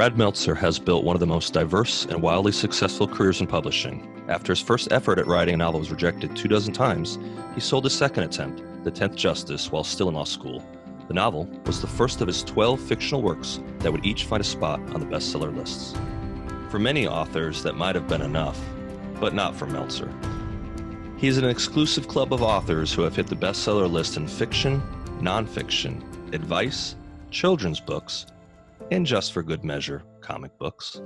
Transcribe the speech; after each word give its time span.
Brad 0.00 0.16
Meltzer 0.16 0.54
has 0.54 0.78
built 0.78 1.04
one 1.04 1.14
of 1.14 1.20
the 1.20 1.26
most 1.26 1.52
diverse 1.52 2.06
and 2.06 2.22
wildly 2.22 2.52
successful 2.52 3.06
careers 3.06 3.42
in 3.42 3.46
publishing. 3.46 4.10
After 4.28 4.50
his 4.50 4.62
first 4.62 4.90
effort 4.92 5.18
at 5.18 5.26
writing 5.26 5.52
a 5.52 5.58
novel 5.58 5.80
was 5.80 5.90
rejected 5.90 6.34
two 6.34 6.48
dozen 6.48 6.72
times, 6.72 7.18
he 7.54 7.60
sold 7.60 7.84
his 7.84 7.92
second 7.92 8.22
attempt, 8.22 8.62
The 8.82 8.90
Tenth 8.90 9.14
Justice, 9.14 9.70
while 9.70 9.84
still 9.84 10.08
in 10.08 10.14
law 10.14 10.24
school. 10.24 10.64
The 11.06 11.12
novel 11.12 11.50
was 11.66 11.82
the 11.82 11.86
first 11.86 12.22
of 12.22 12.28
his 12.28 12.42
12 12.44 12.80
fictional 12.80 13.20
works 13.20 13.60
that 13.80 13.92
would 13.92 14.06
each 14.06 14.24
find 14.24 14.40
a 14.40 14.44
spot 14.44 14.80
on 14.94 15.00
the 15.00 15.06
bestseller 15.06 15.54
lists. 15.54 15.94
For 16.70 16.78
many 16.78 17.06
authors, 17.06 17.62
that 17.62 17.76
might 17.76 17.94
have 17.94 18.08
been 18.08 18.22
enough, 18.22 18.58
but 19.20 19.34
not 19.34 19.54
for 19.54 19.66
Meltzer. 19.66 20.10
He 21.18 21.28
is 21.28 21.36
an 21.36 21.44
exclusive 21.44 22.08
club 22.08 22.32
of 22.32 22.40
authors 22.40 22.90
who 22.90 23.02
have 23.02 23.16
hit 23.16 23.26
the 23.26 23.36
bestseller 23.36 23.90
list 23.92 24.16
in 24.16 24.26
fiction, 24.26 24.80
nonfiction, 25.20 26.02
advice, 26.32 26.96
children's 27.30 27.80
books, 27.80 28.24
and 28.90 29.06
just 29.06 29.32
for 29.32 29.42
good 29.42 29.64
measure, 29.64 30.02
comic 30.20 30.56
books. 30.58 31.00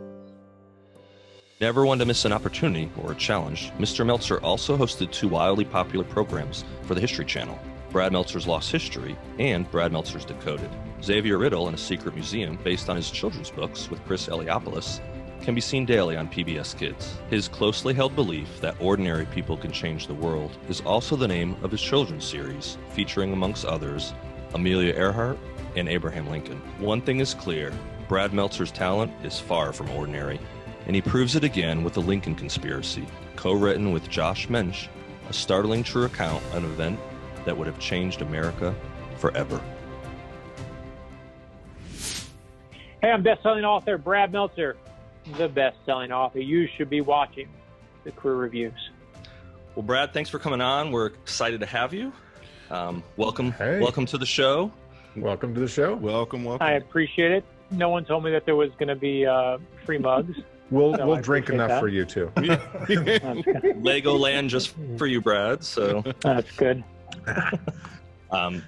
Never 1.60 1.86
one 1.86 1.98
to 1.98 2.04
miss 2.04 2.24
an 2.24 2.32
opportunity 2.32 2.90
or 3.02 3.12
a 3.12 3.14
challenge, 3.14 3.70
Mr. 3.78 4.04
Meltzer 4.04 4.40
also 4.40 4.76
hosted 4.76 5.12
two 5.12 5.28
wildly 5.28 5.64
popular 5.64 6.04
programs 6.04 6.64
for 6.82 6.94
the 6.94 7.00
History 7.00 7.24
Channel 7.24 7.58
Brad 7.90 8.10
Meltzer's 8.10 8.48
Lost 8.48 8.72
History 8.72 9.16
and 9.38 9.70
Brad 9.70 9.92
Meltzer's 9.92 10.24
Decoded. 10.24 10.68
Xavier 11.00 11.38
Riddle 11.38 11.68
in 11.68 11.74
a 11.74 11.78
Secret 11.78 12.14
Museum, 12.14 12.58
based 12.64 12.90
on 12.90 12.96
his 12.96 13.08
children's 13.08 13.50
books 13.50 13.88
with 13.88 14.04
Chris 14.04 14.26
Eliopoulos, 14.26 15.00
can 15.42 15.54
be 15.54 15.60
seen 15.60 15.86
daily 15.86 16.16
on 16.16 16.26
PBS 16.26 16.76
Kids. 16.76 17.18
His 17.30 17.46
closely 17.46 17.94
held 17.94 18.16
belief 18.16 18.60
that 18.60 18.74
ordinary 18.80 19.26
people 19.26 19.56
can 19.56 19.70
change 19.70 20.08
the 20.08 20.14
world 20.14 20.56
is 20.68 20.80
also 20.80 21.14
the 21.14 21.28
name 21.28 21.56
of 21.62 21.70
his 21.70 21.80
children's 21.80 22.24
series, 22.24 22.78
featuring, 22.90 23.32
amongst 23.32 23.64
others, 23.64 24.12
Amelia 24.54 24.94
Earhart 24.94 25.38
and 25.76 25.88
Abraham 25.88 26.28
Lincoln. 26.28 26.58
One 26.78 27.00
thing 27.00 27.20
is 27.20 27.34
clear 27.34 27.72
Brad 28.08 28.32
Meltzer's 28.32 28.70
talent 28.70 29.12
is 29.24 29.40
far 29.40 29.72
from 29.72 29.90
ordinary, 29.90 30.38
and 30.86 30.94
he 30.94 31.02
proves 31.02 31.36
it 31.36 31.44
again 31.44 31.82
with 31.82 31.94
The 31.94 32.02
Lincoln 32.02 32.34
Conspiracy, 32.34 33.06
co 33.36 33.52
written 33.52 33.92
with 33.92 34.08
Josh 34.10 34.48
Mensch, 34.48 34.88
a 35.28 35.32
startling 35.32 35.82
true 35.82 36.04
account 36.04 36.42
of 36.52 36.56
an 36.56 36.64
event 36.64 37.00
that 37.44 37.56
would 37.56 37.66
have 37.66 37.78
changed 37.78 38.22
America 38.22 38.74
forever. 39.18 39.60
Hey, 43.02 43.10
I'm 43.10 43.22
best-selling 43.22 43.64
author 43.64 43.98
Brad 43.98 44.32
Meltzer, 44.32 44.76
the 45.36 45.48
best-selling 45.48 46.10
author. 46.12 46.40
You 46.40 46.66
should 46.76 46.88
be 46.88 47.00
watching 47.00 47.48
the 48.04 48.12
Crew 48.12 48.36
Reviews. 48.36 48.72
Well, 49.74 49.82
Brad, 49.82 50.12
thanks 50.12 50.30
for 50.30 50.38
coming 50.38 50.60
on. 50.60 50.90
We're 50.92 51.06
excited 51.06 51.60
to 51.60 51.66
have 51.66 51.92
you. 51.92 52.12
Um, 52.70 53.02
welcome, 53.16 53.52
Hey. 53.52 53.80
welcome 53.80 54.06
to 54.06 54.18
the 54.18 54.26
show. 54.26 54.72
Welcome 55.16 55.54
to 55.54 55.60
the 55.60 55.68
show. 55.68 55.94
Welcome, 55.94 56.42
welcome. 56.44 56.66
I 56.66 56.72
appreciate 56.72 57.30
it. 57.30 57.44
No 57.70 57.88
one 57.88 58.04
told 58.04 58.24
me 58.24 58.32
that 58.32 58.44
there 58.46 58.56
was 58.56 58.70
going 58.72 58.88
to 58.88 58.96
be 58.96 59.24
uh, 59.24 59.58
free 59.86 59.98
mugs. 59.98 60.36
We'll 60.70 60.92
No, 60.92 61.06
we'll 61.06 61.16
I 61.18 61.20
drink 61.20 61.50
enough 61.50 61.68
that. 61.68 61.80
for 61.80 61.88
you 61.88 62.04
too. 62.04 62.32
That's 62.34 62.86
good. 62.86 63.22
Legoland 63.82 64.48
just 64.48 64.74
for 64.98 65.06
you, 65.06 65.20
Brad. 65.20 65.62
So, 65.62 66.02
That's 66.20 66.50
good. 66.56 66.82
um, 68.32 68.62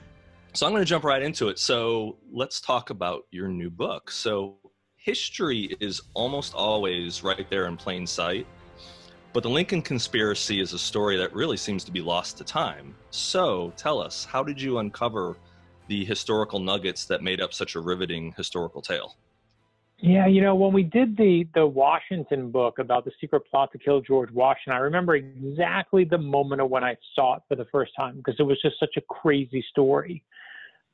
so 0.53 0.67
I'm 0.67 0.73
going 0.73 0.83
to 0.83 0.89
jump 0.89 1.03
right 1.05 1.21
into 1.23 1.49
it. 1.49 1.59
So 1.59 2.17
let's 2.33 2.61
talk 2.61 2.91
about 2.91 3.27
your 3.33 3.49
new 3.49 3.69
book. 3.69 4.11
So 4.11 4.57
history 4.95 5.77
is 5.81 6.01
almost 6.15 6.55
always 6.55 7.25
right 7.25 7.49
there 7.51 7.67
in 7.67 7.77
plain 7.77 8.07
sight, 8.07 8.47
but 9.33 9.43
the 9.43 9.51
Lincoln 9.51 9.83
conspiracy 9.83 10.61
is 10.61 10.73
a 10.75 10.79
story 10.79 11.17
that 11.17 11.35
really 11.35 11.57
seems 11.57 11.83
to 11.85 11.91
be 11.91 12.01
lost 12.01 12.39
to 12.39 12.45
time. 12.45 12.95
So 13.11 13.73
tell 13.77 14.01
us, 14.01 14.25
how 14.25 14.45
did 14.45 14.61
you 14.61 14.79
uncover 14.79 15.37
the 15.89 16.05
historical 16.05 16.59
nuggets 16.59 17.05
that 17.07 17.23
made 17.23 17.41
up 17.41 17.53
such 17.53 17.75
a 17.75 17.81
riveting 17.81 18.35
historical 18.37 18.83
tale? 18.83 19.17
Yeah, 19.99 20.27
you 20.27 20.43
know, 20.43 20.55
when 20.55 20.75
we 20.75 20.83
did 20.83 21.17
the 21.17 21.49
the 21.55 21.67
Washington 21.67 22.51
book 22.51 22.79
about 22.79 23.07
the 23.07 23.13
secret 23.19 23.43
plot 23.51 23.73
to 23.73 23.79
kill 23.79 24.03
George 24.03 24.31
Washington, 24.31 24.75
I 24.75 24.79
remember 24.79 25.17
exactly 25.17 26.05
the 26.05 26.19
moment 26.19 26.61
of 26.61 26.69
when 26.69 26.85
I 26.85 26.97
saw 27.15 27.37
it 27.37 27.43
for 27.49 27.57
the 27.57 27.65
first 27.73 27.93
time 27.97 28.19
because 28.19 28.35
it 28.39 28.43
was 28.43 28.61
just 28.61 28.79
such 28.79 28.97
a 28.99 29.01
crazy 29.01 29.65
story. 29.71 30.23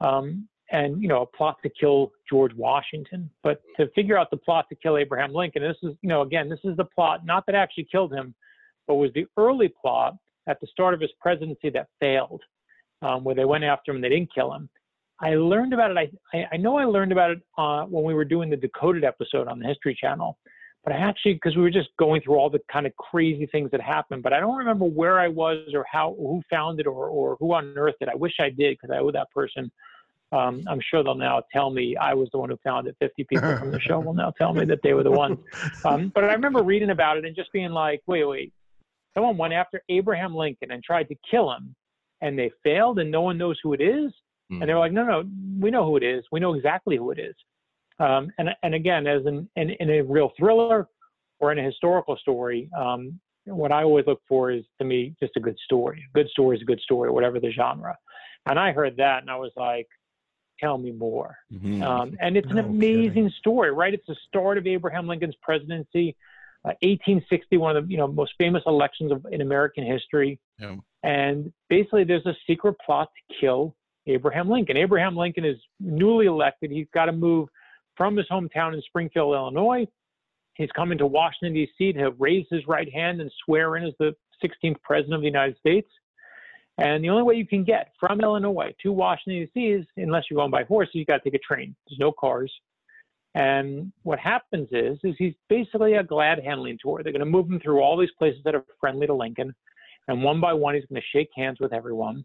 Um, 0.00 0.48
and 0.70 1.02
you 1.02 1.08
know, 1.08 1.22
a 1.22 1.26
plot 1.26 1.58
to 1.64 1.68
kill 1.68 2.12
George 2.30 2.54
Washington, 2.54 3.28
but 3.42 3.60
to 3.76 3.88
figure 3.88 4.16
out 4.16 4.30
the 4.30 4.36
plot 4.36 4.68
to 4.68 4.76
kill 4.76 4.96
Abraham 4.96 5.32
Lincoln, 5.32 5.62
this 5.62 5.76
is, 5.82 5.96
you 6.00 6.08
know, 6.08 6.22
again, 6.22 6.48
this 6.48 6.60
is 6.62 6.76
the 6.76 6.84
plot 6.84 7.26
not 7.26 7.44
that 7.46 7.56
actually 7.56 7.88
killed 7.90 8.12
him, 8.12 8.34
but 8.86 8.94
was 8.94 9.10
the 9.14 9.26
early 9.36 9.68
plot 9.68 10.16
at 10.46 10.60
the 10.60 10.66
start 10.68 10.94
of 10.94 11.00
his 11.00 11.10
presidency 11.20 11.70
that 11.70 11.88
failed, 12.00 12.42
um, 13.02 13.24
where 13.24 13.34
they 13.34 13.44
went 13.44 13.64
after 13.64 13.90
him 13.90 13.96
and 13.96 14.04
they 14.04 14.08
didn't 14.08 14.32
kill 14.34 14.52
him. 14.52 14.68
I 15.22 15.34
learned 15.36 15.72
about 15.72 15.92
it. 15.92 16.12
I, 16.34 16.46
I, 16.52 16.56
know 16.56 16.76
I 16.76 16.84
learned 16.84 17.12
about 17.12 17.30
it 17.30 17.40
uh, 17.56 17.84
when 17.84 18.02
we 18.02 18.12
were 18.12 18.24
doing 18.24 18.50
the 18.50 18.56
Decoded 18.56 19.04
episode 19.04 19.46
on 19.46 19.60
the 19.60 19.66
History 19.66 19.96
Channel, 19.98 20.36
but 20.84 20.92
I 20.92 20.96
actually, 20.96 21.34
because 21.34 21.54
we 21.54 21.62
were 21.62 21.70
just 21.70 21.90
going 21.96 22.22
through 22.22 22.34
all 22.34 22.50
the 22.50 22.60
kind 22.70 22.86
of 22.86 22.96
crazy 22.96 23.46
things 23.46 23.70
that 23.70 23.80
happened, 23.80 24.24
but 24.24 24.32
I 24.32 24.40
don't 24.40 24.56
remember 24.56 24.84
where 24.84 25.20
I 25.20 25.28
was 25.28 25.68
or 25.74 25.86
how, 25.90 26.16
who 26.18 26.42
found 26.50 26.80
it 26.80 26.88
or, 26.88 27.08
or 27.08 27.36
who 27.38 27.54
unearthed 27.54 27.98
it. 28.00 28.08
I 28.08 28.16
wish 28.16 28.34
I 28.40 28.48
did 28.48 28.76
because 28.76 28.90
I 28.90 28.98
owe 28.98 29.12
that 29.12 29.30
person. 29.30 29.70
Um, 30.32 30.62
I'm 30.66 30.80
sure 30.80 31.04
they'll 31.04 31.14
now 31.14 31.42
tell 31.52 31.70
me 31.70 31.94
I 31.96 32.14
was 32.14 32.28
the 32.32 32.38
one 32.38 32.50
who 32.50 32.58
found 32.64 32.88
it. 32.88 32.96
50 32.98 33.24
people 33.24 33.56
from 33.58 33.70
the 33.70 33.78
show 33.78 34.00
will 34.00 34.14
now 34.14 34.32
tell 34.32 34.52
me 34.52 34.64
that 34.64 34.80
they 34.82 34.94
were 34.94 35.04
the 35.04 35.10
ones. 35.10 35.38
Um, 35.84 36.10
but 36.14 36.24
I 36.24 36.32
remember 36.32 36.62
reading 36.62 36.90
about 36.90 37.16
it 37.16 37.24
and 37.24 37.34
just 37.34 37.52
being 37.52 37.70
like, 37.70 38.02
wait, 38.06 38.24
wait, 38.24 38.52
someone 39.14 39.36
went 39.36 39.52
after 39.52 39.82
Abraham 39.88 40.34
Lincoln 40.34 40.70
and 40.70 40.82
tried 40.82 41.08
to 41.08 41.16
kill 41.28 41.52
him, 41.52 41.74
and 42.20 42.38
they 42.38 42.50
failed, 42.62 42.98
and 42.98 43.10
no 43.10 43.20
one 43.20 43.36
knows 43.36 43.58
who 43.62 43.72
it 43.72 43.80
is. 43.80 44.12
And 44.60 44.68
they 44.68 44.74
were 44.74 44.80
like, 44.80 44.92
no, 44.92 45.04
no, 45.04 45.24
we 45.58 45.70
know 45.70 45.84
who 45.84 45.96
it 45.96 46.02
is. 46.02 46.24
We 46.30 46.40
know 46.40 46.54
exactly 46.54 46.96
who 46.96 47.10
it 47.10 47.18
is. 47.18 47.34
Um, 47.98 48.32
and 48.38 48.50
and 48.62 48.74
again, 48.74 49.06
as 49.06 49.24
in, 49.26 49.48
in 49.56 49.70
in 49.70 49.90
a 49.90 50.02
real 50.02 50.32
thriller 50.38 50.88
or 51.38 51.52
in 51.52 51.58
a 51.58 51.62
historical 51.62 52.16
story, 52.16 52.68
um, 52.76 53.20
what 53.44 53.72
I 53.72 53.82
always 53.84 54.06
look 54.06 54.20
for 54.28 54.50
is 54.50 54.64
to 54.78 54.84
me 54.84 55.14
just 55.20 55.36
a 55.36 55.40
good 55.40 55.58
story. 55.64 56.04
A 56.08 56.12
good 56.12 56.28
story 56.30 56.56
is 56.56 56.62
a 56.62 56.66
good 56.66 56.80
story, 56.80 57.10
whatever 57.10 57.38
the 57.40 57.50
genre. 57.50 57.96
And 58.46 58.58
I 58.58 58.72
heard 58.72 58.96
that, 58.96 59.22
and 59.22 59.30
I 59.30 59.36
was 59.36 59.52
like, 59.56 59.86
tell 60.58 60.78
me 60.78 60.92
more. 60.92 61.36
Mhm. 61.52 61.82
Um, 61.82 62.16
and 62.20 62.36
it's 62.36 62.50
an 62.50 62.56
No 62.56 62.64
amazing 62.64 63.30
story, 63.38 63.70
right? 63.72 63.94
It's 63.94 64.06
the 64.06 64.16
start 64.26 64.58
of 64.58 64.66
Abraham 64.66 65.06
Lincoln's 65.06 65.36
presidency, 65.42 66.16
uh, 66.64 66.74
1860, 66.82 67.56
one 67.56 67.76
of 67.76 67.86
the 67.86 67.92
you 67.92 67.98
know 67.98 68.08
most 68.08 68.32
famous 68.38 68.62
elections 68.66 69.12
of, 69.12 69.26
in 69.30 69.40
American 69.40 69.84
history. 69.84 70.40
Yeah. 70.58 70.76
And 71.02 71.52
basically, 71.68 72.04
there's 72.04 72.26
a 72.26 72.36
secret 72.46 72.76
plot 72.84 73.10
to 73.16 73.36
kill 73.40 73.76
Abraham 74.06 74.48
Lincoln. 74.48 74.76
Abraham 74.76 75.16
Lincoln 75.16 75.44
is 75.44 75.56
newly 75.80 76.26
elected. 76.26 76.70
He's 76.70 76.88
got 76.92 77.06
to 77.06 77.12
move 77.12 77.48
from 77.96 78.16
his 78.16 78.26
hometown 78.30 78.74
in 78.74 78.82
Springfield, 78.82 79.34
Illinois. 79.34 79.86
He's 80.54 80.70
coming 80.72 80.98
to 80.98 81.06
Washington, 81.06 81.54
D.C. 81.54 81.92
to 81.94 82.10
raise 82.18 82.46
his 82.50 82.66
right 82.66 82.92
hand 82.92 83.20
and 83.20 83.30
swear 83.44 83.76
in 83.76 83.84
as 83.84 83.94
the 83.98 84.14
16th 84.44 84.80
president 84.82 85.14
of 85.14 85.20
the 85.20 85.26
United 85.26 85.56
States. 85.58 85.88
And 86.78 87.04
the 87.04 87.10
only 87.10 87.22
way 87.22 87.34
you 87.34 87.46
can 87.46 87.64
get 87.64 87.92
from 88.00 88.20
Illinois 88.20 88.74
to 88.82 88.92
Washington, 88.92 89.48
D.C. 89.54 89.60
is 89.60 89.86
unless 89.96 90.24
you're 90.28 90.38
going 90.38 90.50
by 90.50 90.64
horse, 90.64 90.88
you 90.92 91.04
got 91.04 91.22
to 91.22 91.30
take 91.30 91.34
a 91.34 91.38
train. 91.38 91.74
There's 91.88 91.98
no 91.98 92.12
cars. 92.12 92.52
And 93.34 93.92
what 94.02 94.18
happens 94.18 94.68
is, 94.72 94.98
is 95.04 95.14
he's 95.18 95.34
basically 95.48 95.94
a 95.94 96.02
glad 96.02 96.40
handling 96.44 96.78
tour. 96.82 97.00
They're 97.02 97.12
going 97.12 97.20
to 97.20 97.26
move 97.26 97.48
him 97.48 97.60
through 97.60 97.80
all 97.80 97.96
these 97.96 98.10
places 98.18 98.40
that 98.44 98.54
are 98.54 98.64
friendly 98.78 99.06
to 99.06 99.14
Lincoln. 99.14 99.54
And 100.08 100.22
one 100.22 100.40
by 100.40 100.52
one, 100.52 100.74
he's 100.74 100.84
going 100.84 101.00
to 101.00 101.18
shake 101.18 101.30
hands 101.34 101.58
with 101.60 101.72
everyone. 101.72 102.24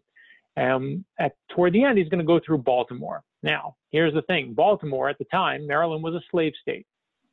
Um, 0.58 1.04
at 1.18 1.32
toward 1.50 1.72
the 1.72 1.84
end, 1.84 1.98
he's 1.98 2.08
going 2.08 2.20
to 2.20 2.26
go 2.26 2.40
through 2.44 2.58
Baltimore. 2.58 3.22
Now, 3.42 3.76
here's 3.90 4.14
the 4.14 4.22
thing: 4.22 4.54
Baltimore 4.54 5.08
at 5.08 5.18
the 5.18 5.26
time, 5.26 5.66
Maryland 5.66 6.02
was 6.02 6.14
a 6.14 6.22
slave 6.30 6.52
state. 6.60 6.86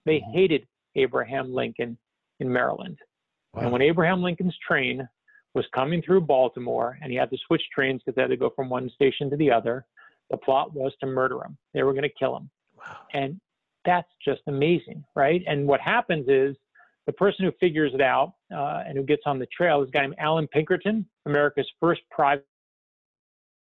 They 0.06 0.20
hated 0.34 0.66
Abraham 0.96 1.54
Lincoln 1.54 1.98
in 2.40 2.52
Maryland. 2.52 3.00
And 3.56 3.72
when 3.72 3.82
Abraham 3.82 4.22
Lincoln's 4.22 4.58
train 4.68 5.08
was 5.54 5.66
coming 5.74 6.02
through 6.02 6.22
Baltimore, 6.22 6.98
and 7.02 7.12
he 7.12 7.18
had 7.18 7.30
to 7.32 7.38
switch 7.48 7.64
trains 7.74 8.02
because 8.04 8.16
they 8.16 8.22
had 8.22 8.30
to 8.32 8.38
go 8.38 8.52
from 8.56 8.70
one 8.70 8.90
station 8.90 9.30
to 9.30 9.38
the 9.38 9.50
other, 9.50 9.86
the 10.30 10.38
plot 10.38 10.74
was 10.74 10.92
to 11.00 11.06
murder 11.06 11.38
him. 11.44 11.58
They 11.74 11.84
were 11.84 11.94
going 11.94 12.04
to 12.04 12.10
kill 12.10 12.36
him. 12.36 12.50
And 13.14 13.40
that's 13.86 14.10
just 14.24 14.42
amazing, 14.48 15.04
right? 15.16 15.42
And 15.48 15.68
what 15.68 15.80
happens 15.80 16.28
is 16.28 16.56
the 17.06 17.14
person 17.14 17.46
who 17.46 17.52
figures 17.60 17.94
it 17.94 18.02
out 18.02 18.34
uh, 18.54 18.84
and 18.86 18.98
who 18.98 19.04
gets 19.04 19.24
on 19.26 19.40
the 19.40 19.48
trail 19.48 19.82
is 19.82 19.90
a 19.90 19.92
guy 19.92 20.02
named 20.02 20.16
Allan 20.18 20.48
Pinkerton, 20.48 21.06
America's 21.26 21.70
first 21.80 22.02
private 22.12 22.46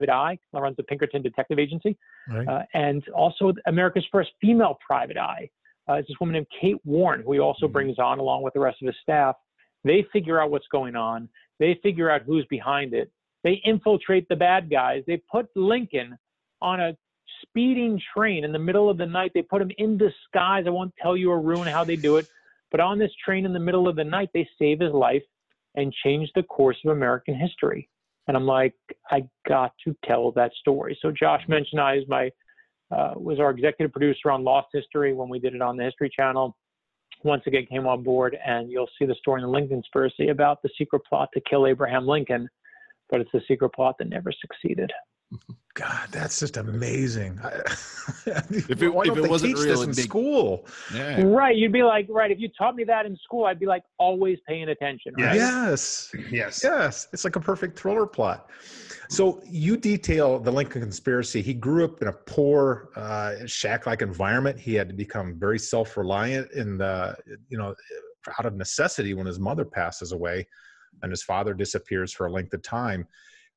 eye, 0.08 0.38
runs 0.52 0.76
the 0.76 0.82
Pinkerton 0.82 1.22
Detective 1.22 1.58
Agency, 1.58 1.96
Right. 2.28 2.46
uh, 2.48 2.62
and 2.74 3.06
also 3.10 3.52
America's 3.66 4.06
first 4.10 4.30
female 4.40 4.78
private 4.86 5.16
eye. 5.16 5.48
Uh, 5.88 5.94
is 5.94 6.06
this 6.06 6.16
woman 6.20 6.34
named 6.34 6.46
Kate 6.60 6.84
Warne, 6.84 7.22
who 7.22 7.32
he 7.32 7.38
also 7.40 7.66
Mhm. 7.68 7.72
brings 7.72 7.98
on 7.98 8.18
along 8.18 8.42
with 8.42 8.54
the 8.54 8.60
rest 8.60 8.80
of 8.82 8.86
his 8.86 8.96
staff. 8.98 9.36
They 9.84 10.02
figure 10.12 10.40
out 10.40 10.50
what's 10.50 10.68
going 10.68 10.94
on. 10.96 11.28
They 11.58 11.74
figure 11.74 12.08
out 12.10 12.22
who's 12.22 12.46
behind 12.46 12.94
it. 12.94 13.10
They 13.42 13.54
infiltrate 13.64 14.28
the 14.28 14.36
bad 14.36 14.70
guys. 14.70 15.04
They 15.06 15.16
put 15.16 15.48
Lincoln 15.56 16.16
on 16.60 16.80
a 16.80 16.96
speeding 17.42 18.00
train 18.14 18.44
in 18.44 18.52
the 18.52 18.58
middle 18.58 18.88
of 18.88 18.96
the 18.98 19.06
night. 19.06 19.32
They 19.34 19.42
put 19.42 19.60
him 19.60 19.72
in 19.78 19.98
disguise. 19.98 20.66
I 20.66 20.70
won't 20.70 20.94
tell 20.96 21.16
you 21.16 21.30
or 21.32 21.40
ruin 21.40 21.66
how 21.66 21.82
they 21.84 21.96
do 21.96 22.16
it, 22.18 22.28
but 22.70 22.78
on 22.78 22.98
this 22.98 23.12
train 23.16 23.44
in 23.44 23.52
the 23.52 23.58
middle 23.58 23.88
of 23.88 23.96
the 23.96 24.04
night, 24.04 24.30
they 24.32 24.48
save 24.58 24.78
his 24.78 24.92
life 24.92 25.24
and 25.74 25.92
change 25.92 26.32
the 26.34 26.42
course 26.44 26.78
of 26.84 26.92
American 26.92 27.34
history. 27.34 27.88
And 28.28 28.36
I'm 28.36 28.46
like, 28.46 28.74
I 29.10 29.24
got 29.48 29.72
to 29.84 29.96
tell 30.04 30.30
that 30.32 30.52
story. 30.60 30.96
So 31.02 31.10
Josh 31.10 31.42
Mensch 31.48 31.68
and 31.72 31.80
I 31.80 31.96
is 31.96 32.04
my 32.08 32.30
uh, 32.90 33.14
was 33.16 33.40
our 33.40 33.50
executive 33.50 33.90
producer 33.90 34.30
on 34.30 34.44
Lost 34.44 34.68
History 34.72 35.14
when 35.14 35.28
we 35.28 35.38
did 35.38 35.54
it 35.54 35.62
on 35.62 35.76
the 35.76 35.84
History 35.84 36.10
Channel. 36.14 36.54
Once 37.24 37.42
again, 37.46 37.66
came 37.70 37.86
on 37.86 38.02
board, 38.02 38.36
and 38.44 38.70
you'll 38.70 38.88
see 38.98 39.06
the 39.06 39.14
story 39.14 39.40
in 39.40 39.46
the 39.46 39.52
Lincoln 39.52 39.76
Conspiracy 39.76 40.28
about 40.28 40.60
the 40.62 40.68
secret 40.76 41.00
plot 41.08 41.28
to 41.34 41.40
kill 41.48 41.66
Abraham 41.66 42.06
Lincoln, 42.06 42.48
but 43.08 43.20
it's 43.20 43.30
the 43.32 43.40
secret 43.48 43.70
plot 43.70 43.96
that 43.98 44.08
never 44.08 44.30
succeeded. 44.32 44.90
God, 45.74 46.08
that's 46.10 46.38
just 46.38 46.58
amazing. 46.58 47.40
if 48.26 48.82
it, 48.82 48.88
Why 48.92 49.04
if 49.06 49.16
it 49.16 49.28
wasn't 49.28 49.56
teach 49.56 49.64
real, 49.64 49.76
this 49.76 49.84
in 49.84 49.90
it'd 49.90 50.04
school? 50.04 50.66
Yeah. 50.94 51.22
Right. 51.22 51.56
You'd 51.56 51.72
be 51.72 51.82
like, 51.82 52.06
right, 52.10 52.30
if 52.30 52.38
you 52.38 52.50
taught 52.58 52.76
me 52.76 52.84
that 52.84 53.06
in 53.06 53.16
school, 53.16 53.46
I'd 53.46 53.58
be 53.58 53.64
like 53.64 53.82
always 53.98 54.38
paying 54.46 54.68
attention. 54.68 55.14
Right? 55.16 55.34
Yes. 55.34 56.14
Yes. 56.30 56.60
Yes. 56.62 57.08
It's 57.14 57.24
like 57.24 57.36
a 57.36 57.40
perfect 57.40 57.78
thriller 57.78 58.06
plot. 58.06 58.50
So 59.08 59.42
you 59.46 59.78
detail 59.78 60.38
the 60.38 60.52
Lincoln 60.52 60.82
conspiracy. 60.82 61.40
He 61.40 61.54
grew 61.54 61.86
up 61.86 62.02
in 62.02 62.08
a 62.08 62.12
poor, 62.12 62.90
uh, 62.94 63.46
shack-like 63.46 64.02
environment. 64.02 64.58
He 64.58 64.74
had 64.74 64.88
to 64.88 64.94
become 64.94 65.38
very 65.38 65.58
self-reliant 65.58 66.52
in 66.52 66.76
the, 66.76 67.16
you 67.48 67.56
know, 67.56 67.74
out 68.38 68.46
of 68.46 68.54
necessity 68.54 69.14
when 69.14 69.26
his 69.26 69.38
mother 69.38 69.64
passes 69.64 70.12
away, 70.12 70.46
and 71.02 71.10
his 71.10 71.22
father 71.22 71.54
disappears 71.54 72.12
for 72.12 72.26
a 72.26 72.30
length 72.30 72.52
of 72.52 72.62
time. 72.62 73.06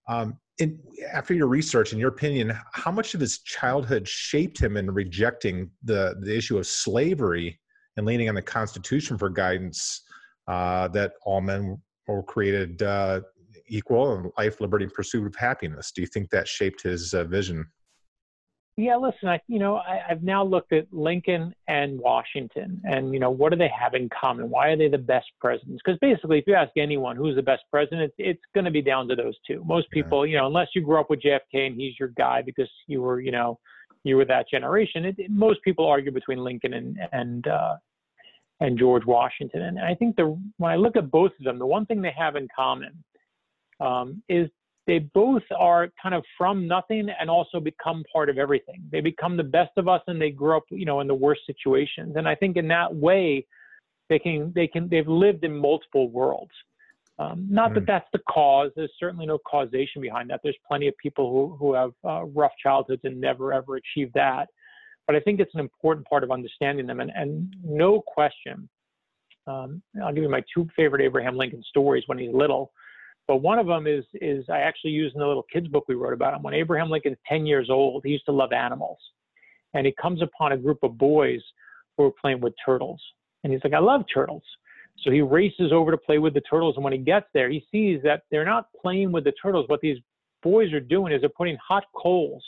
Um, 0.08 0.40
and 0.60 0.80
after 1.12 1.34
your 1.34 1.48
research, 1.48 1.92
in 1.92 2.00
your 2.00 2.10
opinion, 2.10 2.58
how 2.72 2.92
much 2.92 3.14
of 3.14 3.20
his 3.20 3.40
childhood 3.40 4.08
shaped 4.08 4.58
him 4.60 4.78
in 4.78 4.90
rejecting 4.90 5.70
the 5.84 6.16
the 6.22 6.36
issue 6.36 6.58
of 6.58 6.68
slavery 6.68 7.60
and 7.98 8.06
leaning 8.06 8.30
on 8.30 8.36
the 8.36 8.42
Constitution 8.42 9.18
for 9.18 9.30
guidance 9.30 10.02
uh, 10.48 10.88
that 10.90 11.14
all 11.26 11.42
men 11.42 11.82
were 12.08 12.24
created 12.24 12.82
uh, 12.84 13.22
equal 13.68 14.14
and 14.14 14.32
life, 14.38 14.62
liberty, 14.62 14.86
and 14.86 14.94
pursuit 14.94 15.26
of 15.26 15.36
happiness? 15.36 15.92
Do 15.92 16.02
you 16.02 16.08
think 16.08 16.30
that 16.30 16.48
shaped 16.48 16.84
his 16.84 17.14
uh, 17.14 17.24
vision? 17.26 17.66
Yeah, 18.78 18.98
listen, 18.98 19.30
I 19.30 19.40
you 19.48 19.58
know, 19.58 19.76
I, 19.78 20.02
I've 20.10 20.22
now 20.22 20.44
looked 20.44 20.74
at 20.74 20.92
Lincoln 20.92 21.56
and 21.70 21.98
Washington 22.00 22.82
and 22.84 23.14
you 23.14 23.20
know, 23.22 23.30
what 23.30 23.52
do 23.52 23.58
they 23.58 23.70
have 23.80 23.94
in 23.94 24.10
common? 24.10 24.50
Why 24.50 24.70
are 24.70 24.78
they 24.78 24.90
the 24.90 24.98
best 24.98 25.28
presidents? 25.40 25.82
Because 25.84 25.98
basically 26.00 26.40
if 26.40 26.44
you 26.46 26.56
ask 26.56 26.72
anyone 26.76 27.16
who's 27.16 27.36
the 27.38 27.42
best 27.42 27.64
president, 27.72 28.12
it's 28.18 28.42
gonna 28.54 28.72
be 28.72 28.82
down 28.82 29.08
to 29.08 29.16
those 29.16 29.36
two. 29.48 29.64
Most 29.66 29.88
Yeah. 29.92 30.02
people, 30.04 30.26
you 30.26 30.38
know, 30.38 30.46
unless 30.48 30.68
you 30.76 30.82
grew 30.82 31.00
up 31.00 31.10
with 31.10 31.22
JFK 31.22 31.68
and 31.68 31.76
he's 31.76 31.98
your 31.98 32.10
guy 32.10 32.42
because 32.42 32.70
you 32.88 33.02
were, 33.02 33.22
you 33.22 33.32
know, 33.32 33.60
you 34.04 34.18
were 34.18 34.26
that 34.26 34.50
generation, 34.50 35.06
it, 35.06 35.16
it- 35.20 35.32
most 35.32 35.62
people 35.64 35.86
argue 35.88 36.12
between 36.12 36.40
Lincoln 36.40 36.74
and 36.74 37.00
and 37.14 37.48
uh 37.48 37.78
and 38.60 38.78
George 38.78 39.06
Washington. 39.06 39.62
And 39.64 39.80
I 39.80 39.96
think 39.96 40.16
the 40.18 40.38
when 40.58 40.72
I 40.72 40.76
look 40.76 40.96
at 40.98 41.10
both 41.12 41.32
of 41.40 41.46
them, 41.46 41.60
the 41.60 41.66
one 41.66 41.86
thing 41.86 42.02
they 42.02 42.12
have 42.18 42.36
in 42.36 42.48
common 42.56 43.04
um, 43.80 44.22
is 44.30 44.50
they 44.88 45.00
both 45.00 45.44
are 45.58 45.90
kind 46.02 46.14
of 46.14 46.24
from 46.38 46.68
nothing 46.68 47.10
and 47.20 47.30
also 47.30 47.60
become 47.60 48.04
part 48.14 48.30
of 48.30 48.38
everything. 48.38 48.84
They 48.92 49.02
become 49.02 49.36
the 49.36 49.44
best 49.44 49.72
of 49.78 49.88
us 49.88 50.02
and 50.08 50.22
they 50.22 50.30
grow 50.30 50.58
up, 50.58 50.64
you 50.70 50.86
know, 50.86 51.00
in 51.00 51.08
the 51.08 51.16
worst 51.16 51.42
situations. 51.48 52.16
And 52.18 52.28
I 52.28 52.36
think 52.36 52.56
in 52.58 52.68
that 52.68 52.96
way, 52.96 53.46
they 54.10 54.20
can 54.20 54.52
they 54.54 54.68
can 54.68 54.88
they've 54.88 55.08
lived 55.08 55.44
in 55.44 55.58
multiple 55.58 56.10
worlds. 56.10 56.52
Um, 57.18 57.48
not 57.50 57.74
that 57.74 57.84
Mm. 57.84 57.88
that's 57.88 58.10
the 58.12 58.20
cause. 58.30 58.72
There's 58.76 58.92
certainly 59.00 59.26
no 59.26 59.40
causation 59.40 60.02
behind 60.02 60.30
that. 60.30 60.42
There's 60.44 60.58
plenty 60.68 60.88
of 60.88 60.96
people 60.98 61.32
who 61.32 61.56
who 61.56 61.74
have 61.74 61.92
uh, 62.04 62.26
rough 62.26 62.52
childhoods 62.62 63.02
and 63.06 63.20
never 63.20 63.54
ever 63.54 63.78
achieve 63.78 64.12
that. 64.14 64.50
But 65.08 65.16
I 65.16 65.20
think 65.22 65.40
it's 65.40 65.54
an 65.54 65.62
important 65.62 66.08
part 66.08 66.24
of 66.24 66.32
understanding 66.32 66.86
them. 66.86 67.00
And 67.00 67.12
and 67.16 67.56
no 67.64 68.02
question, 68.02 68.70
um, 69.48 69.82
I'll 70.04 70.14
give 70.14 70.24
you 70.24 70.30
my 70.30 70.44
two 70.54 70.68
favorite 70.76 71.02
Abraham 71.02 71.36
Lincoln 71.38 71.64
stories 71.70 72.04
when 72.08 72.18
he's 72.20 72.34
little. 72.34 72.72
But 73.28 73.38
one 73.38 73.58
of 73.58 73.68
them 73.68 73.88
is 73.88 74.06
is 74.14 74.46
I 74.50 74.60
actually 74.60 74.92
used 74.92 75.16
in 75.16 75.20
the 75.20 75.28
little 75.28 75.46
kids 75.52 75.68
book 75.68 75.86
we 75.88 75.96
wrote 75.96 76.14
about 76.14 76.34
him. 76.36 76.44
When 76.44 76.54
Abraham 76.54 76.90
Lincoln's 76.90 77.18
10 77.28 77.46
years 77.46 77.70
old, 77.70 78.04
he 78.06 78.12
used 78.12 78.26
to 78.26 78.32
love 78.32 78.54
animals, 78.54 79.00
and 79.74 79.86
he 79.86 79.94
comes 80.00 80.22
upon 80.22 80.52
a 80.52 80.58
group 80.58 80.80
of 80.84 80.98
boys 80.98 81.42
who 81.98 82.06
are 82.06 82.12
playing 82.12 82.42
with 82.42 82.54
turtles, 82.64 83.02
and 83.44 83.52
he's 83.52 83.64
like, 83.64 83.74
I 83.74 83.80
love 83.80 84.04
turtles. 84.14 84.44
So 85.04 85.12
he 85.12 85.22
races 85.22 85.72
over 85.72 85.92
to 85.92 85.98
play 85.98 86.20
with 86.20 86.34
the 86.34 86.42
turtles, 86.42 86.76
and 86.76 86.84
when 86.84 86.94
he 86.94 87.00
gets 87.00 87.28
there, 87.34 87.50
he 87.50 87.66
sees 87.72 88.02
that 88.04 88.24
they're 88.32 88.46
not 88.46 88.68
playing 88.82 89.12
with 89.12 89.24
the 89.24 89.34
turtles. 89.42 89.68
What 89.68 89.82
these 89.82 89.98
boys 90.42 90.72
are 90.74 90.80
doing 90.80 91.12
is 91.12 91.22
they're 91.22 91.30
putting 91.30 91.58
hot 91.58 91.84
coals 91.96 92.44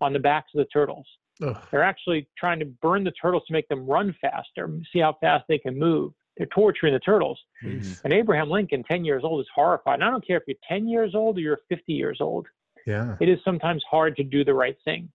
on 0.00 0.12
the 0.12 0.18
backs 0.18 0.50
of 0.54 0.58
the 0.58 0.64
turtles. 0.66 1.06
Ugh. 1.42 1.56
They're 1.70 1.82
actually 1.82 2.28
trying 2.38 2.60
to 2.60 2.64
burn 2.64 3.04
the 3.04 3.12
turtles 3.12 3.44
to 3.46 3.52
make 3.52 3.68
them 3.68 3.86
run 3.86 4.14
faster, 4.20 4.70
see 4.92 5.00
how 5.00 5.16
fast 5.20 5.44
they 5.48 5.58
can 5.58 5.78
move. 5.78 6.12
They're 6.36 6.46
torturing 6.46 6.92
the 6.94 7.00
turtles. 7.00 7.40
Mhm. 7.62 8.04
And 8.04 8.12
Abraham 8.12 8.50
Lincoln, 8.50 8.82
10 8.84 9.04
years 9.04 9.22
old, 9.24 9.40
is 9.40 9.48
horrified. 9.54 9.94
And 9.94 10.04
I 10.04 10.10
don't 10.10 10.26
care 10.26 10.36
if 10.36 10.42
you're 10.46 10.56
10 10.68 10.88
years 10.88 11.14
old 11.14 11.38
or 11.38 11.40
you're 11.40 11.60
50 11.68 11.92
years 11.92 12.20
old. 12.20 12.46
Yeah. 12.86 13.16
It 13.20 13.28
is 13.28 13.38
sometimes 13.44 13.82
hard 13.88 14.16
to 14.16 14.24
do 14.24 14.44
the 14.44 14.54
right 14.54 14.76
thing, 14.84 15.10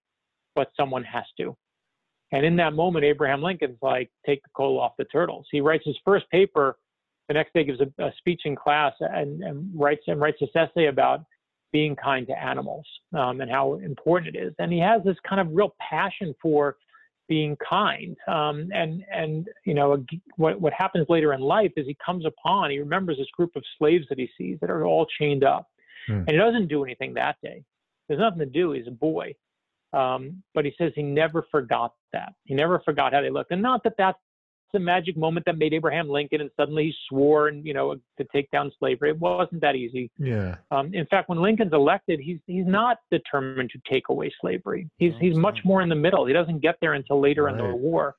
but 0.56 0.71
someone 0.75 1.04
has 1.04 1.25
to. 1.38 1.56
And 2.31 2.45
in 2.45 2.56
that 2.57 2.74
moment, 2.74 3.06
Abraham 3.06 3.42
Lincoln's 3.42 3.77
like, 3.81 4.10
take 4.25 4.42
the 4.44 4.50
coal 4.56 4.80
off 4.80 4.94
the 4.98 5.06
turtles. 5.06 5.48
He 5.51 5.62
writes 5.62 5.86
his 5.86 5.98
first 6.06 6.30
paper. 6.30 6.77
The 7.27 7.33
next 7.36 7.54
day, 7.54 7.63
gives 7.63 7.80
a, 7.80 8.04
a 8.04 8.12
speech 8.18 8.42
in 8.45 8.56
class 8.56 8.94
and, 9.00 9.44
and 9.44 9.72
writes 9.80 10.01
and 10.07 10.19
writes 10.19 10.38
this 10.39 10.50
essay 10.56 10.88
about 10.88 11.25
being 11.72 11.95
kind 11.95 12.25
to 12.27 12.33
animals 12.33 12.86
um, 13.13 13.42
and 13.42 13.51
how 13.51 13.75
important 13.75 14.36
it 14.36 14.39
is. 14.39 14.54
And 14.57 14.72
he 14.74 14.80
has 14.80 15.04
this 15.04 15.18
kind 15.27 15.39
of 15.39 15.48
real 15.54 15.75
passion 15.80 16.33
for 16.42 16.77
being 17.30 17.56
kind. 17.68 18.18
Um, 18.28 18.70
and 18.74 19.06
and 19.14 19.48
you 19.64 19.74
know 19.74 20.04
what 20.36 20.60
what 20.60 20.74
happens 20.74 21.06
later 21.08 21.31
in 21.34 21.40
life 21.40 21.72
is 21.78 21.86
he 21.86 21.96
comes 22.06 22.26
upon 22.26 22.72
he 22.72 22.80
remembers 22.80 23.18
this 23.18 23.28
group 23.38 23.52
of 23.56 23.64
slaves 23.78 24.06
that 24.10 24.18
he 24.20 24.30
sees 24.38 24.58
that 24.60 24.70
are 24.70 24.84
all 24.86 25.06
chained 25.20 25.46
up, 25.46 25.68
Hmm. 26.08 26.24
and 26.28 26.30
he 26.30 26.38
doesn't 26.38 26.68
do 26.68 26.84
anything 26.84 27.14
that 27.14 27.38
day. 27.42 27.64
There's 28.08 28.20
nothing 28.20 28.40
to 28.40 28.46
do. 28.48 28.72
He's 28.72 28.88
a 28.88 28.92
boy, 28.92 29.36
um, 29.94 30.44
but 30.54 30.66
he 30.66 30.74
says 30.78 30.92
he 30.96 31.04
never 31.04 31.46
forgot 31.52 31.94
that. 32.12 32.34
He 32.46 32.56
never 32.56 32.80
forgot 32.84 33.14
how 33.14 33.22
they 33.22 33.30
looked, 33.30 33.52
and 33.52 33.62
not 33.62 33.84
that 33.84 33.94
that's 33.98 34.20
the 34.74 34.80
magic 34.80 35.18
moment 35.18 35.45
that 35.45 35.57
made 35.57 35.74
Abraham 35.74 36.10
Lincoln 36.10 36.42
and 36.42 36.50
suddenly 36.57 36.86
he 36.86 36.94
swore 37.07 37.48
and 37.48 37.66
you 37.66 37.74
know 37.74 37.95
to 38.18 38.27
take 38.31 38.50
down 38.51 38.71
slavery. 38.80 39.10
It 39.10 39.19
wasn't 39.19 39.62
that 39.62 39.75
easy. 39.75 40.12
Yeah. 40.18 40.56
Um, 40.71 40.94
in 40.94 41.06
fact, 41.07 41.30
when 41.30 41.42
Lincoln's 41.42 41.74
elected, 41.74 42.19
he's 42.19 42.39
he's 42.48 42.66
not 42.66 42.98
determined 43.12 43.71
to 43.71 43.80
take 43.89 44.10
away 44.10 44.31
slavery. 44.42 44.89
He's 44.98 45.13
he's 45.19 45.36
much 45.36 45.60
more 45.63 45.81
in 45.81 45.89
the 45.89 45.95
middle. 45.95 46.25
He 46.25 46.33
doesn't 46.33 46.62
get 46.62 46.75
there 46.81 46.94
until 46.94 47.19
later 47.21 47.50
in 47.50 47.57
the 47.57 47.75
war. 47.75 48.15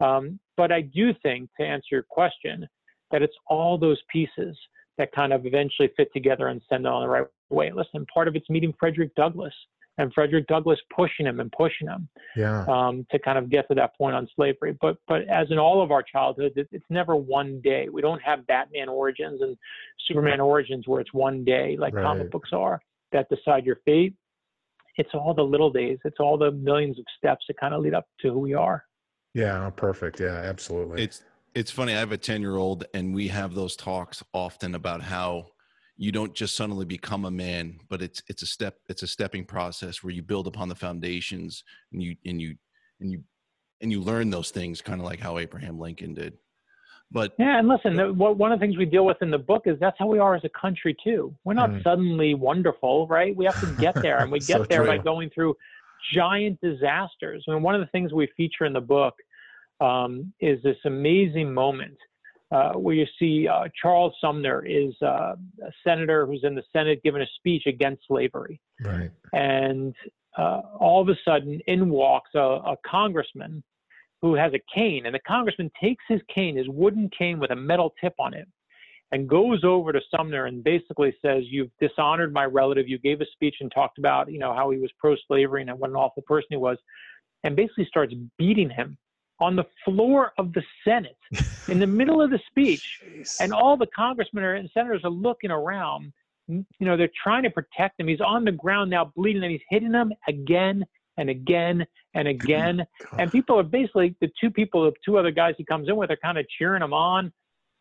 Um, 0.00 0.38
but 0.56 0.72
I 0.72 0.80
do 0.80 1.12
think, 1.22 1.48
to 1.60 1.66
answer 1.66 1.86
your 1.92 2.02
question, 2.02 2.66
that 3.10 3.22
it's 3.22 3.36
all 3.46 3.78
those 3.78 4.00
pieces 4.12 4.56
that 4.98 5.12
kind 5.12 5.32
of 5.32 5.46
eventually 5.46 5.90
fit 5.96 6.08
together 6.12 6.48
and 6.48 6.60
send 6.68 6.86
it 6.86 6.88
on 6.88 7.02
the 7.02 7.08
right 7.08 7.26
way. 7.50 7.70
Listen, 7.72 8.06
part 8.12 8.28
of 8.28 8.34
it's 8.34 8.48
meeting 8.48 8.74
Frederick 8.78 9.14
Douglass 9.14 9.54
and 9.98 10.12
Frederick 10.12 10.46
Douglass 10.46 10.78
pushing 10.94 11.26
him 11.26 11.40
and 11.40 11.50
pushing 11.52 11.88
him 11.88 12.08
Yeah. 12.36 12.64
um, 12.68 13.06
to 13.10 13.18
kind 13.18 13.38
of 13.38 13.48
get 13.50 13.66
to 13.68 13.74
that 13.76 13.96
point 13.96 14.14
on 14.14 14.28
slavery. 14.36 14.76
But 14.80 14.96
but 15.08 15.22
as 15.28 15.50
in 15.50 15.58
all 15.58 15.82
of 15.82 15.90
our 15.90 16.02
childhood, 16.02 16.52
it, 16.56 16.68
it's 16.72 16.84
never 16.90 17.16
one 17.16 17.60
day. 17.62 17.88
We 17.90 18.02
don't 18.02 18.22
have 18.22 18.46
Batman 18.46 18.88
origins 18.88 19.40
and 19.42 19.56
Superman 20.06 20.40
origins 20.40 20.86
where 20.86 21.00
it's 21.00 21.12
one 21.14 21.44
day 21.44 21.76
like 21.78 21.94
Right. 21.94 22.02
comic 22.04 22.30
books 22.30 22.50
are 22.52 22.80
that 23.12 23.28
decide 23.28 23.64
your 23.64 23.76
fate. 23.84 24.14
It's 24.98 25.10
all 25.14 25.34
the 25.34 25.42
little 25.44 25.70
days. 25.70 25.98
It's 26.04 26.20
all 26.20 26.38
the 26.38 26.50
millions 26.52 26.98
of 26.98 27.04
steps 27.18 27.44
that 27.48 27.58
kind 27.58 27.74
of 27.74 27.82
lead 27.82 27.94
up 27.94 28.06
to 28.20 28.32
who 28.32 28.38
we 28.38 28.54
are. 28.54 28.84
Yeah. 29.34 29.68
Perfect. 29.70 30.20
Yeah. 30.20 30.34
Absolutely. 30.36 31.02
It's 31.02 31.22
it's 31.54 31.70
funny. 31.70 31.94
I 31.94 31.98
have 32.00 32.12
a 32.12 32.18
ten 32.18 32.42
year 32.42 32.56
old, 32.56 32.84
and 32.92 33.14
we 33.14 33.28
have 33.28 33.54
those 33.54 33.76
talks 33.76 34.22
often 34.34 34.74
about 34.74 35.00
how 35.00 35.46
you 35.96 36.12
don't 36.12 36.34
just 36.34 36.56
suddenly 36.56 36.84
become 36.84 37.24
a 37.24 37.30
man, 37.30 37.78
but 37.88 38.02
it's 38.02 38.22
it's 38.28 38.42
a 38.42 38.46
step. 38.46 38.78
It's 38.88 39.02
a 39.02 39.06
stepping 39.06 39.44
process 39.44 40.02
where 40.02 40.12
you 40.12 40.22
build 40.22 40.46
upon 40.46 40.68
the 40.68 40.74
foundations, 40.74 41.64
and 41.92 42.02
you 42.02 42.16
and 42.24 42.40
you 42.40 42.56
and 43.00 43.10
you 43.10 43.22
and 43.80 43.90
you 43.90 44.00
learn 44.00 44.30
those 44.30 44.50
things, 44.50 44.82
kind 44.82 45.00
of 45.00 45.06
like 45.06 45.20
how 45.20 45.38
Abraham 45.38 45.78
Lincoln 45.78 46.14
did. 46.14 46.34
But 47.10 47.34
Yeah, 47.38 47.58
and 47.58 47.68
listen, 47.68 47.94
the, 47.96 48.12
what, 48.12 48.36
one 48.36 48.52
of 48.52 48.58
the 48.58 48.66
things 48.66 48.76
we 48.76 48.84
deal 48.84 49.06
with 49.06 49.18
in 49.20 49.30
the 49.30 49.38
book 49.38 49.62
is 49.66 49.78
that's 49.78 49.96
how 49.98 50.06
we 50.06 50.18
are 50.18 50.34
as 50.34 50.44
a 50.44 50.50
country 50.60 50.96
too. 51.04 51.34
We're 51.44 51.54
not 51.54 51.70
Mm. 51.70 51.82
suddenly 51.82 52.34
wonderful, 52.34 53.06
right? 53.06 53.34
We 53.34 53.44
have 53.44 53.60
to 53.60 53.66
get 53.66 53.96
there, 54.02 54.22
and 54.22 54.30
we 54.32 54.40
get 54.40 54.58
So 54.58 54.66
there 54.68 54.84
by 54.84 54.98
going 54.98 55.30
through 55.30 55.56
giant 56.14 56.60
disasters. 56.60 57.44
I 57.48 57.52
mean, 57.52 57.62
one 57.62 57.74
of 57.74 57.80
the 57.80 57.86
things 57.88 58.12
we 58.12 58.28
feature 58.36 58.64
in 58.64 58.72
the 58.72 58.80
book 58.80 59.14
um, 59.80 60.32
is 60.40 60.62
this 60.62 60.76
amazing 60.84 61.52
moment 61.52 61.96
uh, 62.52 62.72
where 62.74 62.94
you 62.94 63.06
see 63.18 63.48
uh, 63.48 63.64
Charles 63.80 64.14
Sumner 64.20 64.64
is 64.64 64.94
uh, 65.02 65.34
a 65.64 65.72
senator 65.84 66.26
who's 66.26 66.44
in 66.44 66.54
the 66.54 66.62
Senate 66.72 67.00
giving 67.02 67.22
a 67.22 67.26
speech 67.36 67.64
against 67.66 68.02
slavery. 68.06 68.60
Right. 68.84 69.10
and 69.32 69.94
uh, 70.36 70.60
all 70.78 71.00
of 71.00 71.08
a 71.08 71.16
sudden 71.24 71.60
in 71.66 71.88
walks 71.88 72.30
a, 72.34 72.38
a 72.38 72.76
congressman 72.86 73.62
who 74.20 74.34
has 74.34 74.52
a 74.52 74.60
cane 74.74 75.06
and 75.06 75.14
the 75.14 75.20
congressman 75.26 75.70
takes 75.80 76.04
his 76.08 76.20
cane 76.34 76.56
his 76.56 76.68
wooden 76.68 77.10
cane 77.16 77.38
with 77.38 77.50
a 77.50 77.56
metal 77.56 77.94
tip 78.00 78.12
on 78.18 78.34
it 78.34 78.46
and 79.12 79.28
goes 79.28 79.62
over 79.64 79.92
to 79.92 80.00
sumner 80.14 80.46
and 80.46 80.62
basically 80.64 81.14
says 81.24 81.44
you've 81.48 81.70
dishonored 81.80 82.32
my 82.32 82.44
relative. 82.44 82.88
You 82.88 82.98
gave 82.98 83.20
a 83.20 83.26
speech 83.32 83.56
and 83.60 83.70
talked 83.72 83.98
about 83.98 84.30
you 84.30 84.38
know 84.38 84.54
how 84.54 84.70
he 84.70 84.78
was 84.78 84.90
pro-slavery 84.98 85.62
and 85.62 85.78
what 85.78 85.90
an 85.90 85.96
awful 85.96 86.22
person 86.22 86.48
he 86.50 86.56
was 86.56 86.76
and 87.44 87.56
basically 87.56 87.86
starts 87.86 88.14
beating 88.38 88.70
him 88.70 88.98
on 89.40 89.56
the 89.56 89.64
floor 89.84 90.32
of 90.38 90.52
the 90.52 90.62
senate 90.84 91.16
in 91.68 91.78
the 91.78 91.86
middle 91.86 92.22
of 92.22 92.30
the 92.30 92.40
speech 92.48 93.00
Jeez. 93.06 93.36
and 93.40 93.52
all 93.52 93.76
the 93.76 93.86
congressmen 93.94 94.44
and 94.44 94.70
senators 94.72 95.02
are 95.04 95.10
looking 95.10 95.50
around. 95.50 96.12
You 96.48 96.64
know, 96.80 96.96
they're 96.96 97.10
trying 97.22 97.42
to 97.42 97.50
protect 97.50 98.00
him. 98.00 98.06
He's 98.08 98.20
on 98.20 98.44
the 98.44 98.52
ground 98.52 98.90
now, 98.90 99.12
bleeding, 99.16 99.42
and 99.42 99.50
he's 99.50 99.60
hitting 99.68 99.90
them 99.92 100.12
again 100.28 100.84
and 101.18 101.28
again 101.28 101.84
and 102.14 102.28
again. 102.28 102.86
and 103.18 103.32
people 103.32 103.58
are 103.58 103.62
basically 103.64 104.14
the 104.20 104.30
two 104.40 104.50
people, 104.50 104.84
the 104.84 104.92
two 105.04 105.18
other 105.18 105.30
guys 105.32 105.54
he 105.58 105.64
comes 105.64 105.88
in 105.88 105.96
with 105.96 106.10
are 106.10 106.16
kind 106.16 106.38
of 106.38 106.46
cheering 106.56 106.82
him 106.82 106.92
on. 106.92 107.32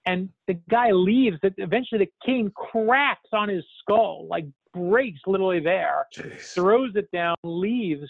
And 0.08 0.30
the 0.48 0.56
guy 0.70 0.92
leaves. 0.92 1.38
That 1.42 1.54
eventually, 1.58 2.00
the 2.06 2.12
cane 2.26 2.52
cracks 2.56 3.30
on 3.34 3.50
his 3.50 3.64
skull, 3.82 4.28
like 4.30 4.46
breaks 4.74 5.20
literally 5.26 5.60
there, 5.60 6.06
Jeez. 6.16 6.54
throws 6.54 6.92
it 6.96 7.10
down, 7.12 7.36
leaves. 7.44 8.08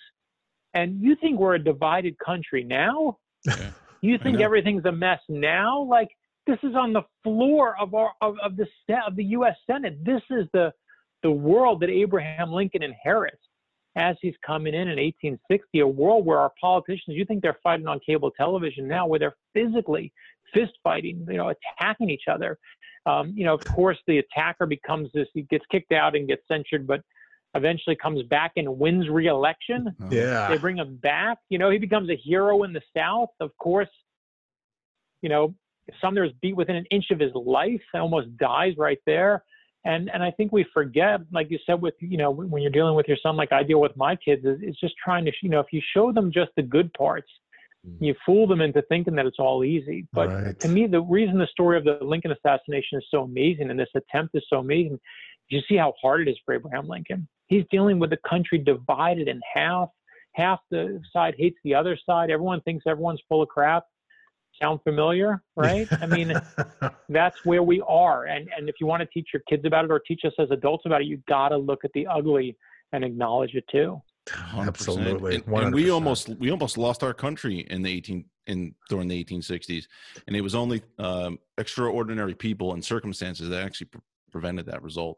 And 0.73 1.01
you 1.01 1.15
think 1.15 1.39
we're 1.39 1.55
a 1.55 1.63
divided 1.63 2.17
country 2.19 2.63
now? 2.63 3.17
Yeah. 3.45 3.71
You 4.01 4.19
think 4.19 4.39
everything's 4.39 4.85
a 4.85 4.91
mess 4.91 5.19
now? 5.29 5.81
Like 5.81 6.09
this 6.45 6.59
is 6.63 6.75
on 6.75 6.93
the 6.93 7.01
floor 7.23 7.75
of 7.79 7.93
our 7.95 8.11
of, 8.21 8.35
of 8.43 8.55
the 8.55 8.67
of 9.07 9.15
the 9.15 9.23
U.S. 9.25 9.55
Senate. 9.65 10.03
This 10.05 10.21
is 10.29 10.45
the 10.53 10.71
the 11.23 11.31
world 11.31 11.79
that 11.79 11.89
Abraham 11.89 12.51
Lincoln 12.51 12.83
inherits 12.83 13.41
as 13.95 14.15
he's 14.21 14.35
coming 14.45 14.73
in 14.73 14.81
in 14.81 14.99
1860. 14.99 15.79
A 15.79 15.87
world 15.87 16.25
where 16.25 16.39
our 16.39 16.51
politicians, 16.59 17.15
you 17.15 17.25
think 17.25 17.41
they're 17.41 17.57
fighting 17.63 17.87
on 17.87 17.99
cable 18.05 18.29
television 18.31 18.87
now, 18.87 19.07
where 19.07 19.19
they're 19.19 19.35
physically 19.53 20.13
fist 20.53 20.73
fighting, 20.83 21.25
you 21.29 21.37
know, 21.37 21.51
attacking 21.79 22.09
each 22.09 22.27
other. 22.31 22.57
Um, 23.05 23.33
you 23.35 23.45
know, 23.45 23.53
of 23.53 23.63
course, 23.63 23.97
the 24.07 24.19
attacker 24.19 24.65
becomes 24.65 25.09
this. 25.13 25.27
He 25.33 25.43
gets 25.43 25.65
kicked 25.71 25.91
out 25.91 26.15
and 26.15 26.27
gets 26.27 26.41
censured, 26.47 26.85
but 26.87 27.01
eventually 27.55 27.95
comes 27.95 28.21
back 28.23 28.53
and 28.57 28.77
wins 28.77 29.09
re-election. 29.09 29.87
Uh-huh. 29.87 30.09
Yeah, 30.11 30.47
they 30.49 30.57
bring 30.57 30.77
him 30.77 30.97
back. 30.97 31.37
You 31.49 31.57
know, 31.57 31.69
he 31.69 31.77
becomes 31.77 32.09
a 32.09 32.15
hero 32.15 32.63
in 32.63 32.73
the 32.73 32.81
South. 32.95 33.29
Of 33.39 33.51
course, 33.57 33.89
you 35.21 35.29
know, 35.29 35.55
Sumner's 36.01 36.31
beat 36.41 36.55
within 36.55 36.75
an 36.75 36.85
inch 36.91 37.05
of 37.11 37.19
his 37.19 37.31
life 37.33 37.81
and 37.93 38.01
almost 38.01 38.35
dies 38.37 38.73
right 38.77 38.99
there. 39.05 39.43
And 39.85 40.09
and 40.11 40.23
I 40.23 40.31
think 40.31 40.51
we 40.51 40.65
forget, 40.73 41.21
like 41.31 41.51
you 41.51 41.59
said, 41.65 41.81
with 41.81 41.93
you 41.99 42.17
know, 42.17 42.31
when 42.31 42.61
you're 42.61 42.71
dealing 42.71 42.95
with 42.95 43.07
your 43.07 43.17
son, 43.21 43.35
like 43.35 43.51
I 43.51 43.61
deal 43.63 43.79
with 43.79 43.95
my 43.95 44.15
kids, 44.15 44.43
is, 44.43 44.59
is 44.61 44.75
just 44.79 44.95
trying 45.03 45.25
to, 45.25 45.31
you 45.41 45.49
know, 45.49 45.59
if 45.59 45.67
you 45.71 45.81
show 45.93 46.11
them 46.11 46.31
just 46.31 46.49
the 46.57 46.63
good 46.63 46.91
parts, 46.93 47.29
mm. 47.87 47.95
you 47.99 48.15
fool 48.25 48.47
them 48.47 48.61
into 48.61 48.81
thinking 48.83 49.15
that 49.15 49.27
it's 49.27 49.37
all 49.37 49.63
easy. 49.63 50.07
But 50.11 50.29
right. 50.29 50.59
to 50.59 50.67
me, 50.67 50.87
the 50.87 51.01
reason 51.01 51.37
the 51.37 51.47
story 51.47 51.77
of 51.77 51.83
the 51.83 51.99
Lincoln 52.01 52.31
assassination 52.31 52.97
is 52.97 53.05
so 53.11 53.21
amazing 53.21 53.69
and 53.69 53.79
this 53.79 53.89
attempt 53.95 54.33
is 54.35 54.43
so 54.49 54.57
amazing, 54.57 54.99
you 55.49 55.61
see 55.67 55.75
how 55.75 55.93
hard 56.01 56.27
it 56.27 56.31
is 56.31 56.37
for 56.45 56.53
Abraham 56.53 56.87
Lincoln. 56.87 57.27
He's 57.47 57.63
dealing 57.71 57.99
with 57.99 58.11
a 58.13 58.19
country 58.27 58.57
divided 58.57 59.27
in 59.27 59.39
half. 59.53 59.89
Half 60.33 60.59
the 60.69 61.01
side 61.13 61.35
hates 61.37 61.57
the 61.63 61.75
other 61.75 61.97
side. 62.05 62.29
Everyone 62.29 62.59
thinks 62.61 62.83
everyone's 62.87 63.21
full 63.29 63.41
of 63.41 63.49
crap 63.49 63.85
sound 64.61 64.79
familiar 64.83 65.41
right 65.55 65.87
i 66.01 66.05
mean 66.05 66.33
that's 67.09 67.43
where 67.45 67.63
we 67.63 67.81
are 67.87 68.25
and 68.25 68.49
and 68.55 68.69
if 68.69 68.75
you 68.79 68.87
want 68.87 69.01
to 69.01 69.07
teach 69.07 69.29
your 69.33 69.41
kids 69.49 69.65
about 69.65 69.85
it 69.85 69.91
or 69.91 69.99
teach 69.99 70.21
us 70.25 70.31
as 70.39 70.49
adults 70.51 70.85
about 70.85 71.01
it 71.01 71.07
you 71.07 71.21
got 71.27 71.49
to 71.49 71.57
look 71.57 71.83
at 71.83 71.91
the 71.93 72.07
ugly 72.07 72.55
and 72.93 73.03
acknowledge 73.03 73.53
it 73.55 73.65
too 73.71 74.01
100%. 74.27 74.67
absolutely 74.67 75.35
and, 75.35 75.47
and, 75.47 75.75
we 75.75 75.91
almost 75.91 76.29
we 76.39 76.51
almost 76.51 76.77
lost 76.77 77.03
our 77.03 77.13
country 77.13 77.59
in 77.69 77.81
the 77.81 77.91
18 77.91 78.25
in 78.47 78.73
during 78.89 79.07
the 79.07 79.23
1860s 79.23 79.85
and 80.27 80.35
it 80.35 80.41
was 80.41 80.55
only 80.55 80.81
um, 80.99 81.37
extraordinary 81.57 82.33
people 82.33 82.73
and 82.73 82.83
circumstances 82.83 83.49
that 83.49 83.63
actually 83.63 83.87
pre- 83.87 84.01
prevented 84.31 84.65
that 84.65 84.81
result 84.81 85.17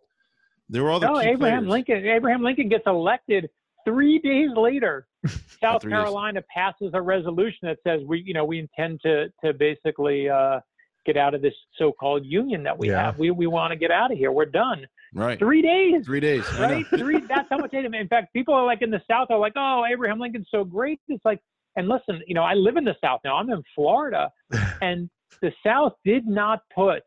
there 0.69 0.83
were 0.83 0.89
all 0.89 0.97
other 0.97 1.07
no 1.07 1.19
abraham 1.19 1.65
players. 1.65 1.71
lincoln 1.71 2.05
abraham 2.05 2.43
lincoln 2.43 2.69
gets 2.69 2.83
elected 2.87 3.49
three 3.87 4.19
days 4.19 4.49
later, 4.55 5.07
South 5.61 5.81
Carolina 5.81 6.43
passes 6.53 6.91
a 6.93 7.01
resolution 7.01 7.59
that 7.63 7.77
says 7.85 8.01
we, 8.05 8.21
you 8.25 8.33
know, 8.33 8.43
we 8.43 8.59
intend 8.59 8.99
to 9.01 9.29
to 9.43 9.53
basically 9.53 10.29
uh, 10.29 10.59
get 11.05 11.15
out 11.15 11.33
of 11.33 11.41
this 11.41 11.53
so-called 11.77 12.25
union 12.25 12.63
that 12.63 12.77
we 12.77 12.89
yeah. 12.89 13.05
have. 13.05 13.17
We 13.17 13.31
we 13.31 13.47
want 13.47 13.71
to 13.71 13.77
get 13.77 13.91
out 13.91 14.11
of 14.11 14.17
here. 14.17 14.31
We're 14.31 14.45
done. 14.45 14.85
Right. 15.13 15.39
Three 15.39 15.61
days. 15.61 16.05
Three 16.05 16.19
days. 16.19 16.43
Right. 16.59 16.85
Three. 16.87 17.19
That's 17.29 17.47
how 17.49 17.57
much 17.57 17.71
they. 17.71 17.79
In 17.79 18.07
fact, 18.09 18.33
people 18.33 18.53
are 18.53 18.65
like 18.65 18.81
in 18.81 18.91
the 18.91 19.01
South 19.09 19.27
are 19.31 19.39
like, 19.39 19.53
oh, 19.55 19.85
Abraham 19.89 20.19
Lincoln's 20.19 20.49
so 20.51 20.65
great. 20.65 20.99
It's 21.07 21.23
like, 21.23 21.39
and 21.77 21.87
listen, 21.87 22.21
you 22.27 22.33
know, 22.33 22.43
I 22.43 22.53
live 22.53 22.75
in 22.75 22.83
the 22.83 22.95
South 23.01 23.21
now. 23.23 23.37
I'm 23.37 23.49
in 23.49 23.63
Florida, 23.73 24.31
and 24.81 25.09
the 25.41 25.53
South 25.65 25.93
did 26.03 26.27
not 26.27 26.61
put 26.75 27.03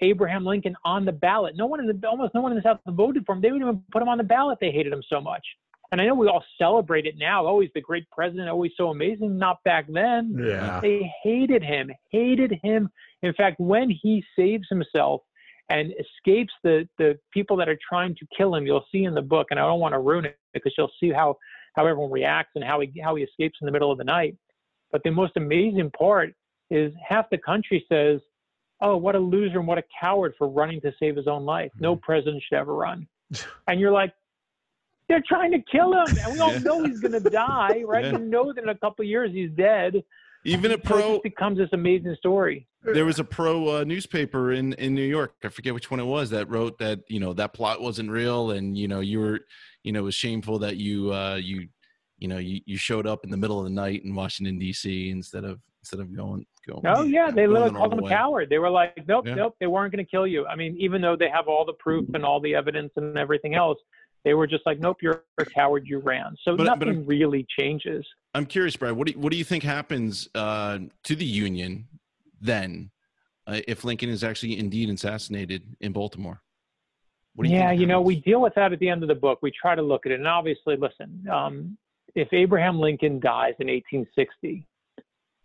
Abraham 0.00 0.44
Lincoln 0.44 0.76
on 0.84 1.04
the 1.04 1.12
ballot. 1.12 1.56
No 1.56 1.66
one 1.66 1.80
in 1.80 1.86
the 1.86 2.08
almost 2.08 2.34
no 2.34 2.40
one 2.40 2.52
in 2.52 2.56
the 2.56 2.62
South 2.62 2.78
voted 2.86 3.24
for 3.26 3.34
him. 3.34 3.42
They 3.42 3.50
wouldn't 3.50 3.68
even 3.68 3.82
put 3.92 4.02
him 4.02 4.08
on 4.08 4.18
the 4.18 4.24
ballot. 4.24 4.58
They 4.60 4.70
hated 4.70 4.92
him 4.92 5.02
so 5.08 5.20
much. 5.20 5.44
And 5.92 6.00
I 6.00 6.06
know 6.06 6.14
we 6.14 6.28
all 6.28 6.44
celebrate 6.56 7.06
it 7.06 7.16
now. 7.18 7.44
Always 7.46 7.70
the 7.74 7.80
great 7.80 8.08
president, 8.10 8.48
always 8.48 8.72
so 8.76 8.90
amazing. 8.90 9.36
Not 9.36 9.62
back 9.64 9.86
then. 9.88 10.36
Yeah. 10.38 10.78
They 10.80 11.10
hated 11.22 11.64
him, 11.64 11.90
hated 12.10 12.54
him. 12.62 12.88
In 13.22 13.34
fact, 13.34 13.58
when 13.58 13.90
he 13.90 14.24
saves 14.38 14.66
himself 14.70 15.22
and 15.68 15.92
escapes 15.98 16.52
the, 16.62 16.88
the 16.98 17.18
people 17.32 17.56
that 17.56 17.68
are 17.68 17.78
trying 17.88 18.14
to 18.16 18.26
kill 18.36 18.54
him, 18.54 18.66
you'll 18.66 18.86
see 18.92 19.04
in 19.04 19.14
the 19.14 19.22
book, 19.22 19.48
and 19.50 19.58
I 19.58 19.64
don't 19.64 19.80
want 19.80 19.94
to 19.94 19.98
ruin 19.98 20.24
it 20.26 20.38
because 20.54 20.72
you'll 20.78 20.92
see 21.00 21.10
how, 21.10 21.36
how 21.74 21.86
everyone 21.86 22.10
reacts 22.10 22.52
and 22.54 22.64
how 22.64 22.80
he, 22.80 22.92
how 23.02 23.16
he 23.16 23.24
escapes 23.24 23.58
in 23.60 23.66
the 23.66 23.72
middle 23.72 23.90
of 23.90 23.98
the 23.98 24.04
night. 24.04 24.36
But 24.92 25.02
the 25.02 25.10
most 25.10 25.32
amazing 25.36 25.90
part 25.98 26.34
is 26.70 26.92
half 27.06 27.28
the 27.30 27.38
country 27.38 27.84
says, 27.90 28.20
oh, 28.80 28.96
what 28.96 29.14
a 29.14 29.18
loser 29.18 29.58
and 29.58 29.66
what 29.66 29.78
a 29.78 29.84
coward 30.00 30.34
for 30.38 30.48
running 30.48 30.80
to 30.82 30.92
save 30.98 31.16
his 31.16 31.26
own 31.26 31.44
life. 31.44 31.70
No 31.78 31.94
mm-hmm. 31.94 32.04
president 32.04 32.42
should 32.48 32.56
ever 32.56 32.74
run. 32.74 33.06
And 33.68 33.78
you're 33.78 33.92
like, 33.92 34.12
they're 35.08 35.22
trying 35.26 35.50
to 35.52 35.58
kill 35.70 35.92
him, 35.92 36.16
and 36.24 36.32
we 36.32 36.38
all 36.38 36.58
know 36.60 36.84
he's 36.84 37.00
going 37.00 37.20
to 37.20 37.30
die, 37.30 37.82
right? 37.86 38.04
Yeah. 38.04 38.16
We 38.16 38.22
know 38.22 38.52
that 38.52 38.62
in 38.62 38.68
a 38.68 38.74
couple 38.76 39.02
of 39.02 39.08
years 39.08 39.32
he's 39.32 39.50
dead. 39.50 40.02
Even 40.44 40.70
a 40.72 40.78
pro 40.78 41.16
it 41.16 41.22
becomes 41.22 41.58
this 41.58 41.68
amazing 41.72 42.14
story. 42.16 42.66
There 42.82 43.04
was 43.04 43.18
a 43.18 43.24
pro 43.24 43.80
uh, 43.80 43.84
newspaper 43.84 44.52
in 44.52 44.72
in 44.74 44.94
New 44.94 45.04
York. 45.04 45.34
I 45.44 45.48
forget 45.48 45.74
which 45.74 45.90
one 45.90 46.00
it 46.00 46.04
was 46.04 46.30
that 46.30 46.48
wrote 46.48 46.78
that 46.78 47.00
you 47.08 47.20
know 47.20 47.34
that 47.34 47.52
plot 47.52 47.82
wasn't 47.82 48.10
real, 48.10 48.52
and 48.52 48.78
you 48.78 48.88
know 48.88 49.00
you 49.00 49.20
were 49.20 49.40
you 49.82 49.92
know 49.92 50.00
it 50.00 50.04
was 50.04 50.14
shameful 50.14 50.60
that 50.60 50.76
you 50.76 51.12
uh, 51.12 51.34
you 51.34 51.68
you 52.18 52.28
know 52.28 52.38
you, 52.38 52.60
you 52.64 52.78
showed 52.78 53.06
up 53.06 53.24
in 53.24 53.30
the 53.30 53.36
middle 53.36 53.58
of 53.58 53.64
the 53.64 53.70
night 53.70 54.02
in 54.04 54.14
Washington 54.14 54.58
D.C. 54.58 55.10
instead 55.10 55.44
of 55.44 55.60
instead 55.82 56.00
of 56.00 56.16
going 56.16 56.46
Oh 56.84 57.02
yeah, 57.02 57.30
they 57.30 57.46
literally 57.46 57.74
called 57.74 57.92
him 57.92 58.04
a 58.04 58.08
coward. 58.08 58.50
They 58.50 58.58
were 58.58 58.70
like, 58.70 58.96
nope, 59.08 59.26
yeah. 59.26 59.34
nope, 59.34 59.56
they 59.60 59.66
weren't 59.66 59.92
going 59.92 60.04
to 60.04 60.10
kill 60.10 60.26
you. 60.26 60.46
I 60.46 60.56
mean, 60.56 60.76
even 60.78 61.00
though 61.00 61.16
they 61.16 61.28
have 61.28 61.48
all 61.48 61.64
the 61.64 61.72
proof 61.74 62.08
and 62.14 62.24
all 62.24 62.40
the 62.40 62.54
evidence 62.54 62.92
and 62.96 63.16
everything 63.16 63.54
else, 63.54 63.78
they 64.24 64.34
were 64.34 64.46
just 64.46 64.64
like, 64.66 64.78
nope, 64.78 64.98
you're 65.00 65.24
a 65.38 65.44
coward, 65.44 65.86
you 65.86 65.98
ran. 65.98 66.36
So 66.44 66.56
but, 66.56 66.64
nothing 66.64 67.02
but 67.02 67.08
really 67.08 67.46
changes. 67.58 68.06
I'm 68.34 68.46
curious, 68.46 68.76
Brad, 68.76 68.92
what 68.92 69.06
do 69.06 69.14
you, 69.14 69.18
what 69.18 69.32
do 69.32 69.38
you 69.38 69.44
think 69.44 69.62
happens 69.62 70.28
uh, 70.34 70.78
to 71.04 71.16
the 71.16 71.24
Union 71.24 71.88
then 72.40 72.90
uh, 73.46 73.60
if 73.66 73.84
Lincoln 73.84 74.10
is 74.10 74.22
actually 74.22 74.58
indeed 74.58 74.90
assassinated 74.90 75.62
in 75.80 75.92
Baltimore? 75.92 76.42
You 77.38 77.50
yeah, 77.50 77.70
you 77.70 77.86
know, 77.86 78.00
we 78.00 78.16
deal 78.16 78.40
with 78.40 78.54
that 78.56 78.72
at 78.72 78.80
the 78.80 78.88
end 78.88 79.02
of 79.02 79.08
the 79.08 79.14
book. 79.14 79.38
We 79.40 79.50
try 79.50 79.74
to 79.74 79.82
look 79.82 80.04
at 80.04 80.12
it. 80.12 80.16
And 80.16 80.28
obviously, 80.28 80.76
listen, 80.76 81.26
um, 81.32 81.78
if 82.14 82.28
Abraham 82.32 82.78
Lincoln 82.78 83.20
dies 83.20 83.54
in 83.60 83.68
1860, 83.68 84.66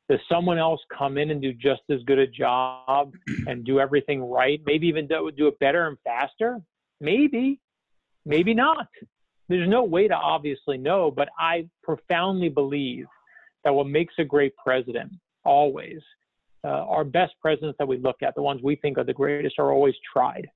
does 0.09 0.19
someone 0.31 0.57
else 0.57 0.79
come 0.95 1.17
in 1.17 1.31
and 1.31 1.41
do 1.41 1.51
just 1.53 1.81
as 1.89 1.99
good 2.05 2.19
a 2.19 2.27
job 2.27 3.13
and 3.47 3.65
do 3.65 3.79
everything 3.79 4.23
right? 4.23 4.61
Maybe 4.65 4.87
even 4.87 5.07
do, 5.07 5.31
do 5.35 5.47
it 5.47 5.59
better 5.59 5.87
and 5.87 5.97
faster? 6.03 6.59
Maybe. 7.01 7.59
Maybe 8.25 8.53
not. 8.53 8.87
There's 9.49 9.69
no 9.69 9.83
way 9.83 10.07
to 10.07 10.15
obviously 10.15 10.77
know, 10.77 11.11
but 11.11 11.29
I 11.39 11.67
profoundly 11.83 12.49
believe 12.49 13.05
that 13.63 13.73
what 13.73 13.87
makes 13.87 14.13
a 14.17 14.23
great 14.23 14.53
president 14.57 15.11
always, 15.43 15.99
uh, 16.63 16.67
our 16.67 17.03
best 17.03 17.33
presidents 17.41 17.75
that 17.77 17.87
we 17.87 17.97
look 17.97 18.17
at, 18.23 18.33
the 18.35 18.41
ones 18.41 18.61
we 18.63 18.75
think 18.75 18.97
are 18.97 19.03
the 19.03 19.13
greatest, 19.13 19.59
are 19.59 19.71
always 19.71 19.93
tried. 20.11 20.47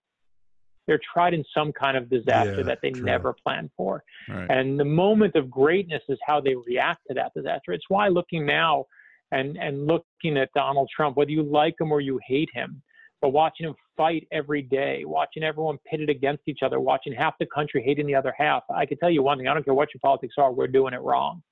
They're 0.88 1.00
tried 1.14 1.36
in 1.36 1.44
some 1.56 1.72
kind 1.72 1.96
of 1.96 2.10
disaster 2.10 2.58
yeah, 2.58 2.64
that 2.64 2.80
they 2.82 2.90
true. 2.90 3.04
never 3.04 3.36
planned 3.46 3.70
for. 3.78 4.04
Right. 4.28 4.50
And 4.50 4.80
the 4.80 4.86
moment 4.86 5.36
of 5.36 5.52
greatness 5.52 6.02
is 6.10 6.18
how 6.26 6.42
they 6.42 6.56
react 6.56 7.02
to 7.10 7.14
that 7.14 7.32
disaster. 7.36 7.74
It's 7.74 7.86
why 7.90 8.08
looking 8.08 8.44
now 8.44 8.86
and, 9.32 9.58
and 9.58 9.88
looking 9.88 10.38
at 10.38 10.50
Donald 10.54 10.90
Trump, 10.96 11.18
whether 11.18 11.32
you 11.32 11.44
like 11.44 11.76
him 11.80 11.92
or 11.92 12.02
you 12.02 12.20
hate 12.26 12.50
him, 12.54 12.82
but 13.22 13.30
watching 13.30 13.68
him 13.68 13.76
fight 13.98 14.28
every 14.32 14.62
day, 14.62 15.04
watching 15.06 15.44
everyone 15.44 15.78
pitted 15.90 16.10
against 16.10 16.44
each 16.48 16.60
other, 16.64 16.80
watching 16.80 17.14
half 17.14 17.34
the 17.40 17.46
country 17.48 17.84
hating 17.86 18.08
the 18.08 18.16
other 18.16 18.34
half. 18.38 18.64
I 18.74 18.86
can 18.86 18.98
tell 18.98 19.10
you 19.10 19.22
one 19.22 19.38
thing: 19.38 19.48
I 19.48 19.54
don't 19.54 19.64
care 19.64 19.74
what 19.74 19.90
your 19.94 20.00
politics 20.02 20.36
are, 20.38 20.52
we're 20.52 20.68
doing 20.68 20.94
it 20.94 21.02
wrong. 21.02 21.44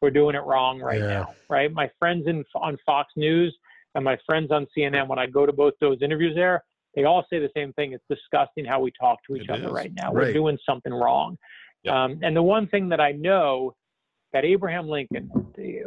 We're 0.00 0.10
doing 0.10 0.34
it 0.34 0.42
wrong 0.44 0.80
right 0.80 1.00
yeah. 1.00 1.06
now, 1.06 1.34
right? 1.48 1.72
My 1.72 1.90
friends 1.98 2.26
in 2.26 2.44
on 2.56 2.76
Fox 2.86 3.12
News 3.16 3.56
and 3.94 4.04
my 4.04 4.16
friends 4.26 4.50
on 4.50 4.66
CNN, 4.76 5.06
when 5.06 5.18
I 5.18 5.26
go 5.26 5.46
to 5.46 5.52
both 5.52 5.74
those 5.80 5.98
interviews 6.02 6.34
there, 6.34 6.64
they 6.94 7.04
all 7.04 7.24
say 7.30 7.38
the 7.38 7.50
same 7.56 7.72
thing. 7.74 7.92
It's 7.92 8.04
disgusting 8.08 8.64
how 8.64 8.80
we 8.80 8.92
talk 8.98 9.18
to 9.28 9.36
each 9.36 9.44
it 9.44 9.50
other 9.50 9.68
is. 9.68 9.72
right 9.72 9.92
now. 9.94 10.12
Right. 10.12 10.28
We're 10.28 10.32
doing 10.32 10.58
something 10.68 10.92
wrong. 10.92 11.36
Yep. 11.84 11.94
Um, 11.94 12.20
and 12.22 12.36
the 12.36 12.42
one 12.42 12.68
thing 12.68 12.88
that 12.90 13.00
I 13.00 13.12
know 13.12 13.74
that 14.32 14.44
Abraham 14.44 14.88
Lincoln, 14.88 15.30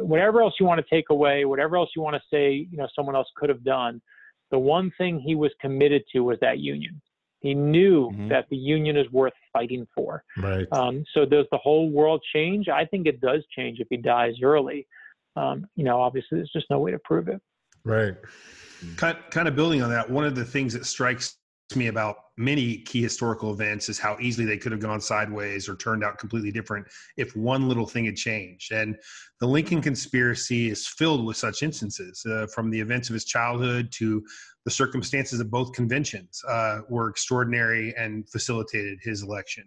whatever 0.00 0.40
else 0.40 0.54
you 0.60 0.66
want 0.66 0.80
to 0.80 0.94
take 0.94 1.10
away, 1.10 1.44
whatever 1.44 1.76
else 1.76 1.90
you 1.96 2.02
want 2.02 2.14
to 2.14 2.22
say, 2.30 2.66
you 2.70 2.78
know, 2.78 2.88
someone 2.94 3.16
else 3.16 3.28
could 3.36 3.48
have 3.48 3.64
done, 3.64 4.00
the 4.50 4.58
one 4.58 4.92
thing 4.98 5.18
he 5.18 5.34
was 5.34 5.50
committed 5.60 6.02
to 6.12 6.20
was 6.20 6.38
that 6.40 6.58
union. 6.58 7.00
He 7.40 7.54
knew 7.54 8.10
mm-hmm. 8.10 8.28
that 8.28 8.46
the 8.50 8.56
union 8.56 8.96
is 8.96 9.10
worth 9.12 9.32
fighting 9.52 9.86
for. 9.94 10.24
Right. 10.38 10.66
Um, 10.72 11.04
so 11.12 11.24
does 11.24 11.46
the 11.50 11.58
whole 11.58 11.90
world 11.90 12.22
change? 12.32 12.68
I 12.68 12.84
think 12.84 13.06
it 13.06 13.20
does 13.20 13.44
change 13.54 13.78
if 13.80 13.88
he 13.90 13.96
dies 13.96 14.34
early. 14.42 14.86
Um, 15.36 15.66
you 15.76 15.84
know, 15.84 16.00
obviously, 16.00 16.38
there's 16.38 16.50
just 16.52 16.66
no 16.70 16.78
way 16.78 16.92
to 16.92 16.98
prove 17.04 17.28
it. 17.28 17.40
Right. 17.84 18.14
Kind 18.96 19.18
kind 19.30 19.48
of 19.48 19.54
building 19.54 19.82
on 19.82 19.90
that. 19.90 20.08
One 20.08 20.24
of 20.24 20.34
the 20.34 20.44
things 20.44 20.72
that 20.72 20.86
strikes 20.86 21.36
me 21.74 21.88
about 21.88 22.16
many 22.36 22.78
key 22.78 23.02
historical 23.02 23.52
events 23.52 23.88
is 23.88 23.98
how 23.98 24.16
easily 24.20 24.46
they 24.46 24.58
could 24.58 24.70
have 24.70 24.80
gone 24.80 25.00
sideways 25.00 25.68
or 25.68 25.74
turned 25.74 26.04
out 26.04 26.18
completely 26.18 26.52
different 26.52 26.86
if 27.16 27.34
one 27.34 27.66
little 27.66 27.86
thing 27.86 28.04
had 28.04 28.14
changed. 28.14 28.70
And 28.70 28.96
the 29.40 29.46
Lincoln 29.46 29.82
conspiracy 29.82 30.70
is 30.70 30.86
filled 30.86 31.24
with 31.24 31.36
such 31.36 31.62
instances, 31.62 32.24
uh, 32.26 32.46
from 32.54 32.70
the 32.70 32.78
events 32.78 33.08
of 33.08 33.14
his 33.14 33.24
childhood 33.24 33.90
to 33.92 34.22
the 34.64 34.70
circumstances 34.70 35.40
of 35.40 35.50
both 35.50 35.72
conventions 35.72 36.40
uh, 36.48 36.80
were 36.88 37.08
extraordinary 37.08 37.94
and 37.96 38.28
facilitated 38.28 38.98
his 39.02 39.22
election, 39.22 39.64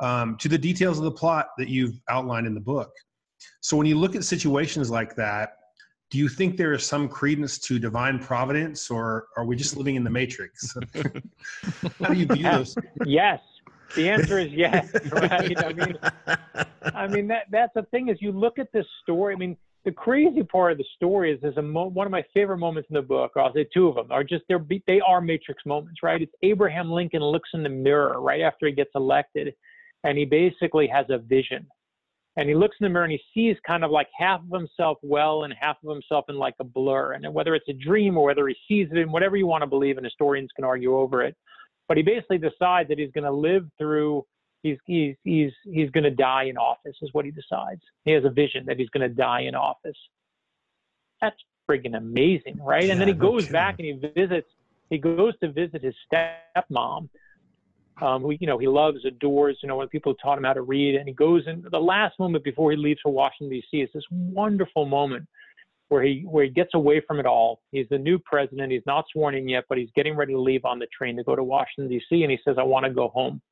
um, 0.00 0.36
to 0.36 0.48
the 0.48 0.58
details 0.58 0.98
of 0.98 1.04
the 1.04 1.10
plot 1.10 1.48
that 1.58 1.68
you've 1.68 2.00
outlined 2.08 2.46
in 2.46 2.54
the 2.54 2.60
book. 2.60 2.92
So 3.60 3.76
when 3.76 3.86
you 3.86 3.98
look 3.98 4.14
at 4.14 4.24
situations 4.24 4.90
like 4.90 5.16
that, 5.16 5.54
do 6.12 6.18
you 6.18 6.28
think 6.28 6.58
there 6.58 6.74
is 6.74 6.84
some 6.84 7.08
credence 7.08 7.58
to 7.58 7.78
divine 7.78 8.18
providence 8.18 8.90
or 8.90 9.28
are 9.38 9.46
we 9.46 9.56
just 9.56 9.78
living 9.78 9.96
in 9.96 10.04
the 10.04 10.10
matrix? 10.10 10.76
How 12.02 12.10
do 12.10 12.18
you 12.18 12.26
view 12.26 12.44
this 12.58 12.76
yes. 13.02 13.40
The 13.96 14.08
answer 14.10 14.38
is 14.38 14.52
yes 14.52 14.86
right? 15.10 15.56
I 15.64 15.72
mean 15.72 15.94
i 16.94 17.06
mean 17.06 17.26
that 17.28 17.44
that's 17.50 17.72
the 17.74 17.84
thing 17.84 18.08
is 18.08 18.18
you 18.20 18.30
look 18.32 18.58
at 18.58 18.70
this 18.72 18.84
story 19.02 19.34
i 19.34 19.38
mean 19.38 19.56
the 19.86 19.90
crazy 19.90 20.42
part 20.42 20.72
of 20.72 20.78
the 20.78 20.84
story 20.96 21.32
is 21.32 21.40
there's 21.40 21.56
a 21.56 21.62
mo- 21.62 21.88
one 21.88 22.06
of 22.06 22.10
my 22.10 22.22
favorite 22.34 22.58
moments 22.58 22.88
in 22.90 22.94
the 22.94 23.02
book 23.02 23.32
or 23.34 23.42
i'll 23.42 23.54
say 23.54 23.66
two 23.72 23.88
of 23.88 23.94
them 23.94 24.10
are 24.10 24.22
just 24.22 24.44
they're 24.48 24.64
they 24.86 25.00
are 25.00 25.22
matrix 25.22 25.64
moments 25.64 26.02
right? 26.02 26.20
It's 26.20 26.32
abraham 26.42 26.90
lincoln 26.90 27.22
looks 27.22 27.48
in 27.54 27.62
the 27.62 27.70
mirror 27.70 28.20
right 28.20 28.42
after 28.42 28.66
he 28.66 28.72
gets 28.72 28.90
elected 28.94 29.54
and 30.04 30.18
he 30.18 30.26
basically 30.26 30.86
has 30.88 31.06
a 31.08 31.16
vision 31.16 31.66
and 32.36 32.48
he 32.48 32.54
looks 32.54 32.76
in 32.80 32.84
the 32.84 32.88
mirror 32.88 33.04
and 33.04 33.12
he 33.12 33.20
sees 33.34 33.56
kind 33.66 33.84
of 33.84 33.90
like 33.90 34.08
half 34.16 34.40
of 34.40 34.58
himself 34.58 34.98
well 35.02 35.44
and 35.44 35.52
half 35.58 35.76
of 35.84 35.92
himself 35.92 36.24
in 36.28 36.36
like 36.36 36.54
a 36.60 36.64
blur. 36.64 37.12
And 37.12 37.32
whether 37.34 37.54
it's 37.54 37.68
a 37.68 37.74
dream 37.74 38.16
or 38.16 38.24
whether 38.24 38.48
he 38.48 38.56
sees 38.66 38.88
it 38.90 38.96
in 38.96 39.12
whatever 39.12 39.36
you 39.36 39.46
want 39.46 39.62
to 39.62 39.66
believe, 39.66 39.98
and 39.98 40.04
historians 40.04 40.50
can 40.56 40.64
argue 40.64 40.96
over 40.96 41.22
it. 41.22 41.36
But 41.88 41.98
he 41.98 42.02
basically 42.02 42.38
decides 42.38 42.88
that 42.88 42.98
he's 42.98 43.12
going 43.12 43.24
to 43.24 43.32
live 43.32 43.66
through. 43.78 44.24
He's 44.62 44.78
he's 44.86 45.14
he's 45.24 45.52
he's 45.64 45.90
going 45.90 46.04
to 46.04 46.10
die 46.10 46.44
in 46.44 46.56
office 46.56 46.96
is 47.02 47.10
what 47.12 47.24
he 47.24 47.32
decides. 47.32 47.82
He 48.04 48.12
has 48.12 48.24
a 48.24 48.30
vision 48.30 48.64
that 48.66 48.78
he's 48.78 48.88
going 48.90 49.06
to 49.06 49.14
die 49.14 49.42
in 49.42 49.54
office. 49.54 49.98
That's 51.20 51.36
friggin' 51.68 51.96
amazing, 51.96 52.58
right? 52.60 52.84
Yeah, 52.84 52.92
and 52.92 53.00
then 53.00 53.08
he 53.08 53.14
goes 53.14 53.48
back 53.48 53.76
and 53.78 53.86
he 53.86 54.10
visits. 54.14 54.48
He 54.88 54.98
goes 54.98 55.36
to 55.40 55.50
visit 55.50 55.82
his 55.82 55.94
stepmom, 56.12 57.08
um, 58.00 58.22
who 58.22 58.30
you 58.32 58.46
know 58.46 58.58
he 58.58 58.66
loves, 58.66 59.04
adores. 59.04 59.58
You 59.62 59.68
know, 59.68 59.76
when 59.76 59.88
people 59.88 60.14
taught 60.14 60.38
him 60.38 60.44
how 60.44 60.54
to 60.54 60.62
read, 60.62 60.94
and 60.94 61.06
he 61.06 61.14
goes 61.14 61.46
in 61.46 61.64
the 61.70 61.78
last 61.78 62.18
moment 62.18 62.44
before 62.44 62.70
he 62.70 62.76
leaves 62.76 63.00
for 63.02 63.12
Washington 63.12 63.50
D.C. 63.50 63.82
is 63.82 63.90
this 63.92 64.04
wonderful 64.10 64.86
moment 64.86 65.26
where 65.88 66.02
he 66.02 66.24
where 66.26 66.44
he 66.44 66.50
gets 66.50 66.70
away 66.74 67.02
from 67.06 67.20
it 67.20 67.26
all. 67.26 67.60
He's 67.70 67.86
the 67.90 67.98
new 67.98 68.18
president. 68.18 68.72
He's 68.72 68.86
not 68.86 69.04
sworn 69.12 69.34
in 69.34 69.48
yet, 69.48 69.64
but 69.68 69.78
he's 69.78 69.90
getting 69.94 70.16
ready 70.16 70.32
to 70.32 70.40
leave 70.40 70.64
on 70.64 70.78
the 70.78 70.86
train 70.86 71.16
to 71.16 71.24
go 71.24 71.36
to 71.36 71.44
Washington 71.44 71.88
D.C. 71.88 72.22
And 72.22 72.30
he 72.30 72.38
says, 72.44 72.56
"I 72.58 72.62
want 72.62 72.86
to 72.86 72.90
go 72.90 73.08
home. 73.08 73.42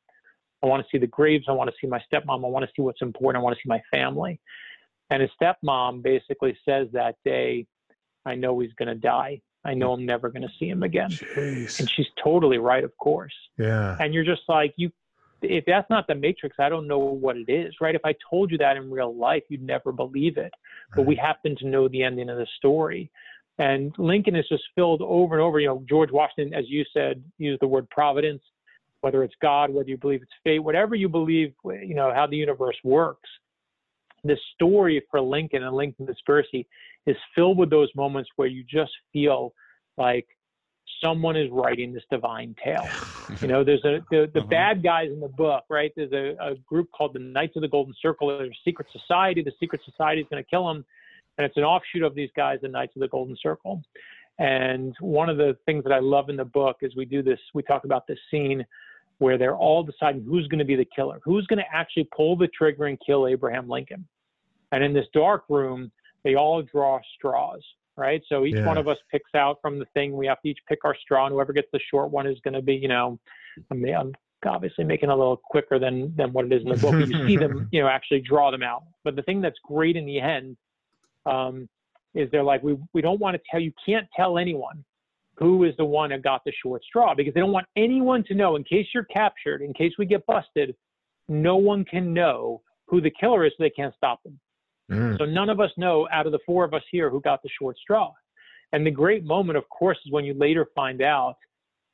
I 0.62 0.66
want 0.66 0.82
to 0.82 0.88
see 0.90 0.98
the 0.98 1.06
graves. 1.06 1.44
I 1.48 1.52
want 1.52 1.68
to 1.70 1.76
see 1.80 1.86
my 1.86 2.02
stepmom. 2.12 2.44
I 2.44 2.48
want 2.48 2.64
to 2.64 2.70
see 2.74 2.82
what's 2.82 3.02
important. 3.02 3.42
I 3.42 3.44
want 3.44 3.56
to 3.56 3.62
see 3.62 3.68
my 3.68 3.82
family." 3.90 4.40
And 5.10 5.20
his 5.20 5.30
stepmom 5.40 6.02
basically 6.02 6.56
says 6.64 6.88
that 6.92 7.16
day, 7.24 7.66
"I 8.24 8.36
know 8.36 8.58
he's 8.58 8.72
going 8.74 8.88
to 8.88 8.94
die." 8.94 9.42
I 9.64 9.74
know 9.74 9.92
I'm 9.92 10.06
never 10.06 10.30
going 10.30 10.42
to 10.42 10.52
see 10.58 10.68
him 10.68 10.82
again. 10.82 11.10
Jeez. 11.10 11.80
And 11.80 11.90
she's 11.90 12.06
totally 12.22 12.58
right, 12.58 12.82
of 12.82 12.96
course. 12.96 13.34
Yeah. 13.58 13.96
And 14.00 14.14
you're 14.14 14.24
just 14.24 14.42
like, 14.48 14.72
you, 14.76 14.90
if 15.42 15.64
that's 15.66 15.88
not 15.90 16.06
the 16.06 16.14
matrix, 16.14 16.56
I 16.58 16.68
don't 16.68 16.86
know 16.86 16.98
what 16.98 17.36
it 17.36 17.50
is, 17.50 17.74
right? 17.80 17.94
If 17.94 18.04
I 18.04 18.14
told 18.30 18.50
you 18.50 18.58
that 18.58 18.76
in 18.76 18.90
real 18.90 19.14
life, 19.14 19.42
you'd 19.48 19.62
never 19.62 19.92
believe 19.92 20.38
it. 20.38 20.52
But 20.96 21.06
we 21.06 21.14
happen 21.14 21.56
to 21.58 21.66
know 21.66 21.88
the 21.88 22.02
ending 22.02 22.30
of 22.30 22.38
the 22.38 22.46
story. 22.56 23.10
And 23.58 23.94
Lincoln 23.98 24.34
is 24.34 24.48
just 24.48 24.64
filled 24.74 25.02
over 25.02 25.34
and 25.34 25.42
over. 25.42 25.60
You 25.60 25.68
know, 25.68 25.84
George 25.88 26.10
Washington, 26.10 26.54
as 26.54 26.64
you 26.68 26.84
said, 26.94 27.22
used 27.36 27.60
the 27.60 27.68
word 27.68 27.88
providence, 27.90 28.42
whether 29.02 29.22
it's 29.22 29.34
God, 29.42 29.70
whether 29.70 29.88
you 29.88 29.98
believe 29.98 30.22
it's 30.22 30.32
fate, 30.42 30.60
whatever 30.60 30.94
you 30.94 31.08
believe, 31.08 31.52
you 31.64 31.94
know, 31.94 32.12
how 32.14 32.26
the 32.26 32.36
universe 32.36 32.76
works. 32.82 33.28
The 34.24 34.36
story 34.54 35.02
for 35.10 35.20
Lincoln 35.20 35.62
and 35.62 35.74
Lincoln 35.74 36.06
conspiracy 36.06 36.66
is 37.10 37.16
filled 37.34 37.58
with 37.58 37.70
those 37.70 37.90
moments 37.94 38.30
where 38.36 38.48
you 38.48 38.64
just 38.64 38.92
feel 39.12 39.52
like 39.96 40.26
someone 41.02 41.36
is 41.36 41.50
writing 41.50 41.92
this 41.92 42.02
divine 42.10 42.54
tale. 42.62 42.86
you 43.40 43.48
know, 43.48 43.64
there's 43.64 43.84
a 43.84 44.00
the, 44.10 44.30
the 44.32 44.40
uh-huh. 44.40 44.48
bad 44.48 44.82
guys 44.82 45.10
in 45.10 45.20
the 45.20 45.28
book, 45.28 45.64
right? 45.68 45.92
There's 45.96 46.12
a, 46.12 46.36
a 46.40 46.54
group 46.66 46.88
called 46.92 47.14
the 47.14 47.20
Knights 47.20 47.56
of 47.56 47.62
the 47.62 47.68
Golden 47.68 47.94
Circle. 48.00 48.28
There's 48.28 48.50
a 48.50 48.60
secret 48.64 48.88
society. 48.92 49.42
The 49.42 49.52
secret 49.60 49.82
society 49.84 50.20
is 50.20 50.26
going 50.30 50.42
to 50.42 50.48
kill 50.48 50.66
them, 50.66 50.84
and 51.38 51.44
it's 51.44 51.56
an 51.56 51.64
offshoot 51.64 52.02
of 52.02 52.14
these 52.14 52.30
guys, 52.36 52.58
the 52.62 52.68
Knights 52.68 52.96
of 52.96 53.00
the 53.00 53.08
Golden 53.08 53.36
Circle. 53.40 53.82
And 54.38 54.94
one 55.00 55.28
of 55.28 55.36
the 55.36 55.56
things 55.66 55.84
that 55.84 55.92
I 55.92 55.98
love 55.98 56.30
in 56.30 56.36
the 56.36 56.44
book 56.44 56.78
is 56.80 56.96
we 56.96 57.04
do 57.04 57.22
this. 57.22 57.38
We 57.52 57.62
talk 57.62 57.84
about 57.84 58.06
this 58.06 58.18
scene 58.30 58.64
where 59.18 59.36
they're 59.36 59.56
all 59.56 59.82
deciding 59.82 60.24
who's 60.24 60.48
going 60.48 60.60
to 60.60 60.64
be 60.64 60.76
the 60.76 60.88
killer, 60.96 61.20
who's 61.22 61.46
going 61.46 61.58
to 61.58 61.74
actually 61.74 62.08
pull 62.16 62.36
the 62.36 62.48
trigger 62.48 62.86
and 62.86 62.98
kill 63.04 63.26
Abraham 63.26 63.68
Lincoln. 63.68 64.06
And 64.72 64.82
in 64.82 64.94
this 64.94 65.04
dark 65.12 65.44
room, 65.50 65.92
they 66.24 66.34
all 66.34 66.62
draw 66.62 67.00
straws, 67.16 67.62
right? 67.96 68.22
So 68.28 68.44
each 68.44 68.56
yeah. 68.56 68.66
one 68.66 68.78
of 68.78 68.88
us 68.88 68.98
picks 69.10 69.34
out 69.34 69.58
from 69.62 69.78
the 69.78 69.86
thing. 69.94 70.16
We 70.16 70.26
have 70.26 70.40
to 70.42 70.48
each 70.48 70.58
pick 70.68 70.84
our 70.84 70.96
straw, 70.96 71.26
and 71.26 71.32
whoever 71.32 71.52
gets 71.52 71.68
the 71.72 71.80
short 71.90 72.10
one 72.10 72.26
is 72.26 72.38
going 72.44 72.54
to 72.54 72.62
be, 72.62 72.74
you 72.74 72.88
know, 72.88 73.18
I'm, 73.70 73.84
I'm 73.84 74.12
obviously 74.46 74.84
making 74.84 75.10
it 75.10 75.12
a 75.12 75.16
little 75.16 75.36
quicker 75.36 75.78
than 75.78 76.14
than 76.16 76.32
what 76.32 76.46
it 76.46 76.52
is 76.52 76.62
in 76.62 76.68
the 76.68 76.76
book. 76.76 76.92
But 76.92 77.08
you 77.08 77.26
see 77.26 77.36
them, 77.36 77.68
you 77.72 77.82
know, 77.82 77.88
actually 77.88 78.20
draw 78.20 78.50
them 78.50 78.62
out. 78.62 78.84
But 79.04 79.16
the 79.16 79.22
thing 79.22 79.40
that's 79.40 79.58
great 79.64 79.96
in 79.96 80.06
the 80.06 80.20
end 80.20 80.56
um, 81.26 81.68
is 82.14 82.30
they're 82.30 82.44
like, 82.44 82.62
we 82.62 82.76
we 82.92 83.02
don't 83.02 83.20
want 83.20 83.36
to 83.36 83.42
tell 83.50 83.60
you 83.60 83.72
can't 83.84 84.06
tell 84.16 84.38
anyone 84.38 84.84
who 85.36 85.64
is 85.64 85.74
the 85.78 85.84
one 85.84 86.10
that 86.10 86.22
got 86.22 86.44
the 86.44 86.52
short 86.62 86.84
straw 86.84 87.14
because 87.14 87.32
they 87.32 87.40
don't 87.40 87.52
want 87.52 87.66
anyone 87.74 88.22
to 88.24 88.34
know 88.34 88.56
in 88.56 88.64
case 88.64 88.86
you're 88.92 89.04
captured, 89.04 89.62
in 89.62 89.72
case 89.72 89.92
we 89.98 90.04
get 90.04 90.24
busted, 90.26 90.76
no 91.28 91.56
one 91.56 91.82
can 91.84 92.12
know 92.12 92.60
who 92.86 93.00
the 93.00 93.10
killer 93.10 93.46
is, 93.46 93.52
so 93.56 93.62
they 93.62 93.70
can't 93.70 93.94
stop 93.96 94.22
them. 94.22 94.38
Mm. 94.90 95.18
So 95.18 95.24
none 95.24 95.48
of 95.48 95.60
us 95.60 95.70
know 95.76 96.08
out 96.12 96.26
of 96.26 96.32
the 96.32 96.38
four 96.44 96.64
of 96.64 96.74
us 96.74 96.82
here 96.90 97.10
who 97.10 97.20
got 97.20 97.42
the 97.42 97.48
short 97.58 97.78
straw. 97.78 98.12
And 98.72 98.86
the 98.86 98.90
great 98.90 99.24
moment, 99.24 99.58
of 99.58 99.68
course, 99.68 99.98
is 100.04 100.12
when 100.12 100.24
you 100.24 100.34
later 100.34 100.66
find 100.74 101.02
out 101.02 101.36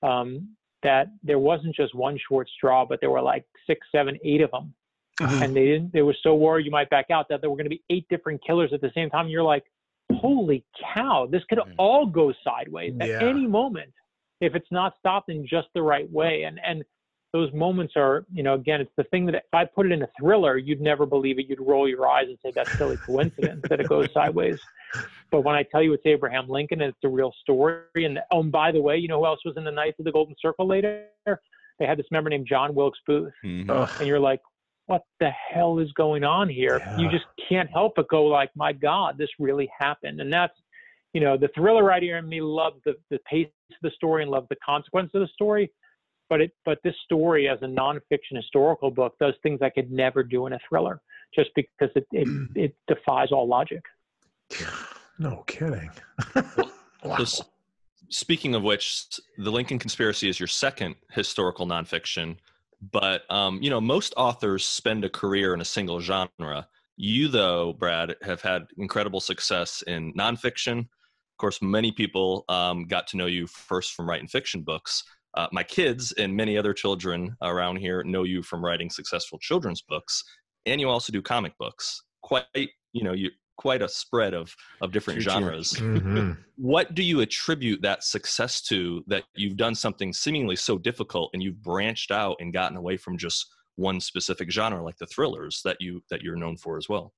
um, 0.03 0.49
that 0.83 1.09
there 1.23 1.39
wasn't 1.39 1.75
just 1.75 1.95
one 1.95 2.19
short 2.29 2.49
straw, 2.57 2.85
but 2.85 3.01
there 3.01 3.11
were 3.11 3.23
like 3.23 3.45
six, 3.67 3.87
seven, 3.91 4.19
eight 4.25 4.41
of 4.41 4.51
them. 4.51 4.75
Uh-huh. 5.21 5.45
And 5.45 5.57
they 5.57 5.65
didn't, 5.65 5.93
they 5.95 6.03
were 6.03 6.17
so 6.23 6.35
worried 6.35 6.67
you 6.67 6.71
might 6.71 6.91
back 6.91 7.07
out 7.11 7.27
that 7.31 7.41
there 7.41 7.49
were 7.49 7.57
going 7.57 7.65
to 7.65 7.71
be 7.71 7.83
eight 7.89 8.07
different 8.11 8.41
killers 8.47 8.71
at 8.75 8.83
the 8.83 8.91
same 8.95 9.09
time. 9.09 9.29
You're 9.29 9.43
like, 9.43 9.65
holy 10.13 10.65
cow, 10.95 11.27
this 11.31 11.43
could 11.49 11.59
mm. 11.59 11.75
all 11.79 12.07
go 12.07 12.33
sideways 12.45 12.95
at 13.01 13.09
yeah. 13.09 13.23
any 13.23 13.47
moment 13.47 13.93
if 14.41 14.55
it's 14.55 14.71
not 14.71 14.95
stopped 14.99 15.31
in 15.31 15.47
just 15.47 15.69
the 15.75 15.81
right 15.83 16.11
way. 16.13 16.43
And, 16.43 16.61
and 16.65 16.85
those 17.37 17.53
moments 17.53 17.93
are, 17.97 18.25
you 18.33 18.43
know, 18.43 18.55
again, 18.55 18.81
it's 18.81 18.93
the 18.97 19.05
thing 19.05 19.27
that 19.27 19.35
if 19.35 19.43
I 19.53 19.67
put 19.67 19.85
it 19.85 19.93
in 19.93 20.03
a 20.03 20.09
thriller, 20.19 20.57
you'd 20.57 20.81
never 20.81 21.05
believe 21.05 21.39
it. 21.39 21.47
You'd 21.51 21.61
roll 21.61 21.87
your 21.87 22.09
eyes 22.09 22.29
and 22.29 22.39
say 22.43 22.51
that's 22.51 22.73
silly 22.79 22.97
coincidence 22.97 23.63
that 23.69 23.79
it 23.79 23.89
goes 23.91 24.11
sideways. 24.15 24.59
But 25.31 25.43
when 25.43 25.55
I 25.55 25.63
tell 25.63 25.83
you 25.83 25.93
it's 25.93 26.07
Abraham 26.07 26.49
Lincoln 26.49 26.81
and 26.81 26.89
it's 26.89 27.05
a 27.05 27.09
real 27.09 27.35
story, 27.43 28.07
and 28.07 28.21
oh, 28.31 28.41
and 28.41 28.51
by 28.51 28.73
the 28.73 28.81
way, 28.81 28.97
you 28.97 29.07
know 29.07 29.19
who 29.19 29.27
else 29.27 29.41
was 29.45 29.55
in 29.59 29.65
the 29.65 29.71
Knights 29.71 29.99
of 29.99 30.07
the 30.07 30.13
Golden 30.13 30.35
Circle 30.41 30.67
later? 30.67 31.09
They 31.27 31.85
had 31.85 31.99
this 31.99 32.07
member 32.11 32.31
named 32.31 32.47
John 32.47 32.75
Wilkes 32.75 33.01
Booth, 33.07 33.35
mm-hmm. 33.45 33.71
and 33.71 34.09
you're 34.09 34.19
like, 34.19 34.41
what 34.87 35.03
the 35.21 35.29
hell 35.31 35.79
is 35.79 35.93
going 35.93 36.25
on 36.25 36.49
here? 36.49 36.79
Yeah. 36.79 36.97
You 36.97 37.11
just 37.11 37.27
can't 37.51 37.69
help 37.69 37.97
but 37.97 38.09
go 38.09 38.25
like, 38.25 38.49
my 38.57 38.73
God, 38.73 39.19
this 39.19 39.29
really 39.39 39.69
happened, 39.79 40.23
and 40.23 40.33
that's 40.33 40.55
you 41.13 41.21
know, 41.21 41.37
the 41.37 41.49
thriller 41.55 41.83
writer 41.83 42.19
in 42.19 42.29
me 42.29 42.41
loves 42.41 42.77
the, 42.85 42.95
the 43.11 43.19
pace 43.31 43.49
of 43.71 43.77
the 43.83 43.91
story 43.91 44.23
and 44.23 44.31
loves 44.31 44.47
the 44.49 44.57
consequence 44.65 45.11
of 45.15 45.21
the 45.21 45.29
story 45.29 45.71
but 46.29 46.41
it 46.41 46.53
but 46.65 46.79
this 46.85 46.95
story 47.05 47.49
as 47.49 47.59
a 47.63 47.67
nonfiction 47.67 48.35
historical 48.35 48.91
book 48.91 49.15
does 49.21 49.35
things 49.43 49.61
I 49.63 49.71
could 49.71 49.91
never 49.91 50.23
do 50.23 50.47
in 50.47 50.53
a 50.53 50.59
thriller 50.69 51.01
just 51.35 51.51
because 51.55 51.91
it 51.95 52.07
it, 52.13 52.29
it 52.55 52.75
defies 52.89 53.33
all 53.33 53.47
logic. 53.47 53.83
No 55.19 55.45
kidding. 55.47 55.91
wow. 57.05 57.17
so, 57.25 57.45
speaking 58.09 58.55
of 58.55 58.63
which, 58.63 59.07
the 59.39 59.51
Lincoln 59.51 59.79
Conspiracy 59.79 60.29
is 60.29 60.39
your 60.39 60.47
second 60.47 60.95
historical 61.11 61.67
nonfiction, 61.67 62.37
but 62.93 63.31
um, 63.31 63.63
you 63.63 63.71
know 63.71 63.81
most 63.81 64.15
authors 64.17 64.67
spend 64.67 65.05
a 65.05 65.11
career 65.11 65.55
in 65.55 65.61
a 65.61 65.65
single 65.65 66.01
genre. 66.01 66.69
You, 66.99 67.29
though, 67.29 67.75
Brad, 67.75 68.17
have 68.23 68.41
had 68.41 68.69
incredible 68.79 69.21
success 69.21 69.83
in 69.87 70.15
nonfiction. 70.15 70.81
Of 70.81 71.39
course, 71.39 71.61
many 71.61 71.93
people 71.93 72.47
um, 72.49 72.85
got 72.85 73.07
to 73.09 73.19
know 73.19 73.27
you 73.27 73.47
first 73.47 73.93
from 73.93 74.09
writing 74.09 74.29
fiction 74.29 74.63
books. 74.63 75.05
Uh, 75.37 75.47
my 75.53 75.63
kids 75.63 76.13
and 76.13 76.35
many 76.35 76.57
other 76.57 76.73
children 76.73 77.37
around 77.43 77.77
here 77.77 78.03
know 78.05 78.23
you 78.23 78.43
from 78.43 78.65
writing 78.65 78.91
successful 78.91 79.39
children's 79.39 79.83
books, 79.83 80.25
and 80.65 80.81
you 80.81 80.89
also 80.89 81.13
do 81.13 81.21
comic 81.21 81.53
books. 81.59 82.03
Quite, 82.23 82.45
you 82.93 83.05
know, 83.05 83.13
you 83.13 83.31
quite 83.57 83.83
a 83.83 83.89
spread 83.89 84.35
of 84.35 84.55
of 84.81 84.93
different 84.93 85.21
genres. 85.21 85.73
Mm-hmm. 85.81 86.33
what 86.57 86.95
do 86.95 87.03
you 87.03 87.21
attribute 87.21 87.83
that 87.83 88.05
success 88.05 88.63
to? 88.63 89.05
That 89.07 89.25
you've 89.35 89.57
done 89.57 89.75
something 89.75 90.13
seemingly 90.13 90.57
so 90.57 90.79
difficult, 90.79 91.31
and 91.33 91.43
you've 91.43 91.63
branched 91.63 92.11
out 92.11 92.37
and 92.41 92.53
gotten 92.53 92.77
away 92.77 92.97
from 92.97 93.19
just 93.19 93.47
one 93.77 94.01
specific 94.01 94.51
genre, 94.51 94.83
like 94.83 94.97
the 94.99 95.07
thrillers 95.07 95.61
that 95.65 95.77
you 95.81 96.03
that 96.11 96.23
you're 96.23 96.37
known 96.37 96.57
for 96.57 96.77
as 96.79 96.89
well. 96.89 97.13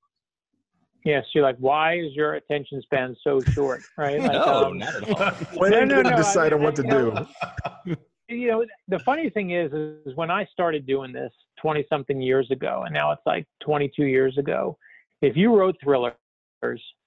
Yes, 1.08 1.24
you're 1.32 1.42
like, 1.42 1.56
why 1.56 1.98
is 1.98 2.12
your 2.12 2.34
attention 2.34 2.82
span 2.82 3.16
so 3.24 3.40
short? 3.40 3.80
Right? 3.96 4.20
Like, 4.20 4.32
no, 4.32 4.66
um, 4.66 4.78
not 4.78 4.94
at 4.94 5.08
all. 5.08 5.30
Why 5.54 5.70
no, 5.70 5.82
no, 5.82 6.02
no, 6.02 6.14
decide 6.14 6.52
I 6.52 6.56
mean, 6.56 6.58
on 6.58 6.62
what 6.64 6.76
to 6.76 6.82
do? 6.82 7.12
Know, 7.12 7.96
you 8.28 8.48
know, 8.48 8.66
the 8.88 8.98
funny 8.98 9.30
thing 9.30 9.52
is, 9.52 9.72
is 9.72 10.14
when 10.16 10.30
I 10.30 10.44
started 10.52 10.86
doing 10.86 11.10
this 11.10 11.32
20 11.62 11.86
something 11.88 12.20
years 12.20 12.50
ago, 12.50 12.82
and 12.84 12.92
now 12.92 13.10
it's 13.10 13.22
like 13.24 13.46
22 13.62 14.04
years 14.04 14.36
ago, 14.36 14.76
if 15.22 15.34
you 15.34 15.56
wrote 15.56 15.76
thrillers, 15.82 16.12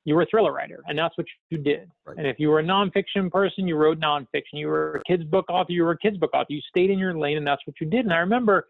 you 0.03 0.15
were 0.15 0.23
a 0.23 0.25
thriller 0.25 0.51
writer, 0.51 0.81
and 0.87 0.97
that's 0.97 1.15
what 1.15 1.27
you 1.51 1.59
did. 1.59 1.91
Right. 2.03 2.17
And 2.17 2.25
if 2.25 2.39
you 2.39 2.49
were 2.49 2.57
a 2.57 2.63
nonfiction 2.63 3.29
person, 3.29 3.67
you 3.67 3.75
wrote 3.75 3.99
nonfiction. 3.99 4.53
You 4.53 4.69
were 4.69 4.95
a 4.95 5.03
kids 5.03 5.25
book 5.25 5.45
author, 5.47 5.73
you 5.73 5.83
were 5.83 5.91
a 5.91 5.97
kids 5.99 6.17
book 6.17 6.31
author. 6.33 6.51
You 6.51 6.61
stayed 6.61 6.89
in 6.89 6.97
your 6.97 7.15
lane, 7.15 7.37
and 7.37 7.45
that's 7.45 7.61
what 7.67 7.75
you 7.79 7.85
did. 7.85 8.05
And 8.05 8.13
I 8.13 8.17
remember 8.17 8.65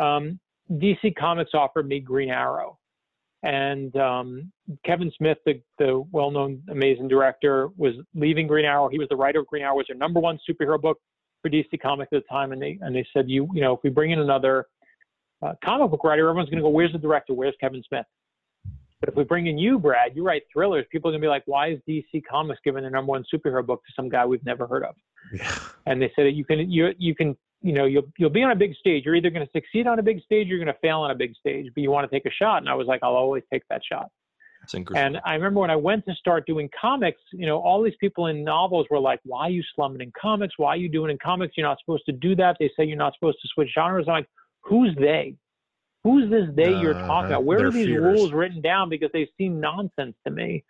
um, 0.00 0.40
DC 0.68 1.14
Comics 1.16 1.52
offered 1.54 1.86
me 1.86 2.00
Green 2.00 2.30
Arrow, 2.30 2.76
and 3.44 3.94
um, 3.96 4.50
Kevin 4.86 5.12
Smith, 5.18 5.36
the, 5.44 5.60
the 5.78 6.02
well-known, 6.10 6.62
amazing 6.70 7.08
director, 7.08 7.68
was 7.76 7.92
leaving 8.14 8.46
Green 8.46 8.64
Arrow. 8.64 8.88
He 8.88 8.98
was 8.98 9.08
the 9.10 9.16
writer 9.16 9.40
of 9.40 9.46
Green 9.46 9.62
Arrow. 9.62 9.76
Was 9.76 9.84
their 9.86 9.98
number 9.98 10.18
one 10.18 10.38
superhero 10.48 10.80
book 10.80 10.98
for 11.42 11.50
DC 11.50 11.78
Comics 11.82 12.08
at 12.14 12.22
the 12.22 12.28
time, 12.28 12.52
and 12.52 12.62
they 12.62 12.78
and 12.80 12.96
they 12.96 13.06
said, 13.12 13.28
you 13.28 13.46
you 13.52 13.60
know, 13.60 13.74
if 13.74 13.80
we 13.84 13.90
bring 13.90 14.12
in 14.12 14.20
another 14.20 14.66
uh, 15.42 15.52
comic 15.62 15.90
book 15.90 16.02
writer, 16.04 16.26
everyone's 16.26 16.48
going 16.48 16.56
to 16.56 16.62
go, 16.62 16.70
where's 16.70 16.92
the 16.92 16.98
director? 16.98 17.34
Where's 17.34 17.54
Kevin 17.60 17.82
Smith? 17.86 18.06
But 19.00 19.10
if 19.10 19.14
we 19.14 19.24
bring 19.24 19.48
in 19.48 19.58
you, 19.58 19.78
Brad, 19.78 20.16
you 20.16 20.24
write 20.24 20.44
thrillers. 20.50 20.86
People 20.90 21.10
are 21.10 21.12
gonna 21.12 21.20
be 21.20 21.28
like, 21.28 21.42
why 21.44 21.72
is 21.72 21.78
DC 21.86 22.22
Comics 22.26 22.60
giving 22.64 22.80
their 22.80 22.90
number 22.90 23.10
one 23.10 23.26
superhero 23.32 23.64
book 23.64 23.82
to 23.84 23.92
some 23.94 24.08
guy 24.08 24.24
we've 24.24 24.44
never 24.46 24.66
heard 24.66 24.84
of? 24.84 24.94
Yeah. 25.34 25.58
And 25.84 26.00
they 26.00 26.10
said 26.16 26.34
you 26.34 26.46
can 26.46 26.70
you 26.70 26.94
you 26.96 27.14
can 27.14 27.36
you 27.64 27.72
know 27.72 27.86
you'll 27.86 28.08
you'll 28.18 28.30
be 28.40 28.42
on 28.42 28.52
a 28.52 28.60
big 28.64 28.74
stage. 28.82 29.04
You're 29.04 29.16
either 29.16 29.30
going 29.30 29.46
to 29.46 29.52
succeed 29.58 29.86
on 29.86 29.98
a 29.98 30.02
big 30.10 30.18
stage 30.22 30.46
or 30.46 30.50
you're 30.50 30.64
going 30.64 30.74
to 30.74 30.80
fail 30.86 31.00
on 31.00 31.10
a 31.10 31.14
big 31.24 31.32
stage. 31.42 31.66
But 31.74 31.80
you 31.84 31.90
want 31.90 32.08
to 32.08 32.14
take 32.16 32.26
a 32.26 32.34
shot. 32.40 32.58
And 32.58 32.68
I 32.68 32.74
was 32.74 32.86
like, 32.86 33.00
I'll 33.02 33.16
always 33.24 33.42
take 33.52 33.62
that 33.70 33.80
shot. 33.90 34.08
And 34.96 35.18
I 35.26 35.34
remember 35.34 35.60
when 35.60 35.70
I 35.70 35.76
went 35.76 36.04
to 36.06 36.14
start 36.14 36.46
doing 36.46 36.68
comics, 36.80 37.20
you 37.32 37.46
know, 37.46 37.58
all 37.60 37.82
these 37.82 37.98
people 38.00 38.26
in 38.28 38.44
novels 38.44 38.86
were 38.90 38.98
like, 39.00 39.20
why 39.24 39.42
are 39.48 39.50
you 39.50 39.62
slumming 39.74 40.00
in 40.00 40.12
comics? 40.20 40.54
Why 40.56 40.70
are 40.70 40.76
you 40.76 40.88
doing 40.88 41.10
in 41.10 41.18
comics? 41.18 41.54
You're 41.56 41.66
not 41.66 41.78
supposed 41.80 42.04
to 42.06 42.12
do 42.12 42.34
that. 42.36 42.56
They 42.60 42.70
say 42.76 42.84
you're 42.84 42.96
not 42.96 43.14
supposed 43.14 43.38
to 43.42 43.48
switch 43.54 43.70
genres. 43.74 44.06
I'm 44.08 44.14
like, 44.14 44.28
who's 44.62 44.94
they? 44.98 45.34
Who's 46.02 46.30
this 46.30 46.48
they 46.54 46.72
you're 46.72 46.94
talking 46.94 47.08
Uh-huh. 47.10 47.26
about? 47.26 47.44
Where 47.44 47.66
are 47.66 47.70
these 47.70 47.86
fears. 47.86 48.02
rules 48.02 48.32
written 48.32 48.60
down? 48.60 48.88
Because 48.88 49.10
they 49.12 49.28
seem 49.38 49.60
nonsense 49.60 50.16
to 50.26 50.30
me. 50.30 50.64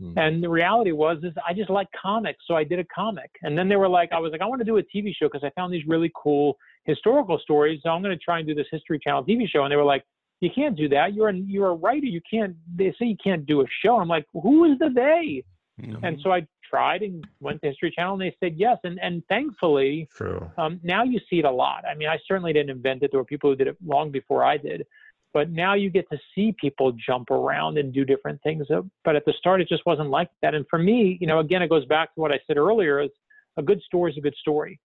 Hmm. 0.00 0.16
And 0.16 0.42
the 0.42 0.48
reality 0.48 0.92
was, 0.92 1.18
is 1.22 1.32
I 1.46 1.52
just 1.52 1.70
like 1.70 1.88
comics, 2.00 2.44
so 2.46 2.54
I 2.54 2.64
did 2.64 2.78
a 2.78 2.84
comic. 2.84 3.30
And 3.42 3.58
then 3.58 3.68
they 3.68 3.76
were 3.76 3.88
like, 3.88 4.10
I 4.12 4.18
was 4.18 4.32
like, 4.32 4.40
I 4.40 4.46
want 4.46 4.60
to 4.60 4.64
do 4.64 4.78
a 4.78 4.82
TV 4.82 5.12
show 5.14 5.26
because 5.26 5.42
I 5.42 5.50
found 5.50 5.72
these 5.72 5.86
really 5.86 6.10
cool 6.14 6.56
historical 6.84 7.38
stories. 7.38 7.80
So 7.82 7.90
I'm 7.90 8.02
going 8.02 8.16
to 8.16 8.24
try 8.24 8.38
and 8.38 8.46
do 8.46 8.54
this 8.54 8.66
History 8.70 9.00
Channel 9.02 9.24
TV 9.24 9.48
show. 9.48 9.64
And 9.64 9.72
they 9.72 9.76
were 9.76 9.84
like, 9.84 10.04
you 10.40 10.50
can't 10.54 10.76
do 10.76 10.88
that. 10.90 11.14
You're 11.14 11.30
a, 11.30 11.34
you're 11.34 11.70
a 11.70 11.74
writer. 11.74 12.06
You 12.06 12.20
can't. 12.30 12.54
They 12.76 12.94
say 12.98 13.06
you 13.06 13.16
can't 13.22 13.44
do 13.44 13.62
a 13.62 13.64
show. 13.84 13.98
I'm 13.98 14.08
like, 14.08 14.24
who 14.32 14.64
is 14.64 14.78
the 14.78 14.88
they? 14.88 15.42
Know? 15.84 15.98
And 16.02 16.18
so 16.22 16.32
I 16.32 16.46
tried 16.68 17.02
and 17.02 17.26
went 17.40 17.60
to 17.62 17.68
History 17.68 17.92
Channel, 17.94 18.14
and 18.14 18.22
they 18.22 18.36
said 18.40 18.54
yes. 18.56 18.78
And 18.84 18.98
and 19.00 19.22
thankfully, 19.28 20.08
True. 20.14 20.50
um, 20.56 20.80
now 20.82 21.02
you 21.02 21.20
see 21.30 21.38
it 21.38 21.44
a 21.44 21.50
lot. 21.50 21.84
I 21.90 21.94
mean, 21.94 22.08
I 22.08 22.18
certainly 22.26 22.52
didn't 22.52 22.70
invent 22.70 23.02
it. 23.02 23.10
There 23.10 23.20
were 23.20 23.24
people 23.24 23.50
who 23.50 23.56
did 23.56 23.68
it 23.68 23.76
long 23.84 24.10
before 24.10 24.44
I 24.44 24.56
did. 24.56 24.86
But 25.34 25.50
now 25.50 25.74
you 25.74 25.90
get 25.90 26.08
to 26.10 26.18
see 26.34 26.54
people 26.58 26.92
jump 26.92 27.30
around 27.30 27.76
and 27.78 27.92
do 27.92 28.04
different 28.04 28.42
things. 28.42 28.66
But 29.04 29.14
at 29.14 29.24
the 29.26 29.34
start, 29.38 29.60
it 29.60 29.68
just 29.68 29.84
wasn't 29.84 30.10
like 30.10 30.30
that. 30.42 30.54
And 30.54 30.64
for 30.70 30.78
me, 30.78 31.18
you 31.20 31.26
know, 31.26 31.40
again, 31.40 31.62
it 31.62 31.68
goes 31.68 31.84
back 31.84 32.14
to 32.14 32.20
what 32.20 32.32
I 32.32 32.40
said 32.46 32.56
earlier: 32.56 33.00
is 33.00 33.10
a 33.56 33.62
good 33.62 33.82
story 33.82 34.12
is 34.12 34.18
a 34.18 34.22
good 34.22 34.36
story. 34.40 34.80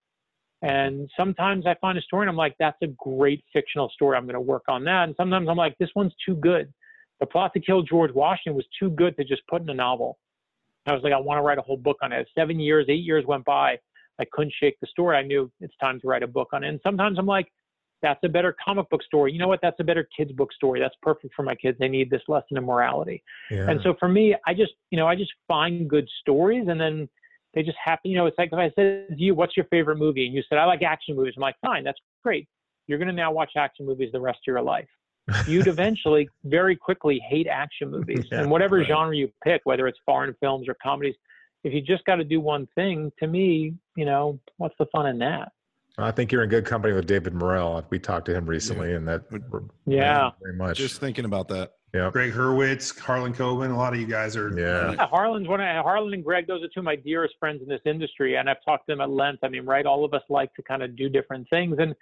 And 0.63 1.09
sometimes 1.17 1.65
I 1.67 1.75
find 1.81 1.97
a 1.97 2.01
story 2.01 2.23
and 2.23 2.29
I'm 2.29 2.37
like, 2.37 2.55
that's 2.57 2.77
a 2.81 2.87
great 2.87 3.43
fictional 3.51 3.89
story. 3.89 4.15
I'm 4.15 4.23
going 4.23 4.33
to 4.33 4.39
work 4.39 4.63
on 4.69 4.85
that. 4.85 5.03
And 5.03 5.15
sometimes 5.17 5.49
I'm 5.49 5.57
like, 5.57 5.77
this 5.77 5.89
one's 5.93 6.13
too 6.25 6.35
good. 6.35 6.73
The 7.19 7.25
plot 7.25 7.51
to 7.53 7.59
kill 7.59 7.81
George 7.83 8.13
Washington 8.13 8.55
was 8.55 8.65
too 8.79 8.89
good 8.89 9.15
to 9.17 9.25
just 9.25 9.41
put 9.49 9.61
in 9.61 9.69
a 9.69 9.73
novel. 9.73 10.17
I 10.85 10.93
was 10.93 11.03
like, 11.03 11.11
I 11.11 11.19
want 11.19 11.37
to 11.37 11.41
write 11.41 11.57
a 11.57 11.61
whole 11.61 11.77
book 11.77 11.97
on 12.01 12.13
it. 12.13 12.27
Seven 12.33 12.61
years, 12.61 12.85
eight 12.89 13.03
years 13.03 13.25
went 13.25 13.43
by. 13.43 13.77
I 14.19 14.25
couldn't 14.31 14.53
shake 14.57 14.77
the 14.79 14.87
story. 14.87 15.17
I 15.17 15.21
knew 15.21 15.51
it's 15.59 15.75
time 15.81 15.99
to 15.99 16.07
write 16.07 16.23
a 16.23 16.27
book 16.27 16.49
on 16.53 16.63
it. 16.63 16.69
And 16.69 16.79
sometimes 16.81 17.19
I'm 17.19 17.25
like, 17.25 17.47
that's 18.03 18.19
a 18.23 18.29
better 18.29 18.55
comic 18.63 18.87
book 18.89 19.01
story. 19.01 19.31
You 19.31 19.39
know 19.39 19.47
what? 19.47 19.59
That's 19.63 19.79
a 19.79 19.83
better 19.83 20.07
kids 20.15 20.31
book 20.33 20.53
story. 20.53 20.79
That's 20.79 20.93
perfect 21.01 21.33
for 21.33 21.41
my 21.41 21.55
kids. 21.55 21.77
They 21.79 21.87
need 21.87 22.11
this 22.11 22.21
lesson 22.27 22.57
in 22.57 22.65
morality. 22.65 23.23
Yeah. 23.49 23.69
And 23.69 23.79
so 23.81 23.95
for 23.99 24.07
me, 24.07 24.35
I 24.45 24.53
just, 24.53 24.73
you 24.91 24.97
know, 24.97 25.07
I 25.07 25.15
just 25.15 25.31
find 25.47 25.89
good 25.89 26.07
stories 26.21 26.67
and 26.67 26.79
then 26.79 27.09
they 27.55 27.63
just 27.63 27.77
happen. 27.83 28.11
You 28.11 28.17
know, 28.17 28.25
it's 28.25 28.37
like 28.37 28.49
if 28.51 28.59
I 28.59 28.69
said 28.75 29.07
to 29.09 29.15
you, 29.17 29.33
what's 29.33 29.57
your 29.57 29.65
favorite 29.71 29.97
movie? 29.97 30.25
And 30.25 30.35
you 30.35 30.43
said, 30.49 30.57
I 30.57 30.65
like 30.65 30.83
action 30.83 31.15
movies. 31.15 31.33
I'm 31.37 31.41
like, 31.41 31.55
fine, 31.61 31.83
that's 31.83 31.99
great. 32.23 32.47
You're 32.87 32.97
going 32.99 33.07
to 33.07 33.13
now 33.13 33.31
watch 33.31 33.51
action 33.57 33.85
movies 33.85 34.09
the 34.11 34.19
rest 34.19 34.39
of 34.39 34.51
your 34.51 34.61
life. 34.61 34.87
You'd 35.47 35.67
eventually 35.69 36.27
very 36.43 36.75
quickly 36.75 37.21
hate 37.29 37.47
action 37.47 37.89
movies 37.89 38.25
Yeah, 38.29 38.41
and 38.41 38.51
whatever 38.51 38.77
right. 38.77 38.87
genre 38.87 39.15
you 39.15 39.31
pick, 39.43 39.61
whether 39.63 39.87
it's 39.87 39.99
foreign 40.05 40.35
films 40.41 40.67
or 40.67 40.75
comedies. 40.83 41.15
If 41.63 41.73
you 41.73 41.81
just 41.81 42.03
got 42.03 42.17
to 42.17 42.25
do 42.25 42.41
one 42.41 42.67
thing, 42.75 43.09
to 43.19 43.27
me, 43.27 43.73
you 43.95 44.03
know, 44.03 44.37
what's 44.57 44.75
the 44.77 44.85
fun 44.87 45.07
in 45.07 45.17
that? 45.19 45.53
I 45.97 46.11
think 46.11 46.31
you're 46.31 46.43
in 46.43 46.49
good 46.49 46.65
company 46.65 46.93
with 46.93 47.05
David 47.05 47.33
Morrell. 47.33 47.83
We 47.89 47.99
talked 47.99 48.25
to 48.25 48.33
him 48.33 48.45
recently, 48.47 48.93
and 48.93 49.07
that 49.07 49.23
Yeah. 49.85 50.31
very 50.41 50.55
much. 50.55 50.77
Just 50.77 50.99
thinking 50.99 51.25
about 51.25 51.47
that. 51.49 51.73
yeah, 51.93 52.09
Greg 52.11 52.31
Hurwitz, 52.33 52.97
Harlan 52.99 53.33
Coben, 53.33 53.71
a 53.71 53.75
lot 53.77 53.93
of 53.93 53.99
you 53.99 54.07
guys 54.07 54.35
are. 54.35 54.49
yeah, 54.59 54.93
Yeah, 54.93 55.05
Harlan's 55.07 55.47
one. 55.47 55.61
Of, 55.61 55.83
Harlan 55.85 56.11
and 56.15 56.23
Greg, 56.25 56.47
those 56.47 56.63
are 56.63 56.67
two 56.67 56.79
of 56.79 56.85
my 56.85 56.95
dearest 56.95 57.35
friends 57.39 57.61
in 57.61 57.67
this 57.67 57.81
industry, 57.85 58.35
and 58.37 58.49
I've 58.49 58.63
talked 58.65 58.87
to 58.87 58.93
them 58.93 59.01
at 59.01 59.11
length. 59.11 59.43
I 59.43 59.49
mean, 59.49 59.65
right? 59.65 59.85
All 59.85 60.03
of 60.03 60.15
us 60.15 60.23
like 60.29 60.51
to 60.55 60.63
kind 60.63 60.81
of 60.81 60.95
do 60.95 61.07
different 61.07 61.47
things, 61.51 61.77
and 61.77 61.95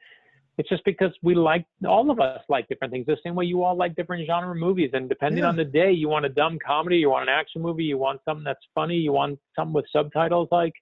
it's 0.57 0.69
just 0.69 0.85
because 0.85 1.11
we 1.21 1.35
like 1.35 1.65
all 1.85 2.09
of 2.09 2.21
us 2.21 2.41
like 2.47 2.69
different 2.69 2.93
things. 2.93 3.05
The 3.05 3.17
same 3.21 3.35
way 3.35 3.43
you 3.45 3.63
all 3.63 3.75
like 3.75 3.95
different 3.95 4.25
genre 4.25 4.55
movies, 4.55 4.91
and 4.93 5.09
depending 5.09 5.43
Yeah. 5.43 5.49
on 5.49 5.57
the 5.57 5.65
day, 5.65 5.91
you 5.91 6.07
want 6.07 6.25
a 6.25 6.29
dumb 6.29 6.57
comedy, 6.65 6.97
you 6.99 7.09
want 7.09 7.23
an 7.23 7.29
action 7.35 7.61
movie, 7.61 7.83
you 7.83 7.97
want 7.97 8.21
something 8.23 8.45
that's 8.45 8.65
funny, 8.73 8.95
you 8.95 9.11
want 9.11 9.39
something 9.57 9.73
with 9.73 9.85
subtitles. 9.91 10.47
Like, 10.53 10.73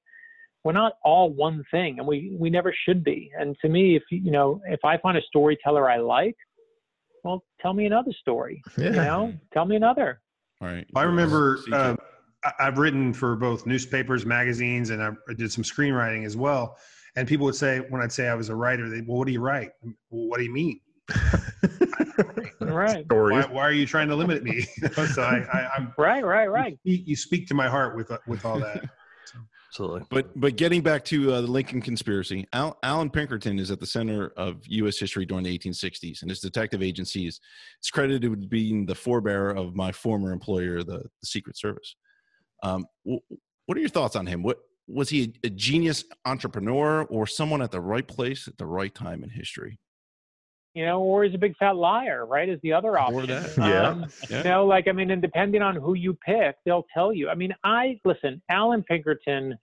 we're 0.64 0.74
not 0.74 0.94
all 1.04 1.30
one 1.34 1.64
thing, 1.72 2.00
and 2.00 2.08
we 2.08 2.36
we 2.40 2.50
never 2.50 2.74
should 2.86 3.04
be. 3.04 3.32
And 3.40 3.56
to 3.62 3.70
me, 3.70 3.96
if 3.96 4.04
you 4.12 4.20
you 4.26 4.32
know, 4.32 4.62
if 4.68 4.80
I 4.84 4.98
find 4.98 5.18
a 5.18 5.22
storyteller 5.22 5.90
I 5.90 5.98
like, 5.98 6.36
well, 7.24 7.44
tell 7.62 7.74
me 7.74 7.86
another 7.86 8.12
story. 8.20 8.62
yeah. 8.78 8.86
You 8.86 8.92
know, 8.96 9.34
tell 9.54 9.66
me 9.66 9.76
another. 9.76 10.22
All 10.62 10.68
right. 10.68 10.86
I 10.96 11.04
remember 11.04 11.60
uh, 11.72 11.96
I- 12.44 12.54
I've 12.60 12.78
written 12.78 13.14
for 13.14 13.36
both 13.36 13.66
newspapers, 13.66 14.26
magazines, 14.26 14.90
and 14.90 15.02
I 15.02 15.12
I 15.30 15.34
did 15.34 15.52
some 15.52 15.64
screenwriting 15.64 16.26
as 16.26 16.36
well. 16.36 16.78
And 17.16 17.28
people 17.28 17.46
would 17.46 17.56
say, 17.56 17.80
when 17.90 18.02
I'd 18.02 18.12
say 18.12 18.28
I 18.28 18.36
was 18.36 18.50
a 18.50 18.56
writer, 18.56 18.88
they, 18.88 19.02
well, 19.02 19.18
what 19.18 19.26
do 19.26 19.34
you 19.34 19.42
write? 19.42 19.72
Well, 20.10 20.28
what 20.28 20.38
do 20.38 20.44
you 20.44 20.54
mean? 20.54 20.80
Right. 22.62 23.06
Stories. 23.06 23.46
Why, 23.48 23.52
why 23.54 23.62
are 23.64 23.72
you 23.72 23.86
trying 23.86 24.10
to 24.10 24.16
limit 24.16 24.44
me? 24.44 24.62
so 25.14 25.22
I, 25.24 25.38
I, 25.52 25.70
I'm, 25.78 25.94
Right, 25.98 26.24
right, 26.24 26.48
right. 26.48 26.78
you, 26.84 26.98
you 27.06 27.16
speak 27.16 27.48
to 27.48 27.54
my 27.54 27.68
heart 27.70 27.96
with 27.96 28.12
with 28.28 28.46
all 28.46 28.60
that. 28.60 28.84
Absolutely. 29.70 30.02
But 30.10 30.40
but 30.40 30.56
getting 30.56 30.82
back 30.82 31.06
to 31.06 31.32
uh, 31.32 31.42
the 31.42 31.48
Lincoln 31.48 31.80
conspiracy, 31.80 32.48
Al, 32.54 32.78
Allan 32.82 33.12
Pinkerton 33.12 33.60
is 33.60 33.70
at 33.70 33.80
the 33.80 33.86
center 33.86 34.34
of 34.36 34.66
U.S. 34.66 34.98
history 34.98 35.26
during 35.26 35.44
the 35.44 35.58
1860s, 35.58 36.22
and 36.22 36.30
his 36.30 36.40
detective 36.40 36.82
agency 36.82 37.28
is 37.28 37.40
credited 37.94 38.30
with 38.30 38.50
being 38.50 38.86
the 38.86 38.96
forebearer 38.96 39.56
of 39.56 39.76
my 39.76 39.92
former 39.92 40.32
employer, 40.32 40.84
the, 40.84 41.04
the 41.22 41.26
Secret 41.26 41.56
Service. 41.56 41.96
Um, 42.64 42.88
wh- 43.08 43.22
what 43.68 43.78
are 43.78 43.82
your 43.82 43.90
thoughts 43.90 44.16
on 44.16 44.26
him? 44.26 44.42
What 44.42 44.58
was 44.88 45.10
he 45.10 45.36
a, 45.44 45.48
a 45.48 45.50
genius 45.52 46.04
entrepreneur 46.26 47.04
or 47.04 47.28
someone 47.28 47.62
at 47.62 47.70
the 47.70 47.82
right 47.82 48.08
place 48.08 48.48
at 48.48 48.58
the 48.58 48.66
right 48.66 48.94
time 48.94 49.24
in 49.24 49.30
history? 49.30 49.80
You 50.76 50.86
know, 50.86 51.02
or 51.02 51.24
he's 51.24 51.34
a 51.34 51.38
big 51.38 51.58
fat 51.58 51.76
liar, 51.76 52.26
right? 52.26 52.48
Is 52.48 52.60
the 52.62 52.74
other 52.74 52.98
option. 52.98 53.16
Or 53.16 53.26
that. 53.26 53.58
Yeah. 53.58 53.90
Um, 53.90 54.06
Yeah. 54.30 54.38
You 54.38 54.44
know, 54.44 54.66
like 54.66 54.88
I 54.88 54.92
mean, 54.92 55.12
and 55.12 55.22
depending 55.22 55.62
on 55.62 55.76
who 55.76 55.96
you 55.96 56.14
pick, 56.26 56.58
they'll 56.66 56.86
tell 56.94 57.12
you. 57.12 57.30
I 57.30 57.36
mean, 57.36 57.54
I 57.64 58.00
listen, 58.06 58.42
Allan 58.50 58.84
Pinkerton. 58.84 59.58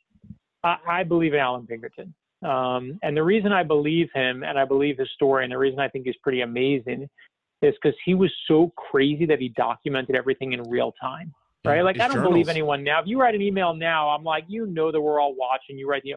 I, 0.64 0.76
I 0.88 1.02
believe 1.04 1.32
in 1.32 1.40
Allan 1.40 1.66
Pinkerton, 1.66 2.12
um, 2.42 2.98
and 3.02 3.16
the 3.16 3.22
reason 3.22 3.52
I 3.52 3.62
believe 3.62 4.08
him 4.14 4.42
and 4.42 4.58
I 4.58 4.64
believe 4.64 4.98
his 4.98 5.08
story, 5.14 5.44
and 5.44 5.52
the 5.52 5.58
reason 5.58 5.78
I 5.78 5.88
think 5.88 6.06
he's 6.06 6.16
pretty 6.22 6.40
amazing, 6.40 7.08
is 7.62 7.74
because 7.80 7.96
he 8.04 8.14
was 8.14 8.32
so 8.48 8.72
crazy 8.76 9.26
that 9.26 9.38
he 9.38 9.50
documented 9.50 10.16
everything 10.16 10.52
in 10.52 10.62
real 10.68 10.92
time. 11.00 11.32
Right? 11.64 11.76
Yeah, 11.76 11.82
Like 11.82 12.00
I 12.00 12.08
don't 12.08 12.22
believe 12.22 12.48
anyone 12.48 12.84
now. 12.84 13.00
If 13.00 13.06
you 13.06 13.20
write 13.20 13.34
an 13.34 13.42
email 13.42 13.74
now, 13.74 14.08
I'm 14.10 14.22
like, 14.22 14.44
you 14.46 14.66
know 14.66 14.92
that 14.92 15.00
we're 15.00 15.20
all 15.20 15.34
watching. 15.34 15.78
You 15.78 15.88
write 15.88 16.02
the 16.04 16.14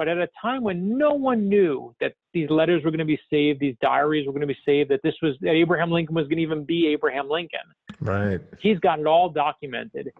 but 0.00 0.08
at 0.08 0.16
a 0.16 0.28
time 0.40 0.62
when 0.62 0.96
no 0.96 1.10
one 1.10 1.46
knew 1.46 1.94
that 2.00 2.14
these 2.32 2.48
letters 2.48 2.82
were 2.82 2.90
going 2.90 3.00
to 3.00 3.04
be 3.04 3.20
saved, 3.28 3.60
these 3.60 3.76
diaries 3.82 4.26
were 4.26 4.32
going 4.32 4.40
to 4.40 4.46
be 4.46 4.56
saved, 4.64 4.90
that 4.90 5.02
this 5.02 5.12
was 5.20 5.36
that 5.42 5.50
Abraham 5.50 5.90
Lincoln 5.90 6.14
was 6.14 6.24
going 6.26 6.38
to 6.38 6.42
even 6.42 6.64
be 6.64 6.86
Abraham 6.86 7.28
Lincoln. 7.28 7.60
Right. 8.00 8.40
He's 8.62 8.78
got 8.78 8.98
it 8.98 9.06
all 9.06 9.28
documented. 9.28 10.10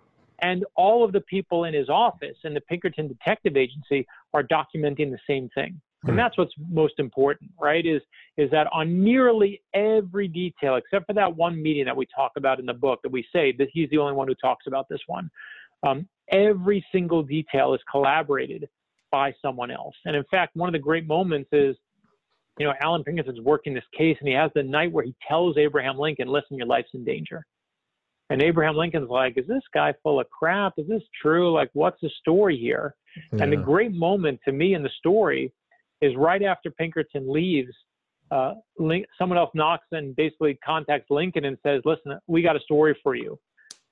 And 0.43 0.67
all 0.77 1.03
of 1.03 1.13
the 1.13 1.23
people 1.23 1.65
in 1.65 1.73
his 1.73 1.89
office 1.89 2.37
and 2.45 2.55
the 2.55 2.61
Pinkerton 2.61 3.09
Detective 3.09 3.57
Agency 3.57 4.07
are 4.35 4.43
documenting 4.43 5.11
the 5.11 5.19
same 5.27 5.49
thing. 5.55 5.81
And 6.05 6.19
that's 6.19 6.37
what's 6.37 6.53
most 6.71 6.99
important, 6.99 7.51
right? 7.59 7.87
Is 7.87 8.03
is 8.37 8.51
that 8.51 8.67
on 8.75 9.03
nearly 9.03 9.63
every 9.73 10.29
detail, 10.29 10.77
except 10.77 11.07
for 11.07 11.15
that 11.15 11.35
one 11.35 11.63
meeting 11.63 11.87
that 11.87 11.97
we 11.97 12.07
talk 12.15 12.33
about 12.37 12.61
in 12.61 12.67
the 12.67 12.75
book 12.75 13.01
that 13.03 13.13
we 13.13 13.25
say 13.33 13.55
that 13.57 13.69
he's 13.73 13.89
the 13.89 13.97
only 13.97 14.13
one 14.13 14.29
who 14.29 14.35
talks 14.35 14.67
about 14.67 14.91
this 14.91 15.01
one. 15.07 15.31
Um, 15.83 16.07
every 16.31 16.85
single 16.93 17.23
detail 17.23 17.73
is 17.73 17.81
collaborated 17.91 18.69
by 19.11 19.35
someone 19.43 19.71
else. 19.71 19.95
And 20.05 20.17
in 20.17 20.25
fact, 20.31 20.57
one 20.57 20.69
of 20.69 20.73
the 20.73 20.79
great 20.79 21.07
moments 21.07 21.49
is, 21.53 21.77
you 22.59 22.67
know, 22.67 22.75
Allan 22.83 23.05
Pinkerton's 23.05 23.41
working 23.41 23.75
this 23.75 23.85
case 23.97 24.17
and 24.21 24.29
he 24.29 24.35
has 24.35 24.51
the 24.55 24.63
night 24.63 24.93
where 24.93 25.05
he 25.05 25.15
tells 25.27 25.57
Abraham 25.57 25.99
Lincoln, 25.99 26.29
listen, 26.29 26.57
your 26.57 26.67
life's 26.67 26.91
in 26.95 27.05
danger. 27.05 27.45
And 28.29 28.41
Abraham 28.43 28.77
Lincoln's 28.77 29.11
like, 29.11 29.37
is 29.37 29.47
this 29.47 29.63
guy 29.75 29.93
full 30.03 30.21
of 30.21 30.31
crap? 30.31 30.75
Is 30.77 30.87
this 30.87 31.03
true? 31.21 31.53
Like, 31.53 31.71
what's 31.73 32.01
the 32.01 32.11
story 32.21 32.57
here? 32.57 32.95
And 33.43 33.53
the 33.53 33.57
great 33.57 33.93
moment 33.93 34.41
to 34.45 34.53
me 34.53 34.75
in 34.75 34.83
the 34.83 34.91
story 34.99 35.53
is 36.01 36.15
right 36.17 36.43
after 36.43 36.71
Pinkerton 36.71 37.31
leaves, 37.31 37.73
uh, 38.31 38.55
Link, 38.79 39.07
someone 39.19 39.37
else 39.37 39.51
knocks 39.55 39.87
and 39.91 40.15
basically 40.15 40.57
contacts 40.65 41.11
Lincoln 41.11 41.45
and 41.47 41.59
says, 41.65 41.83
"Listen, 41.85 42.19
we 42.29 42.43
got 42.43 42.55
a 42.55 42.61
story 42.61 42.97
for 43.03 43.17
you. 43.17 43.37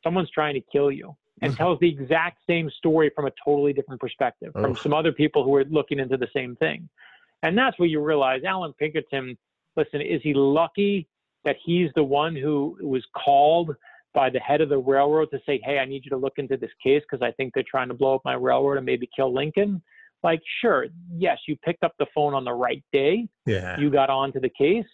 Someone's 0.04 0.30
trying 0.30 0.54
to 0.54 0.60
kill 0.72 0.92
you." 0.92 1.16
And 1.40 1.52
mm-hmm. 1.52 1.56
tells 1.56 1.78
the 1.80 1.88
exact 1.88 2.40
same 2.48 2.70
story 2.70 3.10
from 3.14 3.26
a 3.26 3.32
totally 3.44 3.72
different 3.72 4.00
perspective 4.00 4.52
from 4.52 4.74
some 4.76 4.92
other 4.92 5.12
people 5.12 5.44
who 5.44 5.54
are 5.54 5.64
looking 5.64 5.98
into 5.98 6.16
the 6.16 6.28
same 6.34 6.56
thing. 6.56 6.88
And 7.42 7.56
that's 7.56 7.78
where 7.78 7.88
you 7.88 8.00
realize 8.00 8.42
Allan 8.44 8.72
Pinkerton, 8.72 9.38
listen, 9.76 10.00
is 10.00 10.20
he 10.22 10.34
lucky 10.34 11.06
that 11.44 11.56
he's 11.64 11.90
the 11.94 12.02
one 12.02 12.34
who 12.34 12.76
was 12.82 13.06
called 13.14 13.74
by 14.14 14.30
the 14.30 14.40
head 14.40 14.60
of 14.60 14.68
the 14.68 14.78
railroad 14.78 15.30
to 15.30 15.38
say, 15.46 15.60
hey, 15.62 15.78
I 15.78 15.84
need 15.84 16.04
you 16.04 16.10
to 16.10 16.16
look 16.16 16.34
into 16.38 16.56
this 16.56 16.70
case 16.82 17.02
because 17.08 17.22
I 17.22 17.30
think 17.32 17.54
they're 17.54 17.64
trying 17.68 17.88
to 17.88 17.94
blow 17.94 18.16
up 18.16 18.22
my 18.24 18.34
railroad 18.34 18.76
and 18.76 18.86
maybe 18.86 19.08
kill 19.14 19.32
Lincoln? 19.32 19.80
Like, 20.24 20.40
sure, 20.60 20.86
yes, 21.16 21.38
you 21.46 21.56
picked 21.64 21.84
up 21.84 21.94
the 21.98 22.06
phone 22.12 22.34
on 22.34 22.44
the 22.44 22.52
right 22.52 22.82
day. 22.92 23.28
Yeah. 23.46 23.78
You 23.78 23.90
got 23.90 24.10
onto 24.10 24.40
the 24.40 24.50
case. 24.50 24.86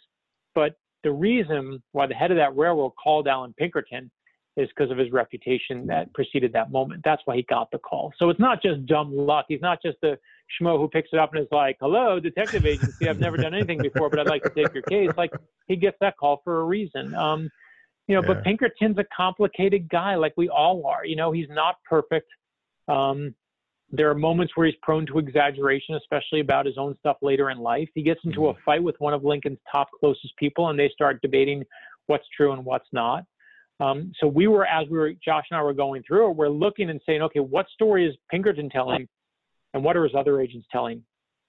But 0.54 0.74
the 1.02 1.12
reason 1.12 1.82
why 1.92 2.06
the 2.06 2.14
head 2.14 2.30
of 2.30 2.36
that 2.36 2.54
railroad 2.56 2.92
called 3.02 3.26
Alan 3.26 3.54
Pinkerton 3.54 4.10
is 4.56 4.68
because 4.68 4.90
of 4.90 4.98
his 4.98 5.10
reputation 5.10 5.86
that 5.86 6.12
preceded 6.14 6.52
that 6.52 6.70
moment. 6.70 7.02
That's 7.04 7.22
why 7.24 7.36
he 7.36 7.42
got 7.42 7.70
the 7.72 7.78
call. 7.78 8.12
So 8.18 8.30
it's 8.30 8.38
not 8.40 8.62
just 8.62 8.86
dumb 8.86 9.14
luck. 9.14 9.46
He's 9.48 9.60
not 9.60 9.78
just 9.84 9.98
the 10.00 10.18
schmo 10.60 10.78
who 10.78 10.88
picks 10.88 11.08
it 11.12 11.18
up 11.18 11.32
and 11.32 11.42
is 11.42 11.48
like, 11.50 11.76
"Hello, 11.80 12.20
detective 12.20 12.64
agency. 12.64 13.08
I've 13.08 13.18
never 13.18 13.36
done 13.36 13.54
anything 13.54 13.80
before, 13.82 14.10
but 14.10 14.18
I'd 14.20 14.28
like 14.28 14.44
to 14.44 14.50
take 14.50 14.72
your 14.72 14.84
case." 14.84 15.12
Like 15.16 15.32
he 15.66 15.76
gets 15.76 15.96
that 16.00 16.16
call 16.16 16.40
for 16.44 16.60
a 16.60 16.64
reason. 16.64 17.14
Um, 17.14 17.50
you 18.06 18.14
know, 18.14 18.20
Yeah. 18.20 18.34
but 18.34 18.44
Pinkerton's 18.44 18.98
a 18.98 19.04
complicated 19.16 19.88
guy, 19.88 20.14
like 20.14 20.34
we 20.36 20.48
all 20.48 20.86
are. 20.86 21.04
You 21.04 21.16
know, 21.16 21.32
he's 21.32 21.48
not 21.48 21.76
perfect. 21.88 22.28
Um, 22.86 23.34
there 23.90 24.10
are 24.10 24.14
moments 24.14 24.56
where 24.56 24.66
he's 24.66 24.76
prone 24.82 25.06
to 25.06 25.18
exaggeration, 25.18 25.94
especially 25.94 26.40
about 26.40 26.66
his 26.66 26.76
own 26.78 26.96
stuff 26.98 27.16
later 27.22 27.50
in 27.50 27.58
life. 27.58 27.88
He 27.94 28.02
gets 28.02 28.20
into 28.24 28.48
a 28.48 28.54
fight 28.64 28.82
with 28.82 28.96
one 28.98 29.14
of 29.14 29.24
Lincoln's 29.24 29.58
top 29.70 29.88
closest 29.98 30.36
people, 30.36 30.68
and 30.68 30.78
they 30.78 30.88
start 30.90 31.22
debating 31.22 31.64
what's 32.06 32.26
true 32.36 32.52
and 32.52 32.64
what's 32.64 32.88
not. 32.92 33.24
Um, 33.80 34.12
so 34.20 34.26
we 34.26 34.46
were, 34.46 34.66
as 34.66 34.88
we 34.88 34.98
were, 34.98 35.12
Josh 35.24 35.46
and 35.50 35.58
I 35.58 35.62
were 35.62 35.74
going 35.74 36.02
through 36.06 36.30
it, 36.30 36.36
we're 36.36 36.48
looking 36.48 36.90
and 36.90 37.00
saying, 37.04 37.22
okay, 37.22 37.40
what 37.40 37.66
story 37.74 38.06
is 38.06 38.14
Pinkerton 38.30 38.70
telling, 38.70 39.08
and 39.72 39.82
what 39.82 39.96
are 39.96 40.04
his 40.04 40.14
other 40.14 40.40
agents 40.40 40.66
telling, 40.70 41.02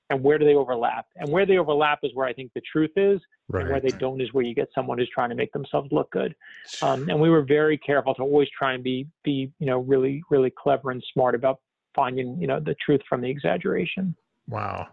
and 0.10 0.24
where 0.24 0.38
do 0.38 0.46
they 0.46 0.56
overlap? 0.56 1.06
And 1.16 1.30
where 1.30 1.46
they 1.46 1.58
overlap 1.58 2.00
is 2.04 2.12
where 2.14 2.28
I 2.28 2.34
think 2.34 2.52
the 2.56 2.62
truth 2.62 2.92
is, 2.96 3.22
and 3.54 3.70
where 3.70 3.80
they 3.80 3.90
don't 3.90 4.22
is 4.22 4.34
where 4.34 4.44
you 4.44 4.56
get 4.56 4.70
someone 4.74 4.98
who's 4.98 5.10
trying 5.14 5.30
to 5.30 5.36
make 5.36 5.52
themselves 5.52 5.92
look 5.92 6.12
good. 6.12 6.36
Um, 6.82 7.10
and 7.10 7.20
we 7.20 7.30
were 7.30 7.44
very 7.44 7.78
careful 7.78 8.16
to 8.16 8.24
always 8.24 8.48
try 8.58 8.74
and 8.74 8.84
be, 8.84 9.08
be, 9.24 9.52
you 9.60 9.68
know, 9.68 9.80
really, 9.80 10.24
really 10.30 10.52
clever 10.52 10.92
and 10.92 11.04
smart 11.14 11.36
about 11.36 11.60
finding, 11.96 12.40
you 12.42 12.48
know, 12.48 12.60
the 12.60 12.76
truth 12.84 13.02
from 13.08 13.22
the 13.22 13.30
exaggeration. 13.30 14.16
Wow. 14.48 14.88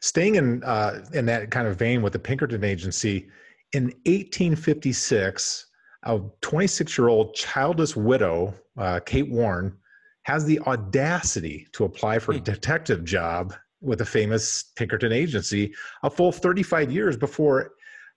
Staying 0.00 0.36
in 0.36 0.64
uh, 0.64 1.04
in 1.12 1.26
that 1.26 1.50
kind 1.50 1.68
of 1.68 1.76
vein 1.76 2.02
with 2.02 2.12
the 2.12 2.18
Pinkerton 2.18 2.64
Agency, 2.64 3.28
in 3.72 3.84
1856, 4.06 5.66
a 6.04 6.20
26 6.42 6.96
year 6.98 7.08
old 7.08 7.34
childless 7.34 7.96
widow, 7.96 8.54
uh, 8.78 9.00
Kate 9.04 9.30
Warne, 9.30 9.76
has 10.24 10.44
the 10.44 10.58
audacity 10.60 11.66
to 11.72 11.84
apply 11.84 12.18
for 12.18 12.32
a 12.32 12.38
Hmm. 12.38 12.44
detective 12.44 13.04
job 13.04 13.54
with 13.80 13.98
the 13.98 14.04
famous 14.04 14.64
Pinkerton 14.76 15.12
Agency 15.12 15.74
a 16.02 16.10
full 16.10 16.32
35 16.32 16.90
years 16.90 17.16
before 17.16 17.72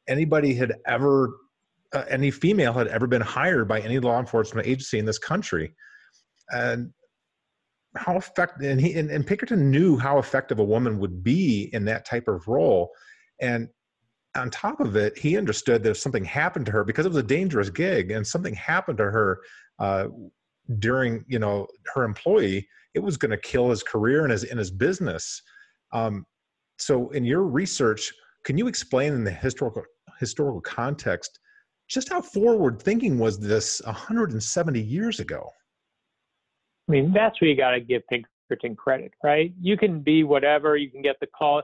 anybody 0.08 0.56
had 0.56 0.74
ever, 0.88 1.30
uh, 1.94 2.06
any 2.10 2.32
female 2.32 2.74
had 2.74 2.88
ever 2.88 3.08
been 3.08 3.22
hired 3.22 3.68
by 3.68 3.80
any 3.82 4.00
law 4.00 4.20
enforcement 4.20 4.68
agency 4.68 4.98
in 4.98 5.06
this 5.06 5.20
country. 5.20 5.74
And 6.50 6.92
how 7.96 8.18
effective 8.18 8.70
and 8.70 8.80
he 8.80 8.94
and, 8.98 9.10
and 9.10 9.26
Pinkerton 9.26 9.72
knew 9.72 9.98
how 9.98 10.20
effective 10.20 10.60
a 10.60 10.64
woman 10.64 11.00
would 11.00 11.24
be 11.24 11.70
in 11.74 11.86
that 11.86 12.06
type 12.06 12.28
of 12.28 12.48
role. 12.48 12.92
And 13.42 13.70
on 14.36 14.50
top 14.50 14.80
of 14.80 14.96
it, 14.96 15.18
he 15.18 15.38
understood 15.38 15.84
that 15.84 15.92
if 15.92 15.98
something 15.98 16.24
happened 16.24 16.66
to 16.68 16.72
her, 16.72 16.84
because 16.84 17.06
it 17.06 17.10
was 17.10 17.18
a 17.18 17.24
dangerous 17.24 17.70
gig, 17.70 18.12
and 18.12 18.26
something 18.26 18.54
happened 18.54 18.98
to 19.00 19.06
her 19.06 19.42
uh, 19.80 20.08
during 20.80 21.26
you 21.28 21.40
know 21.40 21.68
her 21.94 22.04
employee, 22.04 22.68
it 22.94 23.00
was 23.00 23.18
going 23.18 23.32
to 23.32 23.38
kill 23.38 23.70
his 23.70 23.84
career 23.84 24.24
and 24.24 24.32
his 24.32 24.44
in 24.44 24.58
his 24.58 24.72
business. 24.72 25.42
Um, 25.92 26.26
so, 26.78 27.10
in 27.10 27.26
your 27.26 27.44
research, 27.44 28.14
can 28.46 28.58
you 28.58 28.68
explain 28.68 29.14
in 29.14 29.24
the 29.24 29.32
historical 29.32 29.84
historical 30.20 30.62
context 30.62 31.40
just 31.88 32.10
how 32.10 32.22
forward 32.22 32.82
thinking 32.82 33.18
was 33.18 33.40
this 33.40 33.82
170 33.86 34.80
years 34.80 35.20
ago? 35.20 35.50
I 36.88 36.92
mean, 36.92 37.12
that's 37.12 37.42
where 37.42 37.50
you 37.50 37.58
got 37.58 37.72
to 37.72 37.80
give 37.80 38.04
Pinkerton 38.08 38.76
credit, 38.76 39.14
right? 39.24 39.54
You 39.60 39.76
can 39.76 40.02
be 40.02 40.24
whatever, 40.24 40.76
you 40.76 40.92
can 40.92 41.02
get 41.02 41.16
the 41.20 41.28
call, 41.28 41.64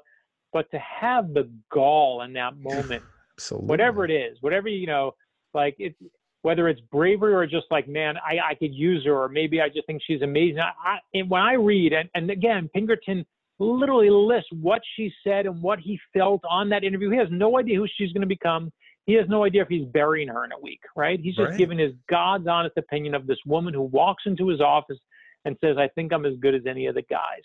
but 0.55 0.71
to 0.71 0.79
have 0.79 1.33
the 1.33 1.49
gall 1.69 2.21
in 2.21 2.31
that 2.31 2.57
moment, 2.63 3.03
Absolutely. 3.37 3.67
whatever 3.67 4.05
it 4.05 4.11
is, 4.11 4.37
whatever, 4.39 4.69
you 4.69 4.87
know, 4.87 5.11
like 5.53 5.75
it's, 5.79 5.97
whether 6.43 6.69
it's 6.69 6.79
bravery 6.93 7.33
or 7.33 7.45
just 7.45 7.65
like, 7.71 7.89
man, 7.89 8.15
I, 8.17 8.51
I 8.51 8.55
could 8.55 8.73
use 8.73 9.03
her, 9.05 9.13
or 9.23 9.27
maybe 9.27 9.59
I 9.59 9.67
just 9.67 9.85
think 9.85 10.01
she's 10.07 10.21
amazing. 10.21 10.59
I, 10.59 10.71
I, 10.91 10.97
and 11.13 11.29
when 11.29 11.41
I 11.41 11.53
read, 11.55 11.91
and, 11.91 12.07
and 12.15 12.31
again, 12.31 12.69
Pinkerton 12.73 13.25
literally 13.59 14.09
lists 14.09 14.49
what 14.61 14.81
she 14.95 15.11
said 15.25 15.45
and 15.45 15.61
what 15.61 15.79
he 15.79 15.99
felt 16.13 16.41
on 16.49 16.69
that 16.69 16.85
interview. 16.85 17.09
He 17.09 17.17
has 17.17 17.27
no 17.31 17.57
idea 17.59 17.77
who 17.77 17.87
she's 17.97 18.13
going 18.13 18.21
to 18.21 18.27
become. 18.27 18.71
He 19.07 19.13
has 19.13 19.27
no 19.27 19.43
idea 19.43 19.61
if 19.63 19.67
he's 19.67 19.85
burying 19.87 20.29
her 20.29 20.45
in 20.45 20.53
a 20.53 20.59
week, 20.59 20.81
right? 20.95 21.19
He's 21.19 21.35
just 21.35 21.49
Right. 21.49 21.57
giving 21.57 21.79
his 21.79 21.91
God's 22.09 22.47
honest 22.47 22.77
opinion 22.77 23.13
of 23.13 23.27
this 23.27 23.39
woman 23.45 23.73
who 23.73 23.81
walks 23.81 24.23
into 24.25 24.47
his 24.47 24.61
office 24.61 24.99
and 25.43 25.57
says, 25.59 25.77
I 25.77 25.89
think 25.95 26.13
I'm 26.13 26.25
as 26.25 26.35
good 26.39 26.55
as 26.55 26.65
any 26.65 26.85
of 26.85 26.95
the 26.95 27.03
guys. 27.03 27.43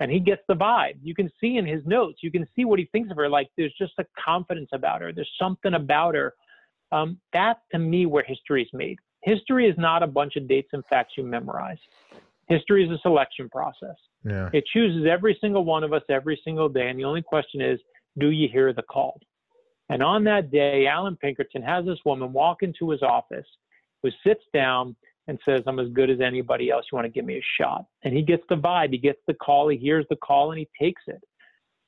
And 0.00 0.10
he 0.10 0.20
gets 0.20 0.42
the 0.46 0.54
vibe. 0.54 0.96
You 1.02 1.14
can 1.14 1.30
see 1.40 1.56
in 1.56 1.64
his 1.66 1.84
notes, 1.86 2.18
you 2.22 2.30
can 2.30 2.46
see 2.54 2.64
what 2.64 2.78
he 2.78 2.86
thinks 2.92 3.10
of 3.10 3.16
her. 3.16 3.28
Like 3.28 3.48
there's 3.56 3.74
just 3.78 3.94
a 3.98 4.04
confidence 4.22 4.68
about 4.72 5.00
her. 5.00 5.12
There's 5.12 5.30
something 5.40 5.74
about 5.74 6.14
her. 6.14 6.34
Um, 6.92 7.18
that's 7.32 7.60
to 7.72 7.78
me 7.78 8.06
where 8.06 8.22
history 8.22 8.62
is 8.62 8.68
made. 8.72 8.98
History 9.22 9.68
is 9.68 9.74
not 9.78 10.02
a 10.02 10.06
bunch 10.06 10.36
of 10.36 10.46
dates 10.46 10.68
and 10.72 10.84
facts 10.88 11.14
you 11.16 11.24
memorize. 11.24 11.78
History 12.48 12.84
is 12.84 12.90
a 12.90 12.98
selection 13.02 13.48
process. 13.48 13.96
Yeah. 14.24 14.50
It 14.52 14.64
chooses 14.72 15.06
every 15.10 15.36
single 15.40 15.64
one 15.64 15.82
of 15.82 15.92
us 15.92 16.02
every 16.08 16.40
single 16.44 16.68
day. 16.68 16.88
And 16.90 16.98
the 16.98 17.04
only 17.04 17.22
question 17.22 17.60
is, 17.60 17.80
do 18.18 18.30
you 18.30 18.48
hear 18.48 18.72
the 18.72 18.82
call? 18.82 19.18
And 19.88 20.02
on 20.02 20.24
that 20.24 20.50
day, 20.50 20.86
Allan 20.86 21.16
Pinkerton 21.16 21.62
has 21.62 21.84
this 21.84 21.98
woman 22.04 22.32
walk 22.32 22.62
into 22.62 22.90
his 22.90 23.02
office 23.02 23.46
who 24.02 24.10
sits 24.24 24.42
down 24.52 24.94
and 25.28 25.38
says, 25.44 25.62
I'm 25.66 25.78
as 25.78 25.88
good 25.90 26.10
as 26.10 26.20
anybody 26.20 26.70
else. 26.70 26.86
You 26.90 26.96
want 26.96 27.06
to 27.06 27.10
give 27.10 27.24
me 27.24 27.36
a 27.36 27.44
shot? 27.60 27.84
And 28.04 28.14
he 28.14 28.22
gets 28.22 28.44
the 28.48 28.56
vibe. 28.56 28.92
He 28.92 28.98
gets 28.98 29.18
the 29.26 29.34
call. 29.34 29.68
He 29.68 29.76
hears 29.76 30.06
the 30.08 30.16
call 30.16 30.52
and 30.52 30.58
he 30.58 30.68
takes 30.80 31.02
it. 31.06 31.22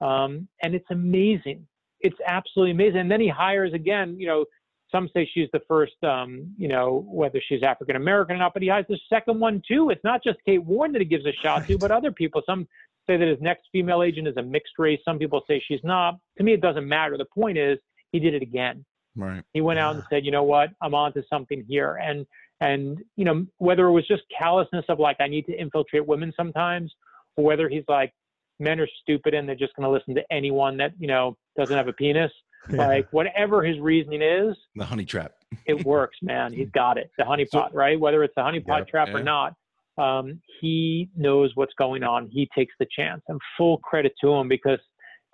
Um, 0.01 0.49
and 0.63 0.75
it's 0.75 0.91
amazing. 0.91 1.67
It's 2.01 2.17
absolutely 2.27 2.73
amazing. 2.73 3.01
And 3.01 3.11
then 3.11 3.21
he 3.21 3.29
hires 3.29 3.73
again, 3.75 4.17
you 4.19 4.27
know, 4.27 4.45
some 4.91 5.09
say 5.13 5.29
she's 5.33 5.49
the 5.53 5.61
first, 5.69 6.03
um, 6.03 6.55
you 6.57 6.69
know, 6.69 7.05
whether 7.09 7.41
she's 7.47 7.63
African 7.63 7.97
American 7.97 8.37
or 8.37 8.39
not, 8.39 8.55
but 8.55 8.63
he 8.63 8.69
hires 8.69 8.87
the 8.89 8.99
second 9.09 9.39
one 9.39 9.63
too. 9.69 9.91
It's 9.91 10.03
not 10.05 10.23
just 10.25 10.39
Kate 10.47 10.65
Warne 10.65 10.93
that 10.93 11.01
he 11.01 11.05
gives 11.05 11.27
a 11.27 11.33
shot 11.43 11.67
to, 11.67 11.77
but 11.79 11.91
other 11.91 12.11
people. 12.11 12.43
Some 12.47 12.67
say 13.07 13.17
that 13.17 13.29
his 13.29 13.41
next 13.41 13.67
female 13.73 14.03
agent 14.03 14.29
is 14.29 14.37
a 14.37 14.43
mixed 14.43 14.75
race. 14.79 15.01
Some 15.05 15.19
people 15.19 15.43
say 15.47 15.63
she's 15.67 15.81
not. 15.85 16.19
To 16.39 16.45
me, 16.45 16.55
it 16.55 16.61
doesn't 16.61 16.89
matter. 16.89 17.19
The 17.19 17.27
point 17.27 17.59
is, 17.59 17.79
he 18.13 18.19
did 18.19 18.35
it 18.35 18.43
again. 18.43 18.85
Right. 19.17 19.43
He 19.53 19.61
went 19.61 19.79
out 19.79 19.97
and 19.97 20.05
said, 20.09 20.25
you 20.25 20.31
know 20.31 20.45
what, 20.45 20.71
I'm 20.81 20.95
onto 20.95 21.23
something 21.29 21.65
here. 21.69 21.97
And 21.97 22.25
and 22.61 22.99
you 23.17 23.25
know 23.25 23.47
whether 23.59 23.87
it 23.87 23.93
was 23.93 24.07
just 24.09 24.23
callousness 24.37 24.85
of 24.89 24.99
like 24.99 25.17
I 25.21 25.29
need 25.29 25.47
to 25.47 25.57
infiltrate 25.59 26.07
women 26.07 26.33
sometimes, 26.37 26.93
or 27.37 27.45
whether 27.45 27.69
he's 27.69 27.85
like 27.89 28.13
men 28.61 28.81
are 28.81 28.89
stupid 29.03 29.35
and 29.35 29.49
they're 29.49 29.55
just 29.57 29.75
going 29.77 29.85
to 29.85 29.91
listen 29.91 30.15
to 30.17 30.23
anyone 30.33 30.77
that 30.79 30.93
you 30.99 31.07
know 31.09 31.37
doesn't 31.57 31.77
have 31.77 31.89
a 31.89 31.93
penis. 31.93 32.33
Like 32.73 33.07
whatever 33.13 33.63
his 33.65 33.79
reasoning 33.79 34.21
is, 34.21 34.55
The 34.77 34.85
honey 34.85 35.07
trap. 35.07 35.33
it 35.65 35.87
works, 35.87 36.19
man. 36.21 36.53
He's 36.53 36.69
got 36.75 36.99
it. 36.99 37.11
The 37.17 37.25
honeypot, 37.25 37.71
right? 37.73 37.99
Whether 37.99 38.23
it's 38.25 38.35
the 38.37 38.43
honeypot 38.43 38.79
Yep. 38.81 38.89
trap 38.89 39.09
Yeah. 39.09 39.19
or 39.21 39.23
not, 39.23 39.55
um, 39.97 40.43
he 40.61 41.09
knows 41.17 41.53
what's 41.55 41.73
going 41.79 42.03
on. 42.03 42.29
He 42.31 42.47
takes 42.55 42.75
the 42.79 42.87
chance, 42.95 43.23
and 43.29 43.41
full 43.57 43.79
credit 43.79 44.13
to 44.21 44.33
him 44.35 44.49
because, 44.49 44.81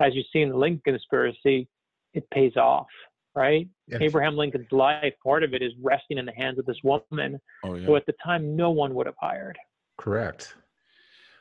as 0.01 0.15
you 0.15 0.23
see 0.33 0.43
in 0.43 0.51
the 0.51 0.57
Lincoln 0.57 0.83
conspiracy, 0.85 1.67
it 2.13 2.29
pays 2.31 2.57
off, 2.57 2.87
right? 3.35 3.69
Yeah. 3.87 3.99
Abraham 4.01 4.37
Lincoln's 4.37 4.71
life, 4.73 5.15
part 5.23 5.43
of 5.43 5.55
it 5.55 5.63
is 5.63 5.73
resting 5.83 6.19
in 6.19 6.27
the 6.27 6.33
hands 6.33 6.59
of 6.59 6.67
this 6.67 6.79
woman 6.83 7.41
Oh 7.65 7.75
yeah. 7.75 7.87
who, 7.87 7.97
at 7.97 8.07
the 8.07 8.15
time, 8.25 8.57
no 8.57 8.71
one 8.71 8.95
would 8.95 9.07
have 9.07 9.17
hired. 9.21 9.59
Correct. 9.99 10.55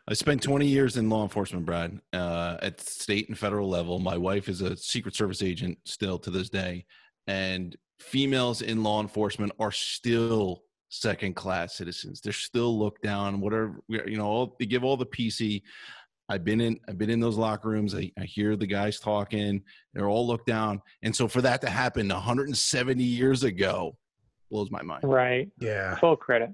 I 0.08 0.14
spent 0.14 0.42
20 0.42 0.66
years 0.68 0.98
in 0.98 1.10
law 1.10 1.24
enforcement, 1.24 1.66
Brad, 1.66 2.00
uh, 2.12 2.58
at 2.62 2.82
state 2.82 3.30
and 3.30 3.38
federal 3.38 3.70
level. 3.70 4.00
My 4.00 4.18
wife 4.18 4.50
is 4.50 4.62
a 4.62 4.76
Secret 4.76 5.16
Service 5.16 5.42
agent 5.42 5.78
still 5.86 6.20
to 6.20 6.30
this 6.30 6.50
day, 6.50 6.86
and 7.28 7.76
females 8.00 8.62
in 8.62 8.84
law 8.84 9.02
enforcement 9.02 9.54
are 9.60 9.72
still 9.72 10.64
second 10.90 11.36
class 11.36 11.76
citizens. 11.76 12.20
They're 12.20 12.34
still 12.34 12.78
looked 12.78 13.02
down. 13.02 13.40
Whatever 13.40 13.82
you 13.88 14.18
know, 14.18 14.26
all, 14.26 14.56
they 14.60 14.66
give 14.66 14.84
all 14.84 14.98
the 14.98 15.06
PC. 15.06 15.62
I've 16.30 16.44
been 16.44 16.62
in. 16.62 16.80
I've 16.88 16.98
been 16.98 17.10
in 17.10 17.20
those 17.20 17.38
locker 17.38 17.70
rooms. 17.70 17.94
I, 17.96 18.12
I 18.20 18.24
hear 18.24 18.56
the 18.56 18.68
guys 18.68 19.00
talking. 19.00 19.62
They're 19.94 20.08
all 20.08 20.26
looked 20.26 20.48
down, 20.48 20.82
and 21.02 21.16
so 21.16 21.28
for 21.28 21.42
that 21.42 21.62
to 21.62 21.70
happen 21.70 22.08
170 22.08 23.04
years 23.04 23.44
ago 23.44 23.98
blows 24.50 24.72
my 24.72 24.82
mind. 24.82 25.04
Right. 25.04 25.50
Yeah. 25.60 25.96
Full 25.96 26.16
credit. 26.16 26.52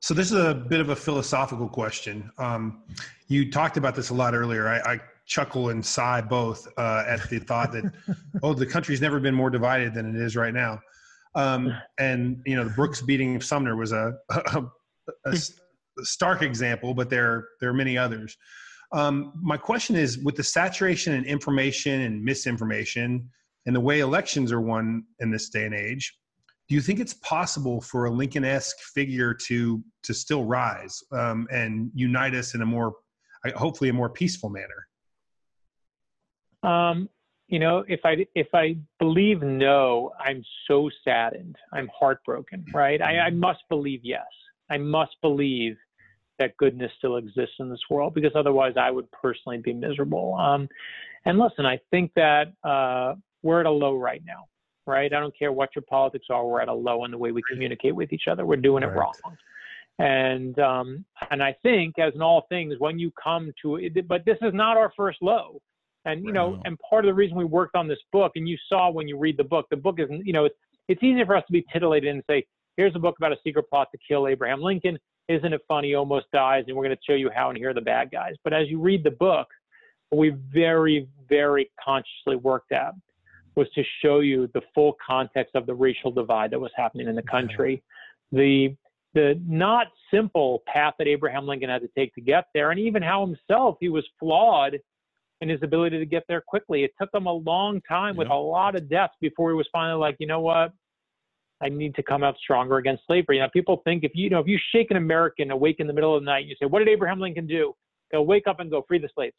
So 0.00 0.14
this 0.14 0.32
is 0.32 0.38
a 0.42 0.54
bit 0.54 0.80
of 0.80 0.88
a 0.88 0.96
philosophical 0.96 1.68
question. 1.68 2.30
Um, 2.38 2.84
you 3.28 3.50
talked 3.50 3.76
about 3.76 3.94
this 3.94 4.08
a 4.10 4.14
lot 4.14 4.34
earlier. 4.34 4.66
I, 4.68 4.94
I 4.94 5.00
chuckle 5.30 5.68
and 5.68 5.84
sigh 5.84 6.20
both 6.20 6.66
uh, 6.76 7.04
at 7.06 7.28
the 7.30 7.38
thought 7.38 7.70
that 7.72 7.84
oh 8.42 8.52
the 8.52 8.66
country's 8.66 9.00
never 9.00 9.20
been 9.20 9.34
more 9.34 9.48
divided 9.48 9.94
than 9.94 10.14
it 10.14 10.20
is 10.20 10.34
right 10.34 10.52
now 10.52 10.80
um, 11.36 11.72
and 11.98 12.42
you 12.44 12.56
know 12.56 12.64
the 12.64 12.70
brooks 12.70 13.00
beating 13.00 13.36
of 13.36 13.44
sumner 13.44 13.76
was 13.76 13.92
a, 13.92 14.14
a, 14.30 14.64
a 15.26 15.36
stark 16.04 16.42
example 16.42 16.94
but 16.94 17.10
there 17.10 17.48
there 17.60 17.70
are 17.70 17.74
many 17.74 17.96
others 17.96 18.36
um, 18.92 19.32
my 19.40 19.56
question 19.56 19.94
is 19.94 20.18
with 20.18 20.34
the 20.34 20.42
saturation 20.42 21.14
in 21.14 21.24
information 21.24 22.00
and 22.02 22.22
misinformation 22.22 23.28
and 23.66 23.76
the 23.76 23.80
way 23.80 24.00
elections 24.00 24.50
are 24.50 24.60
won 24.60 25.04
in 25.20 25.30
this 25.30 25.48
day 25.48 25.64
and 25.64 25.74
age 25.74 26.16
do 26.68 26.74
you 26.74 26.80
think 26.80 27.00
it's 27.00 27.14
possible 27.14 27.80
for 27.80 28.06
a 28.06 28.10
lincoln-esque 28.10 28.78
figure 28.94 29.34
to 29.34 29.82
to 30.02 30.14
still 30.14 30.44
rise 30.44 31.02
um, 31.12 31.46
and 31.52 31.90
unite 31.94 32.34
us 32.34 32.54
in 32.54 32.62
a 32.62 32.66
more 32.66 32.94
hopefully 33.56 33.90
a 33.90 33.92
more 33.92 34.10
peaceful 34.10 34.50
manner 34.50 34.86
um, 36.62 37.08
you 37.50 37.58
know, 37.58 37.84
if 37.88 38.00
I 38.04 38.24
if 38.36 38.46
I 38.54 38.76
believe 39.00 39.42
no, 39.42 40.12
I'm 40.20 40.42
so 40.68 40.88
saddened. 41.04 41.56
I'm 41.72 41.90
heartbroken. 41.92 42.64
Right? 42.72 43.02
I, 43.02 43.18
I 43.18 43.30
must 43.30 43.60
believe 43.68 44.00
yes. 44.04 44.26
I 44.70 44.78
must 44.78 45.16
believe 45.20 45.76
that 46.40 46.56
goodness 46.56 46.90
still 46.98 47.16
exists 47.16 47.54
in 47.60 47.70
this 47.70 47.80
world 47.88 48.14
because 48.14 48.32
otherwise 48.34 48.74
I 48.76 48.90
would 48.90 49.10
personally 49.12 49.58
be 49.58 49.72
miserable. 49.72 50.34
Um, 50.34 50.68
and 51.24 51.38
listen, 51.38 51.64
I 51.66 51.78
think 51.90 52.10
that 52.16 52.52
uh, 52.64 53.14
we're 53.42 53.60
at 53.60 53.66
a 53.66 53.70
low 53.70 53.96
right 53.96 54.22
now. 54.26 54.46
Right? 54.86 55.12
I 55.12 55.20
don't 55.20 55.38
care 55.38 55.52
what 55.52 55.68
your 55.76 55.84
politics 55.88 56.26
are. 56.30 56.44
We're 56.44 56.62
at 56.62 56.68
a 56.68 56.74
low 56.74 57.04
in 57.04 57.12
the 57.12 57.18
way 57.18 57.30
we 57.30 57.42
communicate 57.48 57.94
with 57.94 58.12
each 58.12 58.24
other. 58.28 58.44
We're 58.44 58.56
doing 58.56 58.82
right. 58.82 58.92
it 58.92 58.98
wrong. 58.98 59.12
And 60.00 60.58
um, 60.58 61.04
and 61.30 61.42
I 61.42 61.54
think, 61.62 61.98
as 61.98 62.14
in 62.14 62.22
all 62.22 62.46
things, 62.48 62.74
when 62.78 62.98
you 62.98 63.12
come 63.22 63.52
to 63.62 63.76
it, 63.76 64.08
but 64.08 64.24
this 64.24 64.38
is 64.42 64.52
not 64.52 64.76
our 64.76 64.90
first 64.96 65.18
low. 65.20 65.60
And 66.06 66.24
you 66.24 66.32
know, 66.32 66.60
and 66.64 66.78
part 66.78 67.04
of 67.04 67.10
the 67.10 67.14
reason 67.14 67.36
we 67.36 67.44
worked 67.44 67.76
on 67.76 67.86
this 67.86 67.98
book, 68.10 68.32
and 68.34 68.48
you 68.48 68.56
saw 68.68 68.90
when 68.90 69.06
you 69.06 69.18
read 69.18 69.36
the 69.36 69.44
book, 69.44 69.66
the 69.70 69.76
book 69.76 69.96
isn't, 69.98 70.26
you 70.26 70.32
know, 70.32 70.46
it's 70.46 70.56
it's 70.88 71.02
easy 71.02 71.22
for 71.24 71.36
us 71.36 71.44
to 71.46 71.52
be 71.52 71.64
titillated 71.72 72.12
and 72.12 72.22
say, 72.28 72.44
here's 72.76 72.96
a 72.96 72.98
book 72.98 73.16
about 73.18 73.32
a 73.32 73.36
secret 73.44 73.64
plot 73.68 73.88
to 73.92 73.98
kill 74.08 74.26
Abraham 74.26 74.62
Lincoln. 74.62 74.98
Isn't 75.30 75.52
it 75.52 75.62
funny? 75.68 75.94
Almost 75.94 76.26
dies, 76.32 76.64
and 76.66 76.76
we're 76.76 76.84
going 76.84 76.96
to 76.96 77.02
show 77.06 77.14
you 77.14 77.30
how, 77.32 77.50
and 77.50 77.56
here 77.56 77.70
are 77.70 77.74
the 77.74 77.80
bad 77.80 78.10
guys. 78.10 78.34
But 78.42 78.52
as 78.52 78.68
you 78.68 78.80
read 78.80 79.04
the 79.04 79.12
book, 79.12 79.46
we 80.10 80.30
very, 80.52 81.06
very 81.28 81.70
consciously 81.82 82.34
worked 82.34 82.72
at 82.72 82.94
was 83.54 83.68
to 83.74 83.82
show 84.02 84.20
you 84.20 84.48
the 84.54 84.62
full 84.74 84.96
context 85.04 85.54
of 85.54 85.66
the 85.66 85.74
racial 85.74 86.10
divide 86.10 86.50
that 86.50 86.58
was 86.58 86.72
happening 86.76 87.08
in 87.08 87.14
the 87.14 87.22
country, 87.22 87.82
the 88.32 88.74
the 89.12 89.40
not 89.46 89.88
simple 90.12 90.62
path 90.66 90.94
that 90.98 91.08
Abraham 91.08 91.46
Lincoln 91.46 91.68
had 91.68 91.82
to 91.82 91.90
take 91.96 92.14
to 92.14 92.20
get 92.20 92.46
there, 92.54 92.70
and 92.70 92.78
even 92.78 93.02
how 93.02 93.26
himself 93.26 93.76
he 93.80 93.88
was 93.88 94.04
flawed 94.20 94.78
in 95.40 95.48
his 95.48 95.60
ability 95.62 95.98
to 95.98 96.06
get 96.06 96.24
there 96.28 96.40
quickly. 96.40 96.84
It 96.84 96.92
took 97.00 97.10
him 97.12 97.26
a 97.26 97.32
long 97.32 97.80
time 97.88 98.16
with 98.16 98.28
a 98.28 98.34
lot 98.34 98.76
of 98.76 98.88
deaths 98.88 99.14
before 99.20 99.50
he 99.50 99.56
was 99.56 99.68
finally 99.72 99.98
like, 99.98 100.16
you 100.20 100.26
know 100.26 100.40
what? 100.40 100.72
I 101.62 101.68
need 101.68 101.94
to 101.96 102.02
come 102.02 102.22
out 102.22 102.36
stronger 102.42 102.78
against 102.78 103.04
slavery. 103.06 103.38
Now, 103.38 103.48
people 103.48 103.82
think 103.84 104.04
if 104.04 104.12
you, 104.14 104.24
you 104.24 104.30
know 104.30 104.40
if 104.40 104.46
you 104.46 104.58
shake 104.72 104.90
an 104.90 104.96
American 104.96 105.50
awake 105.50 105.76
in 105.78 105.86
the 105.86 105.92
middle 105.92 106.16
of 106.16 106.22
the 106.22 106.26
night, 106.26 106.40
and 106.40 106.48
you 106.48 106.56
say, 106.60 106.66
"What 106.66 106.78
did 106.80 106.88
Abraham 106.88 107.20
Lincoln 107.20 107.46
do?" 107.46 107.74
They'll 108.10 108.26
wake 108.26 108.46
up 108.46 108.60
and 108.60 108.70
go, 108.70 108.82
"Free 108.88 108.98
the 108.98 109.10
slaves," 109.14 109.36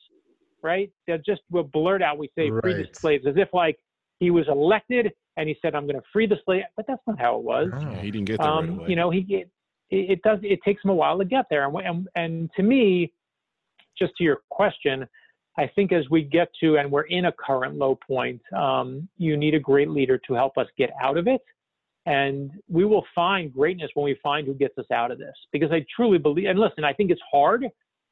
right? 0.62 0.92
They'll 1.08 1.18
just 1.18 1.42
will 1.50 1.64
blurt 1.64 2.02
out, 2.02 2.18
"We 2.18 2.30
say 2.38 2.50
right. 2.50 2.62
free 2.62 2.74
the 2.74 2.88
slaves," 3.00 3.26
as 3.26 3.36
if 3.38 3.50
like 3.54 3.80
he 4.20 4.30
was 4.30 4.48
elected 4.48 5.12
and 5.38 5.50
he 5.50 5.58
said, 5.62 5.76
"I'm 5.76 5.86
going 5.86 5.96
to 5.96 6.06
free 6.14 6.28
the 6.28 6.38
slaves," 6.46 6.68
but 6.76 6.86
that's 6.88 7.02
not 7.08 7.20
how 7.20 7.38
it 7.38 7.44
was. 7.44 7.70
Oh, 7.74 8.00
he 8.02 8.12
didn't 8.12 8.26
get 8.26 8.40
there 8.40 8.48
um, 8.48 8.66
right 8.66 8.78
away. 8.78 8.90
You 8.90 8.96
know, 8.96 9.10
he 9.10 9.20
it, 9.30 9.50
it 9.90 10.22
does. 10.22 10.40
It 10.44 10.60
takes 10.64 10.84
him 10.84 10.92
a 10.92 10.96
while 10.96 11.18
to 11.18 11.26
get 11.26 11.46
there, 11.50 11.68
and, 11.68 11.76
and 11.78 12.08
and 12.16 12.52
to 12.56 12.64
me, 12.64 13.14
just 13.98 14.16
to 14.18 14.24
your 14.24 14.42
question, 14.50 15.08
I 15.58 15.68
think 15.68 15.92
as 15.92 16.10
we 16.10 16.24
get 16.24 16.50
to, 16.62 16.78
and 16.78 16.92
we're 16.92 17.04
in 17.04 17.26
a 17.26 17.32
current 17.32 17.76
low 17.76 17.98
point, 18.08 18.42
um, 18.56 19.08
you 19.18 19.36
need 19.38 19.54
a 19.54 19.60
great 19.60 19.90
leader 19.90 20.18
to 20.28 20.34
help 20.34 20.58
us 20.58 20.68
get 20.78 20.92
out 21.02 21.18
of 21.18 21.28
it. 21.28 21.42
And 22.06 22.52
we 22.68 22.86
will 22.86 23.06
find 23.14 23.54
greatness 23.54 23.92
when 23.94 24.06
we 24.06 24.18
find 24.24 24.48
who 24.48 24.54
gets 24.54 24.78
us 24.78 24.90
out 24.92 25.12
of 25.12 25.20
this. 25.20 25.36
Because 25.52 25.72
I 25.72 25.86
truly 25.96 26.18
believe, 26.18 26.48
and 26.48 26.60
listen, 26.60 26.84
I 26.84 26.94
think 26.94 27.12
it's 27.12 27.22
hard 27.32 27.66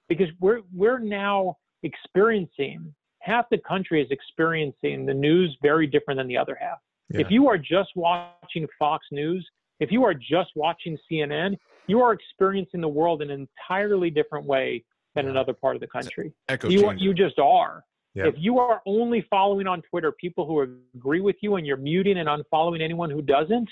because 0.08 0.28
we're, 0.40 0.62
we're 0.74 1.00
now 1.00 1.58
experiencing, 1.84 2.94
half 3.22 3.46
the 3.50 3.58
country 3.58 4.02
is 4.02 4.08
experiencing 4.12 5.06
the 5.06 5.14
news 5.14 5.58
very 5.62 5.88
different 5.88 6.20
than 6.20 6.28
the 6.28 6.38
other 6.38 6.58
half. 6.60 6.78
Yeah. 7.10 7.22
If 7.22 7.32
you 7.32 7.48
are 7.48 7.58
just 7.58 7.90
watching 7.96 8.68
Fox 8.78 9.06
News, 9.12 9.48
if 9.80 9.92
you 9.92 10.04
are 10.04 10.14
just 10.14 10.52
watching 10.56 10.98
CNN, 11.12 11.58
you 11.88 12.02
are 12.02 12.14
experiencing 12.14 12.82
the 12.82 12.88
world 12.88 13.22
in 13.22 13.32
an 13.32 13.48
entirely 13.48 14.12
different 14.12 14.46
way 14.46 14.84
than 15.16 15.28
another 15.28 15.54
part 15.54 15.76
of 15.76 15.82
the 15.82 15.88
country. 15.88 16.32
Echo 16.48 16.70
you, 16.70 16.92
you 16.98 17.14
just 17.14 17.40
are. 17.40 17.84
Yep. 18.16 18.26
If 18.28 18.36
you 18.38 18.60
are 18.60 18.82
only 18.86 19.26
following 19.30 19.68
on 19.68 19.82
Twitter 19.84 20.12
people 20.12 20.46
who 20.46 20.62
agree 20.96 21.22
with 21.22 21.36
you 21.42 21.56
and 21.56 21.66
you're 21.66 21.78
muting 21.78 22.18
and 22.18 22.28
unfollowing 22.28 22.82
anyone 22.82 23.10
who 23.10 23.22
doesn't, 23.22 23.70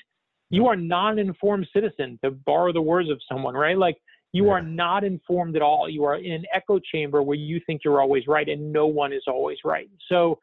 you 0.49 0.67
are 0.67 0.75
not 0.75 1.13
an 1.13 1.19
informed 1.19 1.67
citizen, 1.73 2.19
to 2.23 2.31
borrow 2.31 2.71
the 2.71 2.81
words 2.81 3.09
of 3.09 3.19
someone, 3.29 3.53
right? 3.53 3.77
Like 3.77 3.97
you 4.31 4.45
yeah. 4.45 4.53
are 4.53 4.61
not 4.61 5.03
informed 5.03 5.55
at 5.55 5.61
all. 5.61 5.89
You 5.89 6.03
are 6.05 6.17
in 6.17 6.31
an 6.31 6.45
echo 6.53 6.79
chamber 6.79 7.21
where 7.21 7.35
you 7.35 7.59
think 7.65 7.81
you're 7.83 7.99
always 7.99 8.27
right 8.27 8.47
and 8.47 8.71
no 8.71 8.87
one 8.87 9.11
is 9.11 9.23
always 9.27 9.57
right. 9.65 9.89
So 10.07 10.39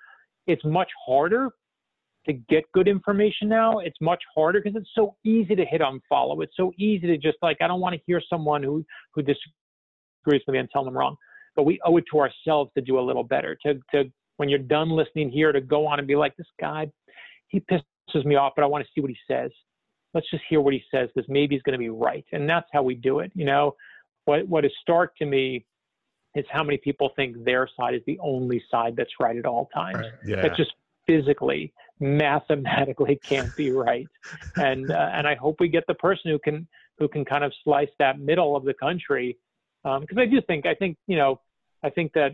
it's 0.46 0.64
much 0.64 0.90
harder 1.06 1.50
to 2.26 2.32
get 2.32 2.64
good 2.72 2.88
information 2.88 3.48
now. 3.48 3.78
It's 3.78 3.96
much 4.00 4.22
harder 4.34 4.60
because 4.60 4.80
it's 4.80 4.90
so 4.94 5.14
easy 5.24 5.54
to 5.54 5.64
hit 5.64 5.80
unfollow. 5.80 6.42
It's 6.42 6.56
so 6.56 6.72
easy 6.78 7.06
to 7.06 7.18
just 7.18 7.38
like, 7.42 7.58
I 7.60 7.66
don't 7.66 7.80
want 7.80 7.94
to 7.94 8.00
hear 8.06 8.20
someone 8.28 8.62
who, 8.62 8.84
who 9.14 9.22
disagrees 9.22 10.42
with 10.46 10.48
me 10.48 10.58
and 10.58 10.68
tell 10.70 10.84
them 10.84 10.96
wrong. 10.96 11.16
But 11.56 11.64
we 11.64 11.80
owe 11.84 11.96
it 11.96 12.04
to 12.12 12.18
ourselves 12.18 12.70
to 12.74 12.82
do 12.82 12.98
a 12.98 13.02
little 13.02 13.24
better. 13.24 13.56
To 13.66 13.74
to 13.92 14.10
when 14.36 14.48
you're 14.48 14.58
done 14.58 14.90
listening 14.90 15.30
here, 15.30 15.52
to 15.52 15.60
go 15.60 15.86
on 15.86 15.98
and 15.98 16.08
be 16.08 16.16
like, 16.16 16.36
this 16.36 16.46
guy, 16.60 16.90
he 17.48 17.60
pisses 17.60 18.24
me 18.24 18.34
off, 18.34 18.52
but 18.56 18.62
I 18.62 18.66
want 18.66 18.84
to 18.84 18.90
see 18.94 19.00
what 19.00 19.10
he 19.10 19.16
says. 19.28 19.50
Let's 20.12 20.28
just 20.30 20.42
hear 20.48 20.60
what 20.60 20.74
he 20.74 20.82
says 20.92 21.08
because 21.14 21.28
maybe 21.28 21.54
he's 21.54 21.62
going 21.62 21.72
to 21.72 21.78
be 21.78 21.88
right. 21.88 22.24
And 22.32 22.48
that's 22.48 22.66
how 22.72 22.82
we 22.82 22.94
do 22.94 23.20
it. 23.20 23.32
You 23.34 23.44
know, 23.44 23.74
what 24.24 24.46
what 24.48 24.64
is 24.64 24.72
stark 24.80 25.16
to 25.16 25.26
me 25.26 25.64
is 26.34 26.44
how 26.50 26.64
many 26.64 26.78
people 26.78 27.10
think 27.14 27.44
their 27.44 27.68
side 27.78 27.94
is 27.94 28.02
the 28.06 28.18
only 28.20 28.62
side 28.70 28.94
that's 28.96 29.12
right 29.20 29.36
at 29.36 29.46
all 29.46 29.68
times. 29.74 29.98
Right. 29.98 30.12
Yeah. 30.26 30.42
That 30.42 30.56
just 30.56 30.72
physically, 31.06 31.72
mathematically 32.00 33.16
can't 33.22 33.54
be 33.56 33.70
right. 33.72 34.06
and 34.56 34.90
uh, 34.90 35.10
and 35.12 35.26
I 35.26 35.34
hope 35.34 35.56
we 35.60 35.68
get 35.68 35.84
the 35.86 35.94
person 35.94 36.30
who 36.30 36.38
can 36.38 36.66
who 36.98 37.08
can 37.08 37.24
kind 37.24 37.44
of 37.44 37.52
slice 37.64 37.88
that 37.98 38.20
middle 38.20 38.56
of 38.56 38.64
the 38.64 38.74
country 38.74 39.36
because 39.82 40.16
um, 40.16 40.18
I 40.18 40.26
do 40.26 40.40
think 40.46 40.66
I 40.66 40.74
think 40.74 40.96
you 41.06 41.16
know 41.16 41.40
I 41.84 41.90
think 41.90 42.12
that 42.14 42.32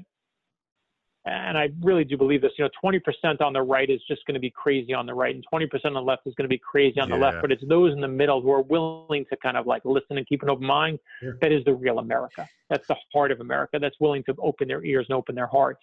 and 1.27 1.59
I 1.59 1.69
really 1.83 2.05
do 2.05 2.17
believe 2.17 2.41
this. 2.41 2.53
You 2.57 2.65
know, 2.65 2.71
20% 2.83 3.41
on 3.43 3.53
the 3.53 3.61
right 3.61 3.91
is 3.91 4.01
just 4.09 4.25
going 4.27 4.35
to 4.35 4.41
be 4.41 4.51
crazy 4.51 4.95
on 4.95 5.05
the 5.05 5.13
right, 5.13 5.35
and 5.35 5.45
20% 5.53 5.69
on 5.85 5.93
the 5.93 6.01
left 6.01 6.23
is 6.27 6.35
going 6.35 6.45
to 6.45 6.49
be 6.49 6.59
crazy 6.59 6.99
on 6.99 7.11
yeah. 7.11 7.17
the 7.17 7.21
left. 7.21 7.39
But 7.43 7.53
it's 7.53 7.63
those 7.69 7.93
in 7.93 8.01
the 8.01 8.09
middle 8.09 8.41
who 8.41 8.51
are 8.53 8.63
willing 8.63 9.27
to 9.29 9.37
kind 9.37 9.57
of 9.57 9.67
like 9.67 9.83
listen 9.85 10.17
and 10.17 10.27
keep 10.27 10.43
an 10.43 10.49
open 10.49 10.67
mind. 10.67 10.99
Yeah. 11.23 11.33
That 11.43 11.53
is 11.53 11.63
the 11.65 11.75
real 11.75 11.99
America. 11.99 12.49
That's 12.71 12.87
the 12.89 12.97
heart 13.13 13.33
of 13.33 13.41
America. 13.41 13.79
That's 13.79 13.97
willing 14.01 14.25
to 14.25 14.35
open 14.39 14.67
their 14.67 14.83
ears 14.85 15.07
and 15.11 15.17
open 15.17 15.35
their 15.35 15.47
hearts. 15.47 15.83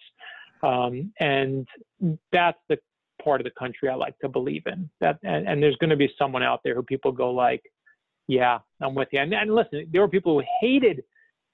Um, 0.62 1.12
and 1.20 1.68
that's 2.32 2.58
the 2.68 2.78
part 3.22 3.40
of 3.40 3.44
the 3.44 3.52
country 3.56 3.88
I 3.88 3.94
like 3.94 4.18
to 4.20 4.28
believe 4.28 4.62
in. 4.66 4.90
That 5.00 5.18
and, 5.22 5.48
and 5.48 5.62
there's 5.62 5.76
going 5.76 5.90
to 5.90 5.96
be 5.96 6.10
someone 6.18 6.42
out 6.42 6.60
there 6.64 6.74
who 6.74 6.82
people 6.82 7.12
go 7.12 7.30
like, 7.30 7.62
yeah, 8.26 8.58
I'm 8.80 8.94
with 8.94 9.08
you. 9.12 9.20
And, 9.20 9.32
and 9.32 9.54
listen, 9.54 9.86
there 9.92 10.00
were 10.00 10.08
people 10.08 10.40
who 10.40 10.46
hated 10.60 11.04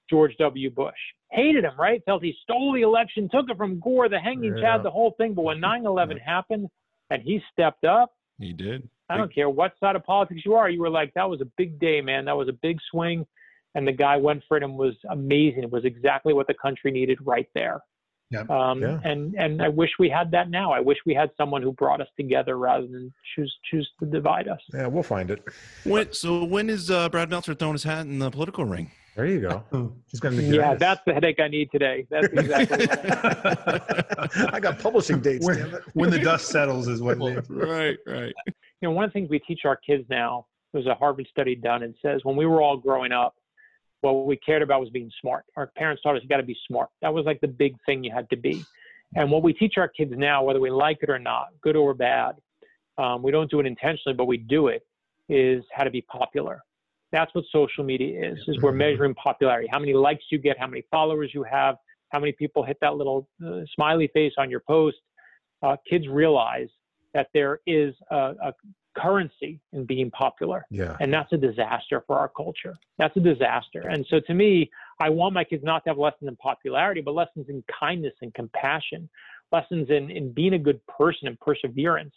George 0.09 0.35
W. 0.37 0.69
Bush. 0.69 0.93
Hated 1.35 1.65
him, 1.65 1.73
right? 1.77 2.01
Felt 2.05 2.23
he 2.23 2.33
stole 2.43 2.73
the 2.73 2.81
election, 2.81 3.29
took 3.29 3.49
it 3.49 3.57
from 3.57 3.79
Gore, 3.79 4.07
the 4.07 4.19
hanging 4.19 4.55
yeah. 4.55 4.77
Chad, 4.77 4.83
the 4.83 4.89
whole 4.89 5.13
thing. 5.17 5.33
But 5.33 5.41
when 5.41 5.59
9 5.59 5.85
11 5.85 6.17
happened 6.17 6.69
and 7.09 7.21
he 7.21 7.41
stepped 7.51 7.83
up, 7.83 8.13
he 8.39 8.53
did. 8.53 8.87
I 9.09 9.17
don't 9.17 9.33
care 9.33 9.49
what 9.49 9.73
side 9.79 9.95
of 9.95 10.03
politics 10.03 10.41
you 10.45 10.55
are. 10.55 10.69
You 10.69 10.81
were 10.81 10.89
like, 10.89 11.13
that 11.13 11.29
was 11.29 11.41
a 11.41 11.47
big 11.57 11.79
day, 11.79 12.01
man. 12.01 12.25
That 12.25 12.37
was 12.37 12.49
a 12.49 12.53
big 12.53 12.79
swing. 12.89 13.25
And 13.75 13.87
the 13.87 13.91
guy 13.91 14.17
went 14.17 14.43
for 14.47 14.57
it 14.57 14.63
and 14.63 14.77
was 14.77 14.95
amazing. 15.09 15.63
It 15.63 15.71
was 15.71 15.85
exactly 15.85 16.33
what 16.33 16.47
the 16.47 16.53
country 16.53 16.91
needed 16.91 17.19
right 17.21 17.47
there. 17.53 17.81
Yep. 18.31 18.49
Um, 18.49 18.81
yeah. 18.81 18.99
And 19.03 19.35
and 19.35 19.61
I 19.61 19.67
wish 19.67 19.91
we 19.99 20.09
had 20.09 20.31
that 20.31 20.49
now. 20.49 20.71
I 20.71 20.79
wish 20.79 20.97
we 21.05 21.13
had 21.13 21.29
someone 21.37 21.61
who 21.61 21.73
brought 21.73 22.01
us 22.01 22.07
together 22.17 22.57
rather 22.57 22.87
than 22.87 23.13
choose 23.35 23.53
choose 23.69 23.87
to 23.99 24.05
divide 24.07 24.47
us. 24.47 24.59
Yeah, 24.73 24.87
we'll 24.87 25.03
find 25.03 25.29
it. 25.29 25.43
When, 25.83 26.11
so 26.11 26.43
when 26.43 26.69
is 26.69 26.89
uh, 26.89 27.09
Brad 27.09 27.29
Meltzer 27.29 27.53
throwing 27.53 27.73
his 27.73 27.83
hat 27.83 28.07
in 28.07 28.17
the 28.17 28.31
political 28.31 28.65
ring? 28.65 28.89
There 29.15 29.25
you 29.25 29.39
go. 29.39 29.63
He's 30.07 30.19
going 30.19 30.35
to 30.35 30.41
be. 30.41 30.47
Yeah, 30.49 30.75
that's 30.75 31.01
the 31.05 31.13
headache 31.13 31.39
I 31.39 31.47
need 31.47 31.71
today. 31.71 32.05
That's 32.09 32.27
exactly. 32.27 32.87
I 34.51 34.59
got 34.59 34.77
publishing 34.79 35.21
dates. 35.21 35.45
When, 35.45 35.77
when 35.93 36.09
the 36.09 36.19
dust 36.19 36.47
settles 36.47 36.87
is 36.87 37.01
what. 37.01 37.17
right, 37.49 37.97
right. 38.05 38.33
You 38.47 38.53
know, 38.89 38.91
one 38.91 39.05
of 39.05 39.11
the 39.11 39.13
things 39.13 39.29
we 39.29 39.39
teach 39.39 39.61
our 39.65 39.77
kids 39.77 40.03
now. 40.09 40.47
There's 40.73 40.87
a 40.87 40.93
Harvard 40.93 41.25
study 41.31 41.55
done 41.55 41.83
and 41.83 41.95
says 42.01 42.19
when 42.23 42.35
we 42.35 42.45
were 42.45 42.61
all 42.61 42.75
growing 42.75 43.13
up, 43.13 43.35
what 44.01 44.25
we 44.25 44.35
cared 44.35 44.61
about 44.61 44.81
was 44.81 44.89
being 44.89 45.09
smart. 45.21 45.45
Our 45.55 45.67
parents 45.67 46.03
taught 46.03 46.17
us 46.17 46.21
you 46.21 46.27
got 46.27 46.37
to 46.37 46.43
be 46.43 46.57
smart. 46.67 46.89
That 47.01 47.13
was 47.13 47.25
like 47.25 47.39
the 47.39 47.47
big 47.47 47.77
thing 47.85 48.03
you 48.03 48.11
had 48.13 48.29
to 48.31 48.35
be. 48.35 48.65
And 49.15 49.31
what 49.31 49.41
we 49.41 49.53
teach 49.53 49.75
our 49.77 49.87
kids 49.87 50.11
now, 50.17 50.43
whether 50.43 50.59
we 50.59 50.69
like 50.69 50.97
it 51.01 51.09
or 51.09 51.17
not, 51.17 51.47
good 51.61 51.77
or 51.77 51.93
bad, 51.93 52.35
um, 52.97 53.23
we 53.23 53.31
don't 53.31 53.49
do 53.49 53.61
it 53.61 53.65
intentionally, 53.65 54.15
but 54.15 54.25
we 54.25 54.35
do 54.35 54.67
it, 54.67 54.85
is 55.29 55.63
how 55.71 55.85
to 55.85 55.89
be 55.89 56.01
popular. 56.01 56.61
That's 57.15 57.33
what 57.33 57.45
social 57.49 57.85
media 57.85 58.29
is, 58.29 58.37
is 58.45 58.61
we're 58.61 58.73
measuring 58.73 59.13
popularity. 59.15 59.69
How 59.71 59.79
many 59.79 59.93
likes 59.93 60.25
you 60.31 60.37
get, 60.37 60.59
how 60.59 60.67
many 60.67 60.83
followers 60.91 61.31
you 61.33 61.43
have, 61.43 61.77
how 62.09 62.19
many 62.19 62.33
people 62.33 62.61
hit 62.61 62.77
that 62.81 62.97
little 62.97 63.29
uh, 63.45 63.61
smiley 63.73 64.09
face 64.13 64.33
on 64.37 64.49
your 64.49 64.59
post, 64.59 64.97
uh, 65.63 65.77
kids 65.89 66.09
realize 66.09 66.67
that 67.13 67.29
there 67.33 67.61
is 67.65 67.95
a, 68.11 68.15
a 68.43 68.53
currency 68.97 69.61
in 69.71 69.85
being 69.85 70.11
popular. 70.11 70.65
Yeah. 70.69 70.97
And 70.99 71.13
that's 71.13 71.31
a 71.31 71.37
disaster 71.37 72.03
for 72.05 72.19
our 72.19 72.27
culture. 72.27 72.75
That's 72.97 73.15
a 73.15 73.21
disaster. 73.21 73.87
And 73.87 74.05
so 74.09 74.19
to 74.27 74.33
me, 74.33 74.69
I 74.99 75.09
want 75.09 75.33
my 75.33 75.45
kids 75.45 75.63
not 75.63 75.85
to 75.85 75.91
have 75.91 75.97
lessons 75.97 76.27
in 76.27 76.35
popularity, 76.35 76.99
but 76.99 77.13
lessons 77.13 77.45
in 77.47 77.63
kindness 77.79 78.13
and 78.21 78.33
compassion, 78.33 79.07
lessons 79.53 79.89
in, 79.89 80.11
in 80.11 80.33
being 80.33 80.55
a 80.55 80.59
good 80.59 80.85
person 80.87 81.29
and 81.29 81.39
perseverance. 81.39 82.13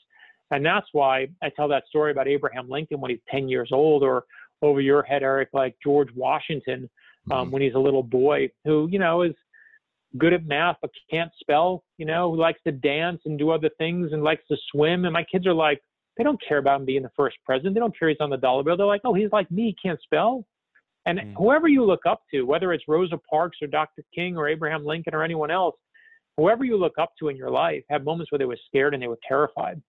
And 0.50 0.66
that's 0.66 0.88
why 0.90 1.28
I 1.40 1.50
tell 1.50 1.68
that 1.68 1.86
story 1.86 2.10
about 2.10 2.26
Abraham 2.26 2.68
Lincoln 2.68 3.00
when 3.00 3.12
he's 3.12 3.20
10 3.30 3.48
years 3.48 3.70
old, 3.70 4.02
or 4.02 4.24
over 4.62 4.80
your 4.80 5.02
head, 5.02 5.22
Eric, 5.22 5.50
like 5.52 5.76
George 5.82 6.08
Washington 6.14 6.88
um, 7.30 7.48
Mhm. 7.48 7.52
when 7.52 7.62
he's 7.62 7.74
a 7.74 7.78
little 7.78 8.02
boy 8.02 8.50
who, 8.64 8.88
you 8.90 8.98
know, 8.98 9.22
is 9.22 9.34
good 10.16 10.32
at 10.32 10.46
math 10.46 10.78
but 10.80 10.90
can't 11.10 11.30
spell, 11.38 11.84
you 11.98 12.06
know, 12.06 12.30
who 12.30 12.36
likes 12.36 12.60
to 12.62 12.72
dance 12.72 13.20
and 13.26 13.38
do 13.38 13.50
other 13.50 13.68
things 13.78 14.12
and 14.12 14.24
likes 14.24 14.46
to 14.48 14.56
swim. 14.70 15.04
And 15.04 15.12
my 15.12 15.24
kids 15.24 15.46
are 15.46 15.52
like, 15.54 15.82
they 16.16 16.24
don't 16.24 16.40
care 16.40 16.58
about 16.58 16.80
him 16.80 16.86
being 16.86 17.02
the 17.02 17.10
first 17.10 17.36
president. 17.44 17.74
They 17.74 17.80
don't 17.80 17.96
care 17.96 18.08
he's 18.08 18.16
on 18.20 18.30
the 18.30 18.36
dollar 18.38 18.62
bill. 18.62 18.76
They're 18.76 18.86
like, 18.86 19.02
oh, 19.04 19.14
he's 19.14 19.30
like 19.30 19.50
me, 19.50 19.66
he 19.66 19.74
can't 19.74 20.00
spell. 20.00 20.44
And 21.06 21.18
Mm. 21.20 21.34
whoever 21.36 21.68
you 21.68 21.84
look 21.84 22.06
up 22.06 22.22
to, 22.32 22.42
whether 22.42 22.72
it's 22.72 22.88
Rosa 22.88 23.18
Parks 23.30 23.58
or 23.62 23.66
Dr. 23.68 24.02
King 24.14 24.36
or 24.36 24.48
Abraham 24.48 24.84
Lincoln 24.84 25.14
or 25.14 25.22
anyone 25.22 25.50
else, 25.50 25.76
whoever 26.36 26.64
you 26.64 26.76
look 26.76 26.98
up 26.98 27.12
to 27.18 27.28
in 27.28 27.36
your 27.36 27.50
life 27.50 27.84
had 27.90 28.04
moments 28.04 28.32
where 28.32 28.38
they 28.38 28.44
were 28.46 28.58
scared 28.66 28.94
and 28.94 29.02
they 29.02 29.08
were 29.08 29.18
terrified. 29.26 29.80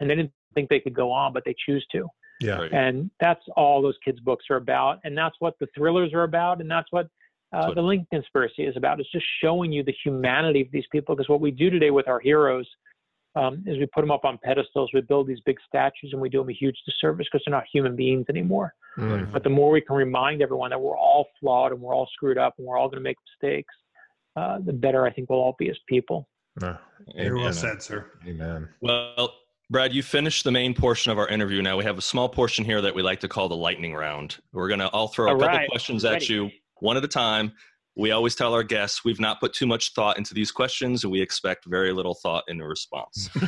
And 0.00 0.08
they 0.10 0.14
didn't 0.14 0.32
think 0.54 0.68
they 0.68 0.80
could 0.80 0.94
go 0.94 1.12
on, 1.12 1.32
but 1.32 1.44
they 1.44 1.54
choose 1.64 1.86
to. 1.92 2.08
Yeah. 2.42 2.56
Right. 2.58 2.72
And 2.72 3.10
that's 3.20 3.42
all 3.56 3.82
those 3.82 3.96
kids' 4.04 4.20
books 4.20 4.46
are 4.50 4.56
about. 4.56 5.00
And 5.04 5.16
that's 5.16 5.36
what 5.38 5.54
the 5.60 5.68
thrillers 5.74 6.12
are 6.12 6.24
about. 6.24 6.60
And 6.60 6.70
that's 6.70 6.90
what 6.90 7.08
uh, 7.52 7.66
what- 7.66 7.74
the 7.74 7.82
Lincoln 7.82 8.06
Conspiracy 8.12 8.64
is 8.64 8.76
about. 8.76 9.00
It's 9.00 9.10
just 9.12 9.26
showing 9.42 9.72
you 9.72 9.82
the 9.82 9.94
humanity 10.04 10.62
of 10.62 10.68
these 10.72 10.86
people. 10.90 11.14
Because 11.14 11.28
what 11.28 11.40
we 11.40 11.50
do 11.50 11.70
today 11.70 11.90
with 11.90 12.08
our 12.08 12.20
heroes 12.20 12.66
um, 13.34 13.62
is 13.66 13.78
we 13.78 13.86
put 13.86 14.02
them 14.02 14.10
up 14.10 14.24
on 14.24 14.38
pedestals, 14.42 14.90
we 14.92 15.00
build 15.00 15.26
these 15.26 15.40
big 15.46 15.56
statues, 15.66 16.10
and 16.12 16.20
we 16.20 16.28
do 16.28 16.38
them 16.38 16.50
a 16.50 16.52
huge 16.52 16.76
disservice 16.84 17.26
because 17.30 17.42
they're 17.46 17.54
not 17.54 17.64
human 17.72 17.96
beings 17.96 18.26
anymore. 18.28 18.74
Mm. 18.98 19.32
But 19.32 19.42
the 19.42 19.48
more 19.50 19.70
we 19.70 19.80
can 19.80 19.96
remind 19.96 20.42
everyone 20.42 20.68
that 20.70 20.80
we're 20.80 20.96
all 20.98 21.28
flawed 21.40 21.72
and 21.72 21.80
we're 21.80 21.94
all 21.94 22.08
screwed 22.12 22.36
up 22.36 22.54
and 22.58 22.66
we're 22.66 22.76
all 22.76 22.88
going 22.88 22.98
to 22.98 23.02
make 23.02 23.16
mistakes, 23.40 23.72
uh, 24.36 24.58
the 24.64 24.72
better 24.72 25.06
I 25.06 25.12
think 25.12 25.30
we'll 25.30 25.38
all 25.38 25.56
be 25.58 25.70
as 25.70 25.78
people. 25.86 26.28
Uh, 26.62 26.74
Very 27.16 27.30
well 27.34 27.44
Amen. 27.44 27.52
said, 27.54 27.82
sir. 27.82 28.10
amen. 28.26 28.68
Well, 28.82 29.34
Brad, 29.72 29.94
you 29.94 30.02
finished 30.02 30.44
the 30.44 30.50
main 30.50 30.74
portion 30.74 31.12
of 31.12 31.18
our 31.18 31.26
interview. 31.28 31.62
Now 31.62 31.78
we 31.78 31.84
have 31.84 31.96
a 31.96 32.02
small 32.02 32.28
portion 32.28 32.62
here 32.62 32.82
that 32.82 32.94
we 32.94 33.00
like 33.00 33.20
to 33.20 33.28
call 33.28 33.48
the 33.48 33.56
lightning 33.56 33.94
round. 33.94 34.36
We're 34.52 34.68
gonna 34.68 34.88
all 34.88 35.08
throw 35.08 35.30
a 35.30 35.32
couple 35.32 35.46
right, 35.46 35.66
questions 35.66 36.04
at 36.04 36.28
you, 36.28 36.50
one 36.80 36.98
at 36.98 37.04
a 37.04 37.08
time. 37.08 37.52
We 37.96 38.10
always 38.10 38.34
tell 38.34 38.52
our 38.52 38.62
guests 38.62 39.02
we've 39.02 39.18
not 39.18 39.40
put 39.40 39.54
too 39.54 39.66
much 39.66 39.94
thought 39.94 40.18
into 40.18 40.34
these 40.34 40.52
questions, 40.52 41.04
and 41.04 41.10
we 41.10 41.22
expect 41.22 41.64
very 41.64 41.94
little 41.94 42.12
thought 42.14 42.44
in 42.48 42.58
the 42.58 42.66
response. 42.66 43.30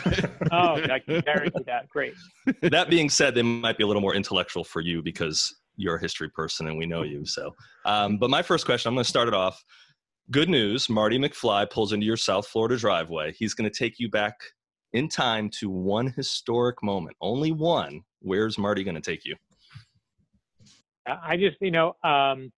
Oh, 0.53 0.75
I 0.75 1.01
can 1.01 1.21
guarantee 1.21 1.65
that. 1.67 1.89
Great. 1.89 2.15
that 2.63 2.89
being 2.89 3.11
said, 3.11 3.35
they 3.35 3.43
might 3.43 3.77
be 3.77 3.83
a 3.83 3.87
little 3.87 4.03
more 4.03 4.15
intellectual 4.15 4.63
for 4.63 4.81
you 4.81 5.03
because 5.03 5.53
you're 5.77 5.97
a 5.97 6.01
history 6.01 6.29
person 6.29 6.69
and 6.69 6.79
we 6.79 6.87
know 6.87 7.03
you. 7.03 7.27
So, 7.27 7.55
um, 7.87 8.19
but 8.19 8.31
my 8.31 8.41
first 8.41 8.65
question, 8.65 8.89
I'm 8.89 8.95
going 8.95 9.03
to 9.03 9.09
start 9.09 9.27
it 9.27 9.35
off. 9.35 9.65
Good 10.31 10.49
news: 10.49 10.89
Marty 10.89 11.19
McFly 11.19 11.69
pulls 11.69 11.93
into 11.93 12.07
your 12.07 12.17
South 12.17 12.47
Florida 12.47 12.77
driveway. 12.77 13.33
He's 13.33 13.53
going 13.53 13.69
to 13.69 13.77
take 13.77 13.99
you 13.99 14.09
back 14.09 14.37
in 14.95 15.09
time 15.09 15.51
to 15.51 15.69
one 15.69 16.07
historic 16.07 16.83
moment, 16.83 17.17
only 17.21 17.53
one. 17.53 18.01
Where's 18.21 18.57
Marty 18.57 18.83
going 18.83 18.95
to 18.95 19.01
take 19.01 19.25
you? 19.27 19.37
I 21.07 21.37
just, 21.37 21.57
you 21.61 21.71
know, 21.71 21.97
um, 22.03 22.51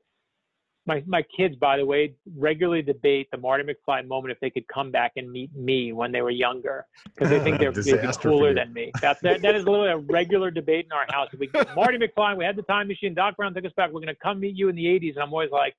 my 0.87 1.03
my 1.07 1.23
kids, 1.37 1.57
by 1.57 1.79
the 1.79 1.85
way, 1.85 2.15
regularly 2.37 2.83
debate 2.83 3.29
the 3.33 3.39
Marty 3.39 3.65
McFly 3.65 4.07
moment 4.07 4.31
if 4.31 4.39
they 4.39 4.51
could 4.51 4.69
come 4.69 4.93
back 4.93 5.13
and 5.17 5.29
meet 5.33 5.53
me 5.57 5.93
when 5.93 6.13
they 6.13 6.23
were 6.23 6.31
younger 6.31 6.87
because 7.07 7.29
they 7.29 7.41
think 7.41 7.59
they're 7.61 7.73
they'd 7.73 7.85
be 7.85 7.93
Disaster 7.93 8.23
for 8.23 8.29
cooler 8.29 8.55
than 8.55 8.73
me. 8.73 8.93
That's 9.01 9.21
that, 9.23 9.43
that 9.43 9.57
is 9.57 9.65
literally 9.65 9.91
a 9.91 9.97
regular 9.97 10.53
debate 10.53 10.85
in 10.85 10.93
our 10.93 11.07
house. 11.09 11.29
We 11.37 11.51
Marty 11.75 11.99
McFly, 11.99 12.37
we 12.37 12.45
had 12.45 12.55
the 12.55 12.63
time 12.63 12.87
machine. 12.87 13.15
Doc 13.15 13.37
Brown 13.37 13.53
took 13.53 13.65
us 13.65 13.73
back. 13.77 13.89
We're 13.89 14.01
going 14.01 14.15
to 14.15 14.15
come 14.15 14.39
meet 14.39 14.55
you 14.55 14.69
in 14.69 14.77
the 14.77 14.85
'80s, 14.85 15.15
and 15.15 15.25
I'm 15.25 15.33
always 15.33 15.51
like, 15.51 15.75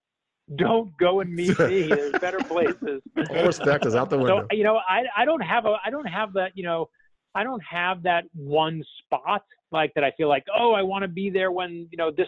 don't 0.55 0.95
go 0.97 1.19
and 1.19 1.33
meet 1.33 1.57
me. 1.59 1.83
There's 1.87 2.13
better 2.13 2.39
places. 2.39 3.01
All 3.29 3.45
respect 3.45 3.85
is 3.85 3.95
out 3.95 4.09
the 4.09 4.17
window. 4.17 4.47
So 4.49 4.55
you 4.55 4.63
know, 4.63 4.79
I 4.89 5.03
I 5.15 5.25
don't 5.25 5.41
have 5.41 5.65
a 5.65 5.75
I 5.85 5.89
don't 5.89 6.05
have 6.05 6.33
that 6.33 6.51
you 6.55 6.63
know 6.63 6.89
I 7.35 7.43
don't 7.43 7.63
have 7.69 8.03
that 8.03 8.23
one 8.33 8.83
spot 9.03 9.43
like 9.71 9.93
that. 9.95 10.03
I 10.03 10.11
feel 10.11 10.29
like 10.29 10.45
oh 10.57 10.73
I 10.73 10.83
want 10.83 11.03
to 11.03 11.07
be 11.07 11.29
there 11.29 11.51
when 11.51 11.87
you 11.91 11.97
know 11.97 12.11
this 12.11 12.27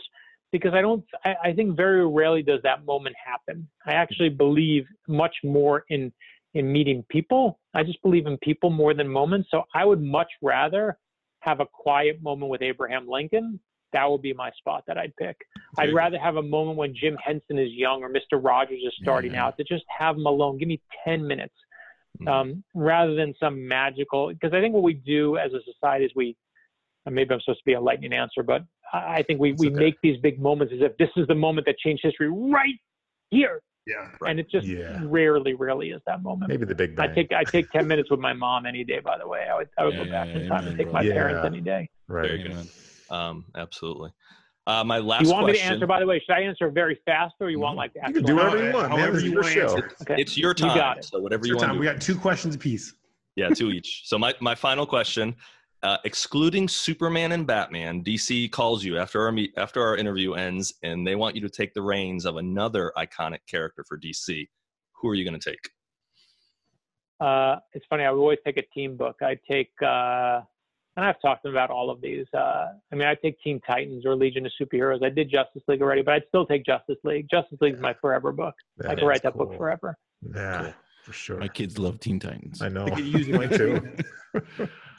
because 0.52 0.74
I 0.74 0.82
don't 0.82 1.04
I, 1.24 1.36
I 1.46 1.54
think 1.54 1.78
very 1.78 2.06
rarely 2.06 2.44
does 2.44 2.60
that 2.64 2.86
moment 2.86 3.16
happen. 3.24 3.68
I 3.86 3.94
actually 3.94 4.30
believe 4.30 4.86
much 5.08 5.36
more 5.44 5.86
in 5.90 6.12
in 6.54 6.72
meeting 6.72 7.06
people. 7.10 7.60
I 7.74 7.84
just 7.84 8.02
believe 8.02 8.26
in 8.26 8.38
people 8.40 8.70
more 8.70 8.94
than 8.94 9.08
moments. 9.08 9.50
So 9.52 9.64
I 9.74 9.86
would 9.86 10.02
much 10.02 10.30
rather 10.42 10.98
have 11.42 11.60
a 11.62 11.66
quiet 11.66 12.22
moment 12.22 12.50
with 12.50 12.62
Abraham 12.62 13.08
Lincoln. 13.08 13.60
That 13.94 14.10
would 14.10 14.22
be 14.22 14.34
my 14.34 14.52
spot 14.52 14.84
that 14.88 14.98
I'd 14.98 15.16
pick. 15.16 15.36
I'd 15.78 15.94
rather 15.94 16.20
have 16.20 16.36
a 16.36 16.42
moment 16.44 16.78
when 16.78 16.94
Jim 16.96 17.18
Henson 17.24 17.58
is 17.58 17.72
young 17.72 18.04
or 18.04 18.10
Mr. 18.10 18.44
Rogers 18.44 18.82
is 18.86 18.94
starting 19.02 19.34
Yeah. 19.34 19.46
out 19.48 19.58
to 19.58 19.64
just 19.64 19.84
have 19.98 20.16
him 20.16 20.26
alone. 20.26 20.58
Give 20.58 20.68
me 20.68 20.80
10 21.06 21.26
minutes 21.26 21.56
Mhm. 22.20 22.28
um, 22.28 22.64
rather 22.76 23.16
than 23.16 23.34
some 23.40 23.68
magical. 23.68 24.30
Because 24.30 24.54
I 24.54 24.62
think 24.62 24.74
what 24.74 24.84
we 24.84 24.94
do 24.94 25.38
as 25.38 25.54
a 25.54 25.62
society 25.64 26.06
is 26.06 26.12
we, 26.16 26.36
and 27.06 27.16
maybe 27.16 27.34
I'm 27.34 27.40
supposed 27.42 27.60
to 27.60 27.66
be 27.66 27.74
a 27.74 27.82
lightning 27.82 28.14
answer, 28.14 28.44
but 28.44 28.64
I 28.94 29.18
I 29.20 29.24
think 29.24 29.40
we, 29.40 29.54
we 29.54 29.68
okay. 29.68 29.76
make 29.76 29.96
these 30.02 30.18
big 30.20 30.40
moments 30.40 30.74
as 30.74 30.82
if 30.82 30.98
this 30.98 31.10
is 31.16 31.26
the 31.28 31.36
moment 31.36 31.66
that 31.68 31.78
changed 31.80 32.04
history 32.04 32.30
right 32.30 32.76
here. 33.32 33.62
Yeah. 33.88 34.10
Right. 34.20 34.32
And 34.32 34.40
it 34.40 34.50
just 34.52 34.68
Yeah. 34.68 35.00
rarely, 35.04 35.54
rarely 35.56 35.92
is 35.92 36.02
that 36.06 36.22
moment. 36.22 36.50
Maybe 36.50 36.66
the 36.66 36.76
big 36.76 37.00
I 37.00 37.08
take 37.08 37.32
I 37.32 37.44
take 37.44 37.72
ten 37.72 37.88
minutes 37.88 38.12
with 38.12 38.20
my 38.20 38.34
mom 38.34 38.66
any 38.68 38.84
day. 38.84 39.00
By 39.00 39.18
the 39.18 39.28
way, 39.28 39.48
I 39.52 39.56
would 39.56 39.70
I 39.78 39.86
would 39.86 39.96
Yeah, 39.96 40.04
go 40.04 40.10
back 40.12 40.28
yeah, 40.28 40.38
in 40.42 40.48
time 40.48 40.68
and 40.68 40.78
take 40.78 40.88
my 40.88 41.02
brother. 41.02 41.14
parents 41.14 41.40
Yeah. 41.44 41.48
any 41.48 41.62
day. 41.62 41.90
right. 42.08 42.30
Very 43.10 43.20
good. 43.22 43.26
Amen. 43.26 43.30
Um, 43.30 43.46
absolutely. 43.56 44.12
Uh, 44.68 44.84
my 44.84 45.00
last 45.00 45.24
you 45.24 45.32
want 45.32 45.48
me 45.48 45.54
to 45.54 45.60
answer? 45.64 45.88
By 45.88 46.00
the 46.00 46.06
way, 46.06 46.20
should 46.20 46.34
I 46.34 46.42
answer 46.42 46.70
very 46.70 47.00
fast 47.04 47.34
or 47.40 47.50
you 47.50 47.60
want 47.60 47.76
like 47.76 47.92
the 47.94 48.02
You 48.08 48.14
can 48.14 48.24
do 48.24 48.36
whatever 48.36 48.64
you 48.64 48.72
want, 48.72 48.90
man. 48.90 49.00
however 49.00 49.14
This 49.14 49.24
you 49.24 49.32
your 49.32 49.42
wanna 49.42 49.54
show. 49.54 49.62
answer. 49.64 49.92
Okay. 50.04 50.22
It's 50.22 50.38
your 50.38 50.54
time. 50.54 50.70
You 50.70 50.76
got 50.76 50.98
it. 51.00 51.06
So 51.06 51.20
whatever 51.20 51.42
It's 51.42 51.48
you 51.50 51.56
want 51.56 51.68
time. 51.70 51.80
We 51.80 51.86
got 51.86 52.00
two 52.00 52.16
questions 52.16 52.54
apiece. 52.54 52.94
Yeah, 53.36 53.50
two 53.50 53.72
each. 53.72 54.04
So 54.06 54.20
my, 54.20 54.36
my 54.42 54.54
final 54.54 54.86
question, 54.86 55.36
uh, 55.82 55.98
excluding 56.04 56.68
Superman 56.68 57.32
and 57.32 57.48
Batman, 57.48 58.04
DC 58.04 58.52
calls 58.52 58.84
you 58.84 58.98
after 59.00 59.22
our 59.24 59.32
meet 59.32 59.54
after 59.58 59.82
our 59.82 59.96
interview 59.96 60.34
ends, 60.34 60.74
and 60.84 61.08
they 61.08 61.16
want 61.16 61.36
you 61.36 61.42
to 61.42 61.50
take 61.50 61.74
the 61.74 61.82
reins 61.82 62.26
of 62.26 62.36
another 62.36 62.92
iconic 62.98 63.40
character 63.48 63.84
for 63.88 63.98
DC. 63.98 64.48
Who 65.02 65.08
are 65.10 65.16
you 65.16 65.24
going 65.28 65.40
to 65.40 65.50
take? 65.50 65.70
Uh, 67.20 67.56
it's 67.74 67.86
funny. 67.90 68.04
I 68.04 68.12
would 68.12 68.20
always 68.20 68.40
take 68.46 68.58
a 68.58 68.62
team 68.74 68.98
book. 68.98 69.16
I 69.22 69.38
take, 69.50 69.72
uh, 69.82 70.42
and 71.00 71.08
I've 71.08 71.22
talked 71.22 71.46
about 71.46 71.70
all 71.70 71.90
of 71.90 72.02
these. 72.02 72.26
Uh, 72.34 72.68
I 72.92 72.96
mean, 72.96 73.08
I 73.08 73.16
take 73.16 73.40
Teen 73.42 73.62
Titans 73.66 74.06
or 74.06 74.16
Legion 74.16 74.46
of 74.46 74.52
Superheroes. 74.62 75.04
I 75.04 75.10
did 75.10 75.30
Justice 75.32 75.64
League 75.68 75.82
already, 75.82 76.02
but 76.02 76.14
I'd 76.16 76.24
still 76.28 76.46
take 76.46 76.66
Justice 76.66 76.98
League. 77.04 77.28
Justice 77.32 77.58
League 77.62 77.76
is 77.76 77.80
my 77.80 77.94
forever 78.02 78.32
book. 78.32 78.54
I 78.84 78.90
That 78.90 78.98
could 79.00 79.08
write 79.08 79.18
is 79.18 79.22
that 79.24 79.36
book 79.38 79.56
forever. 79.58 79.98
Yeah, 80.36 80.62
Cool. 80.64 80.74
for 81.06 81.14
sure. 81.14 81.38
My 81.38 81.48
kids 81.48 81.80
love 81.80 82.00
Teen 82.00 82.20
Titans. 82.20 82.62
I 82.62 82.68
know. 82.70 82.86
They 82.86 82.92
could 82.92 83.06
use 83.06 83.28
it. 83.30 83.36
Mine 83.36 83.50
too. 83.50 83.82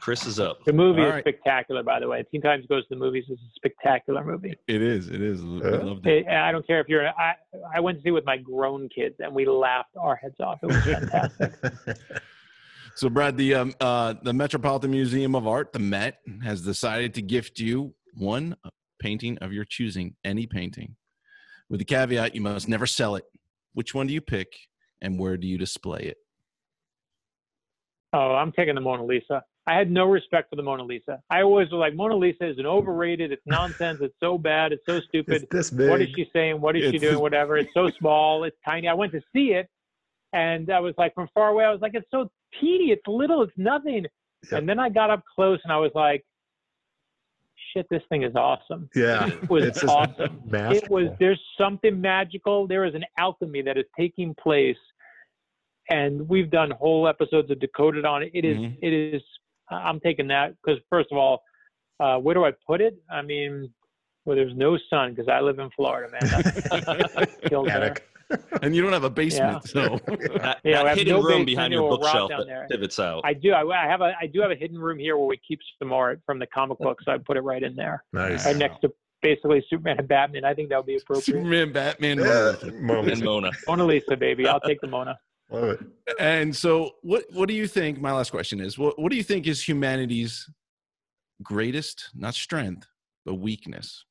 Chris 0.01 0.25
is 0.25 0.41
up. 0.41 0.65
The 0.65 0.73
movie 0.73 1.03
All 1.03 1.09
is 1.09 1.13
right. 1.13 1.23
spectacular, 1.25 1.83
by 1.83 2.01
the 2.01 2.09
way. 2.09 2.25
Teen 2.31 2.41
Titans 2.41 2.67
Goes 2.67 2.85
to 2.85 2.95
the 2.95 2.97
Movies 2.97 3.25
is 3.29 3.39
a 3.39 3.51
spectacular 3.57 4.25
movie. 4.25 4.55
It 4.67 4.81
is. 4.81 5.11
It 5.11 5.21
is. 5.21 5.43
We 5.43 5.59
Yeah. 5.59 5.69
loved 5.77 6.07
it. 6.07 6.25
It, 6.25 6.29
I 6.29 6.51
don't 6.53 6.67
care 6.67 6.81
if 6.81 6.89
you're. 6.89 7.07
I 7.07 7.35
I 7.75 7.81
went 7.81 7.99
to 7.99 8.03
see 8.03 8.09
it 8.09 8.13
with 8.13 8.25
my 8.25 8.39
grown 8.39 8.89
kids, 8.89 9.17
and 9.19 9.35
we 9.35 9.45
laughed 9.45 9.95
our 9.99 10.17
heads 10.17 10.41
off. 10.41 10.59
It 10.63 10.67
was 10.69 10.77
fantastic. 10.85 11.53
So, 12.95 13.09
Brad, 13.09 13.37
the 13.37 13.55
um, 13.55 13.75
uh, 13.81 14.15
the 14.23 14.33
Metropolitan 14.33 14.91
Museum 14.91 15.35
of 15.35 15.47
Art, 15.47 15.73
the 15.73 15.79
Met, 15.79 16.19
has 16.43 16.63
decided 16.63 17.15
to 17.15 17.23
gift 17.23 17.59
you 17.59 17.95
one 18.15 18.57
painting 19.01 19.39
of 19.39 19.53
your 19.53 19.65
choosing, 19.65 20.17
any 20.25 20.47
painting, 20.47 20.97
with 21.69 21.79
the 21.79 21.85
caveat 21.85 22.35
you 22.35 22.41
must 22.41 22.69
never 22.69 22.87
sell 22.87 23.17
it. 23.17 23.25
Which 23.73 23.95
one 23.95 24.07
do 24.07 24.13
you 24.13 24.21
pick, 24.21 24.49
and 25.01 25.19
where 25.19 25.37
do 25.37 25.47
you 25.47 25.59
display 25.59 26.01
it? 26.01 26.17
Oh, 28.13 28.35
I'm 28.35 28.53
taking 28.53 28.75
the 28.75 28.81
Mona 28.81 29.05
Lisa. 29.05 29.45
I 29.67 29.75
had 29.75 29.91
no 29.91 30.07
respect 30.07 30.51
for 30.51 30.57
the 30.57 30.63
Mona 30.63 30.83
Lisa. 30.83 31.21
I 31.31 31.43
always 31.43 31.71
was 31.71 31.79
like, 31.79 31.95
Mona 31.95 32.17
Lisa 32.17 32.49
is 32.49 32.59
an 32.59 32.67
overrated. 32.67 33.31
It's 33.31 33.43
nonsense. 33.47 34.01
It's 34.03 34.15
so 34.19 34.37
bad. 34.37 34.73
It's 34.73 34.85
so 34.85 34.97
it's 34.97 35.07
stupid. 35.07 35.47
this 35.51 35.71
big. 35.71 35.91
What 35.91 36.03
is 36.03 36.09
she 36.17 36.29
saying? 36.33 36.61
What 36.61 36.77
is 36.77 36.91
she 36.91 36.99
doing? 36.99 37.21
Whatever. 37.21 37.57
It's 37.57 37.73
so 37.73 37.89
small. 37.99 38.45
It's 38.45 38.57
tiny. 38.67 38.89
I 38.89 38.95
went 38.95 39.13
to 39.13 39.21
see 39.33 39.53
it, 39.53 39.69
and 40.33 40.71
I 40.73 40.81
was 40.81 40.95
like, 40.99 41.15
from 41.15 41.29
far 41.35 41.51
away, 41.51 41.65
I 41.65 41.71
was 41.71 41.81
like, 41.81 41.93
it's 41.95 42.11
so 42.11 42.31
teeny. 42.61 42.91
It's 42.93 43.07
little. 43.07 43.43
It's 43.43 43.53
nothing. 43.57 44.07
Yep. 44.51 44.59
And 44.61 44.69
then 44.69 44.79
I 44.79 44.89
got 44.89 45.11
up 45.11 45.23
close, 45.35 45.59
and 45.65 45.73
I 45.73 45.77
was 45.77 45.91
like, 45.95 46.25
shit, 47.75 47.87
this 47.91 48.03
thing 48.09 48.23
is 48.23 48.35
awesome. 48.35 48.89
yeah, 48.95 49.27
It 49.29 49.51
was 49.51 49.65
it's 49.65 49.85
awesome. 49.85 50.41
It 50.85 50.91
was. 50.91 51.09
There's 51.19 51.41
something 51.59 52.01
magical. 52.01 52.67
There 52.67 52.85
is 52.85 52.95
an 52.95 53.05
alchemy 53.19 53.63
that 53.63 53.77
is 53.77 53.85
taking 53.99 54.35
place, 54.35 54.79
and 55.91 56.29
we've 56.29 56.51
done 56.51 56.71
whole 56.73 57.07
episodes 57.07 57.51
of 57.51 57.61
Decoded 57.61 58.05
on 58.05 58.23
it. 58.23 58.31
It 58.35 58.45
is- 58.45 58.57
Mhm. 58.59 58.77
It 58.83 58.93
is. 58.93 59.23
I'm 59.71 60.01
taking 60.01 60.27
that 60.29 60.55
because 60.65 60.81
first 60.91 61.13
of 61.13 61.19
all, 61.19 61.45
uh, 62.01 62.19
where 62.19 62.35
do 62.35 62.45
I 62.45 62.53
put 62.67 62.81
it? 62.81 62.97
I 63.11 63.23
mean, 63.23 63.73
where 64.25 64.35
there's 64.35 64.57
no 64.57 64.77
sun 64.89 65.11
because 65.15 65.29
I 65.29 65.41
live 65.41 65.59
in 65.61 65.71
Florida, 65.71 66.11
man. 66.11 66.23
Attic. 67.69 68.09
and 68.63 68.75
you 68.75 68.83
don't 68.83 68.93
have 68.93 69.05
a 69.05 69.11
basement, 69.11 69.69
so 69.69 69.99
That, 70.07 70.59
Yeah, 70.65 70.77
that 70.79 70.83
we 70.85 70.89
have 70.91 70.99
hidden 70.99 71.15
no 71.15 71.23
room 71.23 71.45
behind 71.45 71.73
your 71.73 71.89
bookshelf 71.91 72.31
down 72.31 72.41
that 72.41 72.47
there. 72.47 72.67
pivots 72.71 72.99
out. 72.99 73.23
I 73.25 73.35
do. 73.35 73.53
I, 73.53 73.63
I 73.63 73.87
have 73.89 74.01
a. 74.01 74.13
I 74.21 74.27
do 74.27 74.41
have 74.41 74.51
a 74.51 74.55
hidden 74.57 74.79
room 74.79 74.99
here 74.99 75.17
where 75.17 75.27
we 75.27 75.39
keep 75.47 75.61
some 75.79 75.93
art 75.93 76.21
from 76.27 76.39
the 76.39 76.47
comic 76.47 76.79
books. 76.79 77.05
So 77.05 77.13
I 77.13 77.19
put 77.19 77.37
it 77.37 77.41
right 77.43 77.63
in 77.63 77.75
there, 77.77 78.05
Nice. 78.13 78.47
right 78.47 78.57
next 78.57 78.81
to 78.83 78.93
basically 79.23 79.65
Superman 79.69 79.99
and 79.99 80.09
Batman. 80.09 80.45
I 80.45 80.55
think 80.55 80.69
that 80.71 80.77
would 80.79 80.87
be 80.87 80.97
appropriate. 80.97 81.25
Superman, 81.27 81.73
Batman, 81.73 82.19
Yeah, 82.19 82.55
Mona 82.63 82.81
Mona 82.81 82.99
and 83.01 83.09
Lisa. 83.09 83.25
Mona. 83.25 83.51
Mona 83.69 83.85
Lisa, 83.85 84.17
baby. 84.17 84.47
I'll 84.47 84.61
take 84.61 84.81
the 84.81 84.87
Mona. 84.87 85.19
Love 85.51 85.71
it. 85.71 85.81
And 86.21 86.55
so, 86.55 86.93
what 87.03 87.25
what 87.33 87.49
do 87.49 87.55
you 87.55 87.67
think? 87.67 88.01
My 88.01 88.13
last 88.13 88.31
question 88.31 88.61
is: 88.61 88.79
what 88.79 88.99
what 88.99 89.11
do 89.11 89.17
you 89.17 89.25
think 89.25 89.47
is 89.49 89.67
humanity's 89.67 90.49
greatest, 91.43 92.11
not 92.15 92.35
strength, 92.35 92.87
but 93.25 93.35
weakness? 93.35 94.05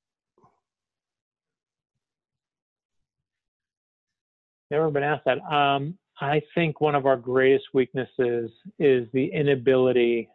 Never 4.72 4.92
been 4.92 5.04
asked 5.04 5.26
that. 5.26 5.40
Um, 5.52 5.98
I 6.22 6.42
think 6.54 6.82
one 6.82 6.96
of 6.96 7.06
our 7.06 7.16
greatest 7.18 7.66
weaknesses 7.74 8.52
is 8.78 9.08
the 9.14 9.26
inability 9.34 10.30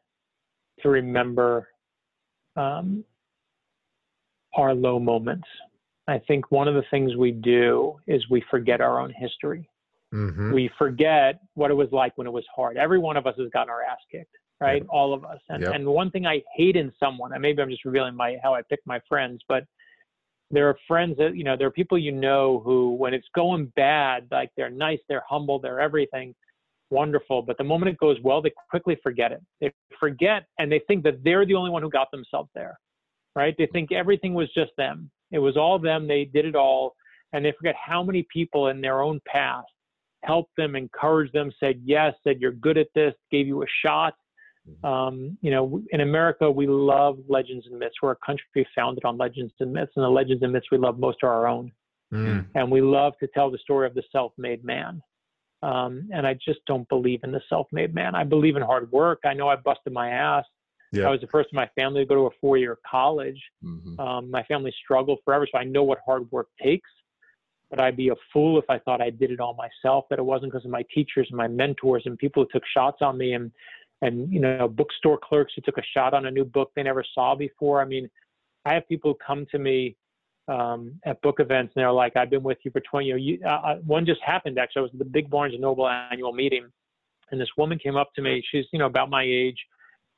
to 0.80 0.88
remember 0.88 1.68
um, 2.56 3.04
our 4.54 4.74
low 4.74 4.98
moments. 4.98 5.46
I 6.08 6.18
think 6.18 6.50
one 6.50 6.68
of 6.68 6.74
the 6.74 6.84
things 6.90 7.16
we 7.16 7.32
do 7.32 7.98
is 8.06 8.28
we 8.28 8.42
forget 8.50 8.80
our 8.80 9.00
own 9.00 9.12
history. 9.16 9.68
hmm 10.12 10.52
We 10.52 10.70
forget 10.78 11.40
what 11.54 11.70
it 11.70 11.74
was 11.74 11.88
like 11.92 12.16
when 12.16 12.26
it 12.26 12.32
was 12.32 12.44
hard. 12.54 12.76
Every 12.76 12.98
one 12.98 13.16
of 13.16 13.26
us 13.26 13.34
has 13.38 13.50
gotten 13.50 13.70
our 13.70 13.82
ass 13.82 13.98
kicked, 14.10 14.34
right? 14.60 14.84
All 14.88 15.14
of 15.14 15.24
us. 15.24 15.40
And 15.48 15.62
Yep. 15.62 15.74
and 15.74 15.86
one 15.86 16.10
thing 16.10 16.26
I 16.26 16.42
hate 16.56 16.76
in 16.76 16.92
someone, 17.00 17.32
and 17.32 17.40
maybe 17.40 17.62
I'm 17.62 17.70
just 17.70 17.84
revealing 17.84 18.14
my 18.14 18.36
how 18.42 18.54
I 18.54 18.62
pick 18.62 18.80
my 18.84 19.00
friends, 19.08 19.42
but 19.48 19.64
there 20.50 20.68
are 20.68 20.76
friends 20.86 21.16
that 21.18 21.36
you 21.36 21.44
know 21.44 21.56
there 21.56 21.66
are 21.66 21.72
people 21.72 21.98
you 21.98 22.12
know 22.12 22.62
who 22.64 22.94
when 22.94 23.14
it's 23.14 23.28
going 23.34 23.72
bad 23.76 24.26
like 24.30 24.50
they're 24.56 24.70
nice 24.70 24.98
they're 25.08 25.24
humble 25.28 25.58
they're 25.58 25.80
everything 25.80 26.34
wonderful. 26.90 27.42
But 27.42 27.58
the 27.58 27.64
moment 27.64 27.90
it 27.90 27.98
goes 27.98 28.18
well 28.22 28.40
they 28.40 28.52
quickly 28.70 28.96
forget 29.02 29.32
it. 29.32 29.40
They 29.60 29.72
forget 29.98 30.44
and 30.58 30.70
they 30.70 30.80
think 30.86 31.02
that 31.04 31.24
they're 31.24 31.46
the 31.46 31.54
only 31.54 31.70
one 31.70 31.82
who 31.82 31.90
got 31.90 32.10
themselves 32.10 32.50
there 32.54 32.78
right? 33.36 33.54
They 33.58 33.66
think 33.66 33.92
everything 33.92 34.34
was 34.34 34.52
just 34.54 34.70
them. 34.76 35.10
It 35.30 35.38
was 35.38 35.56
all 35.56 35.78
them. 35.78 36.06
They 36.06 36.24
did 36.24 36.44
it 36.44 36.54
all. 36.54 36.94
And 37.32 37.44
they 37.44 37.52
forget 37.58 37.74
how 37.74 38.02
many 38.02 38.26
people 38.32 38.68
in 38.68 38.80
their 38.80 39.02
own 39.02 39.20
past 39.26 39.66
helped 40.22 40.52
them 40.56 40.76
encouraged 40.76 41.34
them 41.34 41.52
said 41.60 41.80
yes 41.84 42.14
said 42.24 42.40
you're 42.40 42.52
good 42.52 42.78
at 42.78 42.86
this 42.94 43.12
gave 43.30 43.46
you 43.46 43.62
a 43.62 43.66
shot 43.84 44.14
um, 44.82 45.36
you 45.40 45.50
know, 45.50 45.82
in 45.90 46.00
America, 46.00 46.50
we 46.50 46.66
love 46.66 47.18
legends 47.28 47.66
and 47.66 47.78
myths. 47.78 47.96
We're 48.02 48.12
a 48.12 48.16
country 48.24 48.66
founded 48.74 49.04
on 49.04 49.18
legends 49.18 49.52
and 49.60 49.72
myths, 49.72 49.92
and 49.96 50.04
the 50.04 50.08
legends 50.08 50.42
and 50.42 50.52
myths 50.52 50.66
we 50.70 50.78
love 50.78 50.98
most 50.98 51.18
are 51.22 51.32
our 51.32 51.46
own. 51.46 51.72
Mm. 52.12 52.46
And 52.54 52.70
we 52.70 52.80
love 52.80 53.14
to 53.20 53.26
tell 53.28 53.50
the 53.50 53.58
story 53.58 53.86
of 53.86 53.94
the 53.94 54.02
self-made 54.12 54.64
man. 54.64 55.02
Um, 55.62 56.08
and 56.12 56.26
I 56.26 56.34
just 56.34 56.60
don't 56.66 56.88
believe 56.88 57.20
in 57.24 57.32
the 57.32 57.40
self-made 57.48 57.94
man. 57.94 58.14
I 58.14 58.24
believe 58.24 58.56
in 58.56 58.62
hard 58.62 58.90
work. 58.92 59.20
I 59.24 59.34
know 59.34 59.48
I 59.48 59.56
busted 59.56 59.92
my 59.92 60.10
ass. 60.10 60.44
Yeah. 60.92 61.08
I 61.08 61.10
was 61.10 61.20
the 61.20 61.26
first 61.26 61.48
in 61.52 61.56
my 61.56 61.68
family 61.74 62.02
to 62.02 62.06
go 62.06 62.14
to 62.14 62.26
a 62.26 62.30
four-year 62.40 62.78
college. 62.88 63.42
Mhm. 63.64 63.98
Um, 63.98 64.30
my 64.30 64.42
family 64.44 64.72
struggled 64.82 65.18
forever, 65.24 65.46
so 65.50 65.58
I 65.58 65.64
know 65.64 65.82
what 65.82 65.98
hard 66.06 66.30
work 66.30 66.48
takes. 66.62 66.90
But 67.70 67.80
I'd 67.80 67.96
be 67.96 68.10
a 68.10 68.14
fool 68.32 68.58
if 68.58 68.68
I 68.68 68.78
thought 68.78 69.00
I 69.00 69.10
did 69.10 69.30
it 69.32 69.40
all 69.40 69.54
myself. 69.54 70.04
That 70.10 70.18
it 70.18 70.24
wasn't 70.24 70.52
because 70.52 70.64
of 70.64 70.70
my 70.70 70.84
teachers 70.94 71.26
and 71.30 71.36
my 71.36 71.48
mentors 71.48 72.02
and 72.06 72.16
people 72.16 72.44
who 72.44 72.48
took 72.52 72.66
shots 72.66 73.02
on 73.02 73.18
me 73.18 73.32
and 73.32 73.50
and 74.02 74.32
you 74.32 74.40
know 74.40 74.68
bookstore 74.68 75.18
clerks 75.22 75.52
who 75.54 75.62
took 75.62 75.78
a 75.78 75.82
shot 75.94 76.14
on 76.14 76.26
a 76.26 76.30
new 76.30 76.44
book 76.44 76.70
they 76.74 76.82
never 76.82 77.04
saw 77.14 77.34
before. 77.34 77.80
I 77.80 77.84
mean, 77.84 78.08
I 78.64 78.74
have 78.74 78.88
people 78.88 79.14
come 79.26 79.46
to 79.50 79.58
me 79.58 79.96
um, 80.48 81.00
at 81.04 81.20
book 81.22 81.40
events 81.40 81.72
and 81.74 81.82
they're 81.82 81.92
like, 81.92 82.16
"I've 82.16 82.30
been 82.30 82.42
with 82.42 82.58
you 82.64 82.70
for 82.70 82.80
20 82.80 83.06
years." 83.06 83.20
You, 83.22 83.38
uh, 83.44 83.48
uh, 83.48 83.76
one 83.78 84.04
just 84.04 84.20
happened 84.22 84.58
actually. 84.58 84.80
I 84.80 84.82
was 84.84 84.92
at 84.92 84.98
the 84.98 85.04
big 85.04 85.30
Barnes 85.30 85.54
and 85.54 85.62
Noble 85.62 85.88
annual 85.88 86.32
meeting, 86.32 86.66
and 87.30 87.40
this 87.40 87.48
woman 87.56 87.78
came 87.78 87.96
up 87.96 88.12
to 88.14 88.22
me. 88.22 88.42
She's 88.50 88.66
you 88.72 88.78
know 88.78 88.86
about 88.86 89.10
my 89.10 89.22
age, 89.24 89.58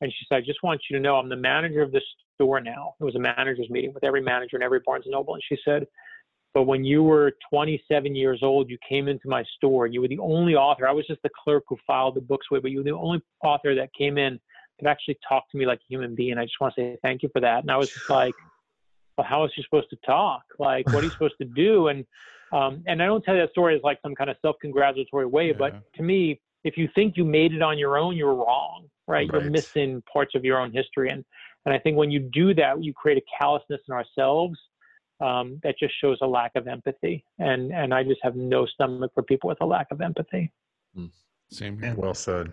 and 0.00 0.10
she 0.10 0.26
said, 0.28 0.36
"I 0.36 0.40
just 0.40 0.62
want 0.62 0.80
you 0.90 0.96
to 0.96 1.02
know 1.02 1.16
I'm 1.16 1.28
the 1.28 1.36
manager 1.36 1.82
of 1.82 1.92
this 1.92 2.04
store 2.34 2.60
now." 2.60 2.94
It 3.00 3.04
was 3.04 3.14
a 3.14 3.20
managers 3.20 3.70
meeting 3.70 3.92
with 3.92 4.04
every 4.04 4.22
manager 4.22 4.56
in 4.56 4.62
every 4.62 4.80
Barnes 4.84 5.06
and 5.06 5.12
Noble, 5.12 5.34
and 5.34 5.42
she 5.48 5.56
said, 5.64 5.86
"But 6.56 6.62
when 6.62 6.86
you 6.86 7.02
were 7.02 7.36
27 7.50 8.14
years 8.14 8.42
old, 8.42 8.70
you 8.70 8.78
came 8.88 9.08
into 9.08 9.28
my 9.28 9.44
store. 9.56 9.84
and 9.84 9.92
You 9.92 10.00
were 10.00 10.08
the 10.08 10.18
only 10.18 10.54
author. 10.54 10.88
I 10.88 10.90
was 10.90 11.06
just 11.06 11.20
the 11.20 11.28
clerk 11.44 11.64
who 11.68 11.76
filed 11.86 12.14
the 12.14 12.22
books 12.22 12.50
with, 12.50 12.62
but 12.62 12.70
you 12.70 12.78
were 12.78 12.84
the 12.84 12.92
only 12.92 13.20
author 13.44 13.74
that 13.74 13.92
came 13.92 14.16
in 14.16 14.40
that 14.80 14.88
actually 14.88 15.18
talked 15.28 15.50
to 15.50 15.58
me 15.58 15.66
like 15.66 15.80
a 15.80 15.86
human 15.86 16.14
being. 16.14 16.38
I 16.38 16.44
just 16.44 16.58
want 16.58 16.74
to 16.76 16.80
say 16.80 16.96
thank 17.02 17.22
you 17.22 17.28
for 17.30 17.40
that." 17.42 17.60
And 17.60 17.70
I 17.70 17.76
was 17.76 17.90
just 17.92 18.08
like, 18.08 18.36
"Well, 19.18 19.26
how 19.26 19.44
is 19.44 19.52
she 19.54 19.62
supposed 19.64 19.90
to 19.90 19.96
talk? 19.96 20.44
Like, 20.58 20.90
what 20.90 21.02
are 21.02 21.06
you 21.08 21.12
supposed 21.18 21.36
to 21.42 21.44
do?" 21.44 21.88
And 21.88 22.06
um, 22.52 22.82
and 22.86 23.02
I 23.02 23.06
don't 23.06 23.22
tell 23.22 23.34
you 23.34 23.42
that 23.42 23.50
story 23.50 23.76
as 23.76 23.82
like 23.82 23.98
some 24.00 24.14
kind 24.14 24.30
of 24.30 24.38
self-congratulatory 24.40 25.26
way, 25.26 25.48
Yeah. 25.48 25.58
but 25.58 25.82
to 25.96 26.02
me, 26.02 26.40
if 26.64 26.78
you 26.78 26.88
think 26.94 27.18
you 27.18 27.26
made 27.26 27.52
it 27.52 27.60
on 27.60 27.76
your 27.76 27.98
own, 27.98 28.16
you're 28.16 28.34
wrong, 28.34 28.88
right? 29.06 29.28
You're 29.30 29.42
missing 29.42 30.02
parts 30.10 30.34
of 30.34 30.42
your 30.42 30.58
own 30.58 30.72
history, 30.72 31.10
and 31.10 31.22
and 31.66 31.74
I 31.74 31.78
think 31.78 31.98
when 31.98 32.10
you 32.10 32.20
do 32.20 32.54
that, 32.54 32.82
you 32.82 32.94
create 32.94 33.18
a 33.18 33.26
callousness 33.38 33.82
in 33.86 33.92
ourselves 33.92 34.58
um, 35.20 35.60
that 35.62 35.78
just 35.78 35.94
shows 36.00 36.18
a 36.22 36.26
lack 36.26 36.52
of 36.56 36.66
empathy, 36.66 37.24
and 37.38 37.72
and 37.72 37.92
I 37.94 38.02
just 38.02 38.20
have 38.22 38.36
no 38.36 38.66
stomach 38.66 39.12
for 39.14 39.22
people 39.22 39.48
with 39.48 39.60
a 39.60 39.66
lack 39.66 39.88
of 39.90 40.00
empathy. 40.00 40.52
Same 41.50 41.80
here. 41.80 41.94
Well 41.96 42.14
said. 42.14 42.52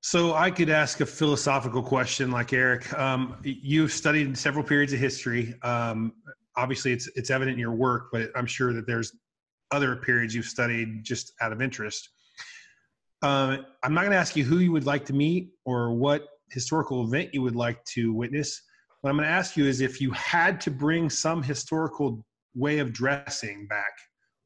So 0.00 0.34
I 0.34 0.50
could 0.50 0.68
ask 0.68 1.00
a 1.00 1.06
philosophical 1.06 1.82
question 1.82 2.30
like 2.30 2.52
Eric. 2.52 2.92
Um, 2.98 3.36
you've 3.44 3.92
studied 3.92 4.36
several 4.36 4.64
periods 4.64 4.92
of 4.92 4.98
history. 4.98 5.54
Um, 5.62 6.12
obviously, 6.56 6.92
it's 6.92 7.08
it's 7.14 7.30
evident 7.30 7.54
in 7.54 7.60
your 7.60 7.72
work, 7.72 8.08
but 8.10 8.30
I'm 8.34 8.46
sure 8.46 8.72
that 8.72 8.86
there's 8.86 9.12
other 9.70 9.96
periods 9.96 10.34
you've 10.34 10.46
studied 10.46 11.04
just 11.04 11.32
out 11.40 11.52
of 11.52 11.62
interest. 11.62 12.10
Um, 13.22 13.64
I'm 13.84 13.94
not 13.94 14.00
going 14.00 14.10
to 14.10 14.18
ask 14.18 14.34
you 14.34 14.44
who 14.44 14.58
you 14.58 14.72
would 14.72 14.86
like 14.86 15.04
to 15.06 15.12
meet 15.12 15.50
or 15.64 15.92
what 15.92 16.26
historical 16.50 17.04
event 17.04 17.32
you 17.32 17.42
would 17.42 17.54
like 17.54 17.82
to 17.84 18.12
witness. 18.12 18.60
What 19.02 19.10
I'm 19.10 19.16
going 19.16 19.28
to 19.28 19.32
ask 19.34 19.56
you 19.56 19.66
is 19.66 19.80
if 19.80 20.00
you 20.00 20.12
had 20.12 20.60
to 20.62 20.70
bring 20.70 21.10
some 21.10 21.42
historical 21.42 22.24
way 22.54 22.78
of 22.78 22.92
dressing 22.92 23.66
back, 23.66 23.92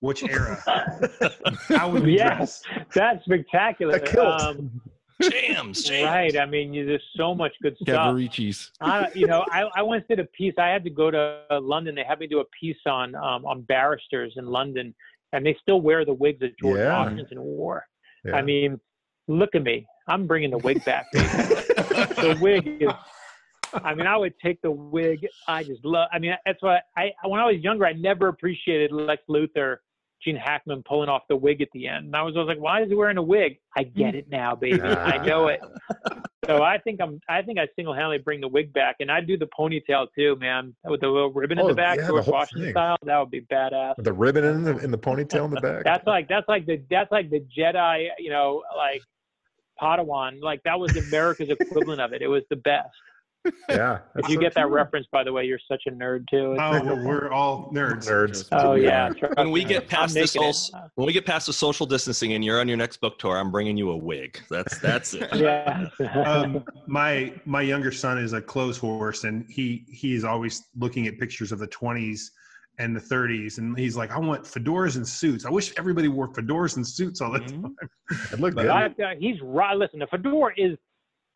which 0.01 0.23
era? 0.31 0.63
How 1.69 1.91
would 1.91 2.05
you 2.05 2.13
Yes, 2.13 2.63
dress? 2.63 2.85
that's 2.95 3.25
spectacular. 3.27 3.97
A 3.97 4.01
kilt. 4.01 4.41
Um, 4.41 4.81
Jams, 5.23 5.83
jams. 5.85 6.05
right. 6.07 6.37
I 6.39 6.45
mean, 6.45 6.75
you, 6.75 6.85
there's 6.85 7.03
so 7.17 7.35
much 7.35 7.53
good 7.63 7.75
stuff. 7.83 8.15
Cavaricis. 8.15 8.71
I, 8.83 9.11
you 9.15 9.27
know, 9.27 9.45
I, 9.51 9.63
I 9.75 9.83
once 9.83 10.05
did 10.11 10.21
a 10.21 10.25
piece. 10.27 10.53
I 10.59 10.69
had 10.69 10.85
to 10.85 10.91
go 10.91 11.11
to 11.11 11.41
uh, 11.51 11.59
London. 11.61 11.95
They 11.95 12.05
had 12.05 12.19
me 12.19 12.27
do 12.27 12.41
a 12.41 12.45
piece 12.59 12.77
on 12.87 13.15
um, 13.15 13.47
on 13.47 13.63
barristers 13.63 14.35
in 14.37 14.45
London, 14.47 14.95
and 15.33 15.45
they 15.45 15.57
still 15.63 15.81
wear 15.81 16.05
the 16.05 16.13
wigs 16.13 16.41
that 16.41 16.59
George 16.59 16.81
Yeah. 16.81 16.93
Washington 17.05 17.41
wore. 17.41 17.87
Yeah. 18.27 18.37
I 18.37 18.43
mean, 18.43 18.79
look 19.27 19.55
at 19.55 19.63
me. 19.63 19.87
I'm 20.07 20.27
bringing 20.27 20.51
the 20.51 20.59
wig 20.59 20.85
back. 20.85 21.07
the 21.13 22.37
wig 22.41 22.67
is. 22.81 22.91
I 23.85 23.95
mean, 23.95 24.07
I 24.07 24.17
would 24.17 24.35
take 24.43 24.61
the 24.63 24.71
wig. 24.71 25.27
I 25.49 25.63
just 25.63 25.85
love. 25.85 26.09
I 26.13 26.19
mean, 26.19 26.35
that's 26.45 26.63
why 26.63 26.81
I 26.97 27.11
when 27.25 27.41
I 27.41 27.47
was 27.47 27.57
younger, 27.61 27.87
I 27.87 27.93
never 27.93 28.29
appreciated 28.29 28.93
Lex 28.93 29.23
Luthor, 29.29 29.77
Gene 30.23 30.37
Hackman 30.37 30.83
pulling 30.89 31.09
off 31.09 31.23
the 31.29 31.37
wig 31.37 31.61
at 31.61 31.69
the 31.73 31.87
end. 31.89 32.07
And 32.07 32.17
I 32.17 32.23
was 32.23 32.35
always 32.37 32.49
like, 32.49 32.63
why 32.63 32.83
is 32.83 32.89
he 32.89 32.95
wearing 32.95 33.17
a 33.19 33.23
wig? 33.23 33.59
I 33.77 33.83
get 33.85 34.15
it 34.15 34.29
now, 34.31 34.55
baby. 34.55 34.81
I 34.83 35.25
know 35.25 35.49
it. 35.49 35.61
So 36.47 36.63
I 36.63 36.79
think 36.79 37.01
I'm. 37.03 37.21
I 37.29 37.43
think 37.43 37.59
I 37.59 37.67
single-handedly 37.75 38.19
bring 38.19 38.41
the 38.41 38.47
wig 38.47 38.73
back, 38.73 38.97
and 39.01 39.11
I'd 39.11 39.27
do 39.27 39.37
the 39.37 39.49
ponytail 39.59 40.07
too, 40.17 40.37
man, 40.37 40.77
with 40.85 41.01
the 41.01 41.09
little 41.09 41.33
ribbon 41.33 41.59
in 41.59 41.65
Oh, 41.65 41.69
the 41.69 41.75
back, 41.75 41.99
yeah, 41.99 42.07
George 42.07 42.27
Washington 42.29 42.67
thing. 42.67 42.73
style. 42.73 42.97
That 43.03 43.19
would 43.19 43.31
be 43.33 43.41
badass. 43.41 43.95
The 43.99 44.13
ribbon 44.13 44.45
in 44.45 44.63
the 44.63 44.79
in 44.79 44.93
the 44.93 44.99
ponytail 44.99 45.47
in 45.47 45.51
the 45.51 45.61
back. 45.61 45.83
That's 45.85 46.07
like 46.07 46.29
that's 46.29 46.47
like 46.49 46.65
the 46.67 46.81
that's 46.89 47.11
like 47.11 47.31
the 47.31 47.41
Jedi, 47.57 48.09
you 48.21 48.31
know, 48.31 48.63
like 48.77 49.03
Padawan. 49.81 50.41
Like 50.41 50.63
that 50.65 50.79
was 50.79 50.97
America's 50.97 51.49
equivalent 51.51 52.01
of 52.01 52.13
it. 52.13 52.23
It 52.23 52.29
was 52.29 52.43
the 52.49 52.57
best. 52.57 52.95
Yeah. 53.69 53.99
If 54.17 54.29
you 54.29 54.35
so 54.37 54.41
get 54.41 54.55
that 54.55 54.63
true. 54.63 54.71
reference, 54.75 55.07
by 55.13 55.25
the 55.25 55.33
way, 55.33 55.45
you're 55.45 55.59
such 55.71 55.83
a 55.87 55.91
nerd 55.91 56.27
too. 56.31 56.57
Oh, 56.59 56.71
wonderful. 56.71 57.05
we're 57.05 57.31
all 57.31 57.71
nerds. 57.73 58.07
nerds. 58.09 58.49
Oh 58.53 58.75
We 58.75 58.85
yeah. 58.85 59.11
are. 59.23 59.35
When 59.37 59.51
we 59.51 59.65
get 59.65 59.89
past 59.89 60.15
this 60.15 60.35
making 60.35 60.53
whole, 60.53 60.91
when 60.95 61.07
we 61.07 61.13
get 61.13 61.27
past 61.27 61.47
the 61.47 61.53
social 61.53 61.87
distancing 61.87 62.33
and 62.33 62.45
you're 62.45 62.61
on 62.61 62.69
your 62.69 62.77
next 62.77 62.99
book 63.01 63.19
tour, 63.19 63.37
I'm 63.37 63.51
bringing 63.51 63.77
you 63.77 63.91
a 63.91 63.97
wig. 63.97 64.41
That's 64.51 64.79
that's 64.79 65.15
it. 65.15 65.29
Yeah. 65.37 65.89
um, 66.25 66.65
my 66.87 67.33
my 67.45 67.61
younger 67.63 67.93
son 67.93 68.19
is 68.19 68.33
a 68.33 68.41
clothes 68.41 68.79
horse, 68.79 69.25
and 69.25 69.45
he 69.49 69.85
he 69.89 70.15
is 70.15 70.25
always 70.25 70.69
looking 70.79 71.07
at 71.07 71.19
pictures 71.19 71.53
of 71.53 71.59
the 71.59 71.69
20s 71.69 72.23
and 72.79 72.95
the 72.95 73.01
30s, 73.01 73.57
and 73.57 73.79
he's 73.79 73.97
like, 73.97 74.11
I 74.11 74.19
want 74.19 74.45
fedoras 74.45 74.97
and 74.97 75.09
suits. 75.09 75.47
I 75.47 75.51
wish 75.51 75.73
everybody 75.79 76.09
wore 76.09 76.29
fedoras 76.29 76.77
and 76.77 76.87
suits 76.87 77.23
all 77.23 77.33
the 77.33 77.39
Mm-hmm. 77.41 77.63
time. 77.63 77.77
It 78.33 78.39
looked 78.41 78.57
good. 78.59 78.69
I, 78.69 78.87
uh, 78.87 79.15
he's 79.19 79.37
right. 79.43 79.75
Listen, 79.77 79.99
the 80.01 80.07
fedora 80.09 80.53
is. 80.59 80.77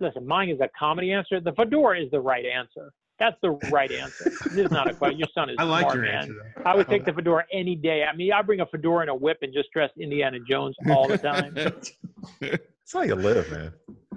Listen, 0.01 0.26
mine 0.26 0.48
is 0.48 0.61
a 0.61 0.68
comedy 0.78 1.12
answer. 1.12 1.40
The 1.40 1.53
fedora 1.53 2.01
is 2.01 2.11
the 2.11 2.20
right 2.20 2.44
answer. 2.44 2.92
That's 3.18 3.36
the 3.42 3.51
right 3.70 3.92
answer. 3.92 4.32
This 4.46 4.64
is 4.64 4.70
not 4.70 4.88
a 4.88 4.94
question. 4.94 5.18
Your 5.18 5.28
son 5.34 5.51
is 5.51 5.57
I 5.59 5.64
like 5.64 5.82
smart, 5.82 5.96
your 5.96 6.05
man. 6.05 6.14
answer. 6.14 6.34
Though. 6.57 6.62
I 6.64 6.74
would 6.74 6.88
take 6.88 7.05
the 7.05 7.12
fedora 7.12 7.44
any 7.53 7.76
day. 7.76 8.03
I 8.11 8.16
mean, 8.16 8.32
I 8.32 8.40
bring 8.40 8.61
a 8.61 8.66
fedora 8.66 9.03
and 9.03 9.11
a 9.11 9.14
whip 9.14 9.38
and 9.42 9.53
just 9.53 9.70
dress 9.72 9.90
Indiana 10.01 10.38
Jones 10.48 10.74
all 10.88 11.07
the 11.07 11.18
time. 11.18 11.53
That's 12.40 12.92
how 12.92 13.03
you 13.03 13.14
live, 13.14 13.51
man. 13.53 13.72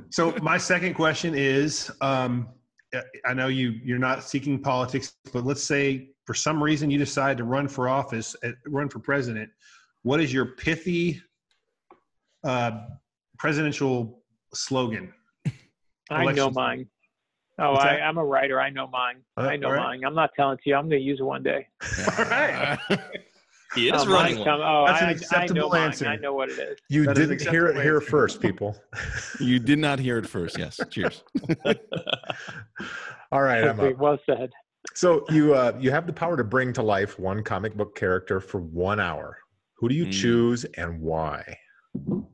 So 0.09 0.33
my 0.41 0.57
second 0.57 0.93
question 0.93 1.35
is, 1.35 1.91
um, 1.99 2.47
I 3.25 3.33
know 3.33 3.47
you 3.47 3.71
you're 3.83 3.99
not 3.99 4.23
seeking 4.23 4.61
politics, 4.61 5.15
but 5.33 5.43
let's 5.43 5.63
say 5.63 6.11
for 6.25 6.33
some 6.33 6.63
reason 6.63 6.89
you 6.89 6.97
decide 6.97 7.37
to 7.37 7.43
run 7.43 7.67
for 7.67 7.89
office, 7.89 8.35
uh, 8.43 8.51
run 8.67 8.87
for 8.87 8.99
president. 8.99 9.49
What 10.03 10.21
is 10.21 10.31
your 10.31 10.45
pithy 10.45 11.21
uh, 12.45 12.83
presidential 13.37 14.21
slogan? 14.53 15.13
I 16.09 16.31
know 16.31 16.49
mine. 16.49 16.87
Oh, 17.59 17.73
I, 17.73 17.99
I'm 17.99 18.17
a 18.17 18.25
writer. 18.25 18.59
I 18.59 18.69
know 18.71 18.87
mine. 18.87 19.17
Uh, 19.37 19.41
I 19.41 19.57
know 19.57 19.67
all 19.67 19.73
right. 19.73 19.83
mine. 19.83 20.05
I'm 20.05 20.15
not 20.15 20.31
telling 20.35 20.57
to 20.57 20.63
you. 20.65 20.75
I'm 20.75 20.89
going 20.89 20.99
to 21.01 21.05
use 21.05 21.19
it 21.19 21.23
one 21.23 21.43
day. 21.43 21.67
All 22.17 22.25
right. 22.25 22.79
He 23.75 23.87
is 23.89 24.03
oh, 24.03 24.05
running 24.05 24.43
come- 24.43 24.61
oh, 24.61 24.85
That's 24.85 25.01
an 25.01 25.07
I, 25.07 25.09
I 25.09 25.13
acceptable 25.13 25.61
know 25.61 25.69
mine. 25.69 25.81
answer. 25.81 26.05
I 26.05 26.15
know 26.17 26.35
what 26.35 26.49
it 26.49 26.59
is. 26.59 26.77
You 26.89 27.05
That 27.05 27.17
is 27.17 27.27
didn't 27.27 27.41
hear 27.51 27.65
it 27.65 27.69
acceptable 27.71 27.81
here 27.81 28.01
first, 28.01 28.39
people. 28.39 28.75
you 29.39 29.57
did 29.57 29.79
not 29.79 29.97
hear 29.97 30.19
it 30.19 30.27
first. 30.27 30.59
Yes. 30.59 30.79
Cheers. 30.91 31.23
All 33.31 33.41
right, 33.41 33.63
I'm 33.63 33.79
up. 33.79 33.97
well 33.97 34.19
said. 34.27 34.51
So 34.93 35.25
you 35.31 35.55
uh, 35.55 35.75
you 35.79 35.89
have 35.89 36.05
the 36.05 36.13
power 36.13 36.37
to 36.37 36.43
bring 36.43 36.71
to 36.73 36.83
life 36.83 37.17
one 37.17 37.41
comic 37.43 37.75
book 37.75 37.95
character 37.95 38.39
for 38.39 38.59
one 38.61 38.99
hour. 38.99 39.39
Who 39.77 39.89
do 39.89 39.95
you 39.95 40.05
Mm. 40.05 40.11
choose 40.21 40.65
and 40.77 41.01
why? 41.01 41.57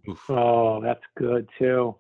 Oof. 0.10 0.30
Oh, 0.30 0.82
that's 0.82 1.04
good 1.18 1.48
too. 1.58 1.96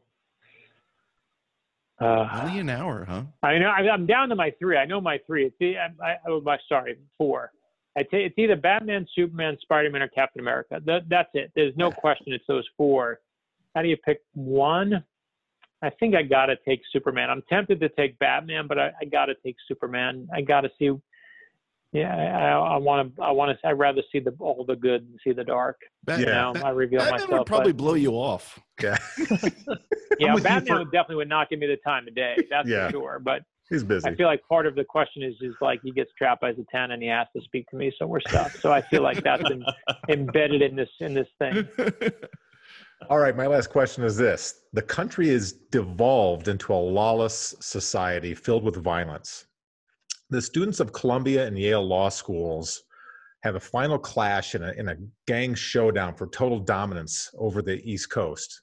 Uh, 2.01 2.27
Only 2.43 2.59
an 2.59 2.69
hour, 2.69 3.05
huh? 3.05 3.23
I 3.43 3.57
know. 3.57 3.67
I'm 3.69 4.05
down 4.05 4.29
to 4.29 4.35
my 4.35 4.53
three. 4.59 4.77
I 4.77 4.85
know 4.85 5.01
my 5.01 5.19
three. 5.27 5.45
It's 5.45 5.55
the, 5.59 5.77
I, 5.77 6.11
I, 6.11 6.15
oh, 6.27 6.39
my 6.41 6.57
sorry, 6.69 6.97
four. 7.17 7.51
I 7.97 8.03
t- 8.03 8.17
it's 8.17 8.37
either 8.37 8.55
Batman, 8.55 9.05
Superman, 9.15 9.57
Spider-Man, 9.61 10.01
or 10.01 10.07
Captain 10.07 10.39
America. 10.39 10.81
That, 10.85 11.09
that's 11.09 11.29
it. 11.33 11.51
There's 11.55 11.75
no 11.75 11.91
question. 11.91 12.31
It's 12.31 12.45
those 12.47 12.67
four. 12.77 13.19
How 13.75 13.81
do 13.81 13.89
you 13.89 13.97
pick 13.97 14.21
one? 14.33 15.03
I 15.81 15.89
think 15.89 16.15
I 16.15 16.23
gotta 16.23 16.55
take 16.65 16.81
Superman. 16.91 17.29
I'm 17.29 17.43
tempted 17.49 17.79
to 17.79 17.89
take 17.89 18.17
Batman, 18.19 18.67
but 18.67 18.77
I, 18.79 18.91
I 19.01 19.05
gotta 19.05 19.33
take 19.43 19.55
Superman. 19.67 20.27
I 20.33 20.41
gotta 20.41 20.69
see. 20.77 20.91
Yeah, 21.91 22.59
I 22.59 22.77
want 22.77 23.15
to. 23.15 23.21
I 23.23 23.31
want 23.31 23.57
to. 23.59 23.67
I'd 23.67 23.71
rather 23.79 24.01
see 24.11 24.19
the 24.19 24.35
all 24.39 24.63
the 24.67 24.75
good 24.75 25.01
and 25.01 25.19
see 25.23 25.31
the 25.33 25.43
dark. 25.43 25.77
Bat- 26.03 26.19
You 26.19 26.27
Yeah. 26.27 26.51
know, 26.53 26.61
I 26.63 26.69
reveal 26.69 26.99
Batman 26.99 27.13
myself. 27.21 27.31
would 27.39 27.45
probably 27.47 27.71
but, 27.73 27.77
blow 27.77 27.93
you 27.95 28.11
off. 28.11 28.59
Yeah, 28.81 28.97
yeah, 30.19 30.35
Batman 30.35 30.65
for- 30.67 30.77
would 30.79 30.91
definitely 30.91 31.15
would 31.15 31.29
not 31.29 31.49
give 31.49 31.57
me 31.59 31.65
the 31.67 31.77
time 31.77 32.07
of 32.07 32.13
day. 32.13 32.35
That's 32.49 32.69
Yeah. 32.69 32.87
for 32.87 32.91
sure. 32.91 33.19
But 33.19 33.41
he's 33.71 33.83
busy. 33.83 34.07
I 34.07 34.13
feel 34.15 34.27
like 34.27 34.41
part 34.47 34.67
of 34.67 34.75
the 34.75 34.83
question 34.83 35.23
is 35.23 35.33
is 35.41 35.55
like 35.61 35.79
he 35.83 35.91
gets 35.91 36.11
trapped 36.15 36.41
by 36.41 36.51
the 36.51 36.63
Zatanna 36.71 36.93
and 36.93 37.01
he 37.01 37.09
has 37.09 37.25
to 37.35 37.41
speak 37.41 37.67
to 37.71 37.75
me, 37.75 37.91
so 37.97 38.05
we're 38.05 38.19
stuck. 38.21 38.51
So 38.51 38.71
I 38.71 38.81
feel 38.81 39.01
like 39.01 39.23
that's 39.23 39.49
in, 39.49 39.63
embedded 40.09 40.61
in 40.61 40.75
this 40.75 40.89
in 40.99 41.15
this 41.15 41.27
thing. 41.39 41.67
All 43.09 43.17
right, 43.17 43.35
my 43.35 43.47
last 43.47 43.71
question 43.71 44.03
is 44.03 44.15
this: 44.15 44.65
The 44.73 44.81
country 44.83 45.29
is 45.29 45.53
devolved 45.53 46.49
into 46.49 46.71
a 46.71 46.75
lawless 46.75 47.55
society 47.61 48.35
filled 48.35 48.63
with 48.63 48.75
violence. 48.75 49.45
The 50.29 50.41
students 50.41 50.79
of 50.79 50.93
Columbia 50.93 51.47
and 51.47 51.57
Yale 51.57 51.85
law 51.85 52.09
schools 52.09 52.83
have 53.41 53.55
a 53.55 53.59
final 53.59 53.97
clash 53.97 54.53
in 54.53 54.63
a 54.63 54.71
in 54.73 54.89
a 54.89 54.95
gang 55.27 55.55
showdown 55.55 56.13
for 56.13 56.27
total 56.27 56.59
dominance 56.59 57.29
over 57.37 57.61
the 57.61 57.81
East 57.89 58.09
Coast. 58.11 58.61